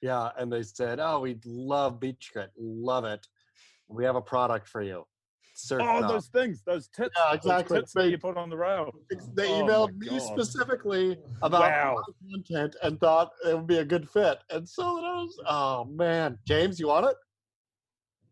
Yeah, 0.00 0.30
and 0.38 0.52
they 0.52 0.62
said, 0.62 1.00
"Oh, 1.00 1.20
we 1.20 1.38
love 1.44 1.98
BeachGrit, 2.00 2.48
love 2.58 3.04
it. 3.04 3.26
We 3.92 4.04
have 4.04 4.16
a 4.16 4.22
product 4.22 4.68
for 4.68 4.82
you." 4.82 5.04
Surf 5.54 5.82
Oh, 5.82 6.00
Knob." 6.00 6.10
those 6.10 6.28
things, 6.28 6.62
those 6.64 6.88
tits, 6.88 7.10
Yeah, 7.16 7.26
those 7.32 7.36
exactly. 7.36 7.78
tits 7.80 7.92
that 7.92 8.02
They- 8.02 8.08
you 8.08 8.18
put 8.18 8.36
on 8.38 8.48
the 8.48 8.56
rail. 8.56 8.90
They 9.34 9.48
Oh, 9.52 9.62
emailed 9.62 9.92
my 9.92 9.98
me 10.12 10.18
God. 10.18 10.20
specifically 10.20 11.18
about 11.42 11.60
Wow. 11.60 12.02
my 12.06 12.30
content 12.32 12.74
and 12.82 12.98
thought 12.98 13.32
it 13.46 13.54
would 13.54 13.66
be 13.66 13.78
a 13.78 13.84
good 13.84 14.08
fit. 14.08 14.38
And 14.50 14.66
so 14.68 14.82
that 14.96 15.04
I 15.04 15.14
was, 15.22 15.38
oh 15.46 15.84
man, 15.84 16.38
James, 16.46 16.80
you 16.80 16.88
want 16.88 17.06
it? 17.06 17.16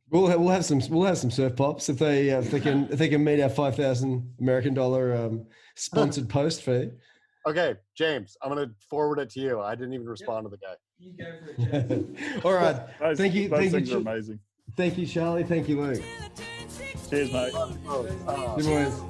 We'll 0.09 0.27
have, 0.27 0.41
we'll 0.41 0.49
have 0.49 0.65
some 0.65 0.81
we'll 0.91 1.07
have 1.07 1.19
some 1.19 1.31
surf 1.31 1.55
pops 1.55 1.89
if 1.89 1.99
they 1.99 2.33
uh, 2.33 2.41
if 2.41 2.51
they 2.51 2.59
can 2.59 2.89
if 2.91 2.99
they 2.99 3.09
can 3.09 3.23
meet 3.23 3.41
our 3.41 3.49
five 3.49 3.77
thousand 3.77 4.35
American 4.41 4.75
dollar 4.75 5.15
um, 5.15 5.47
sponsored 5.77 6.29
post 6.29 6.63
fee. 6.63 6.91
Okay, 7.47 7.77
James, 7.97 8.37
I'm 8.43 8.49
gonna 8.49 8.71
forward 8.89 9.19
it 9.21 9.31
to 9.31 9.41
you. 9.41 9.61
I 9.61 9.75
didn't 9.77 9.93
even 9.95 10.07
respond 10.09 10.47
to 10.47 10.51
the 10.51 10.57
guy. 10.59 10.75
You 10.99 11.13
go 11.17 11.33
for 11.39 11.51
it, 11.77 12.17
James. 12.17 12.45
All 12.45 12.55
right. 12.55 12.77
Those, 12.99 13.19
Thank 13.19 13.35
you- 13.35 13.49
Those 13.49 13.59
thank 13.59 13.73
you, 13.73 13.79
things 13.79 13.93
are 13.93 13.99
amazing. 13.99 14.41
Thank 14.77 14.99
you, 14.99 15.07
Charlie. 15.07 15.45
Thank 15.45 15.69
you, 15.69 15.81
Luke. 15.81 16.03
Cheers, 17.09 17.33
mate. 17.33 17.53
Good 17.53 18.65
boys. 18.65 19.10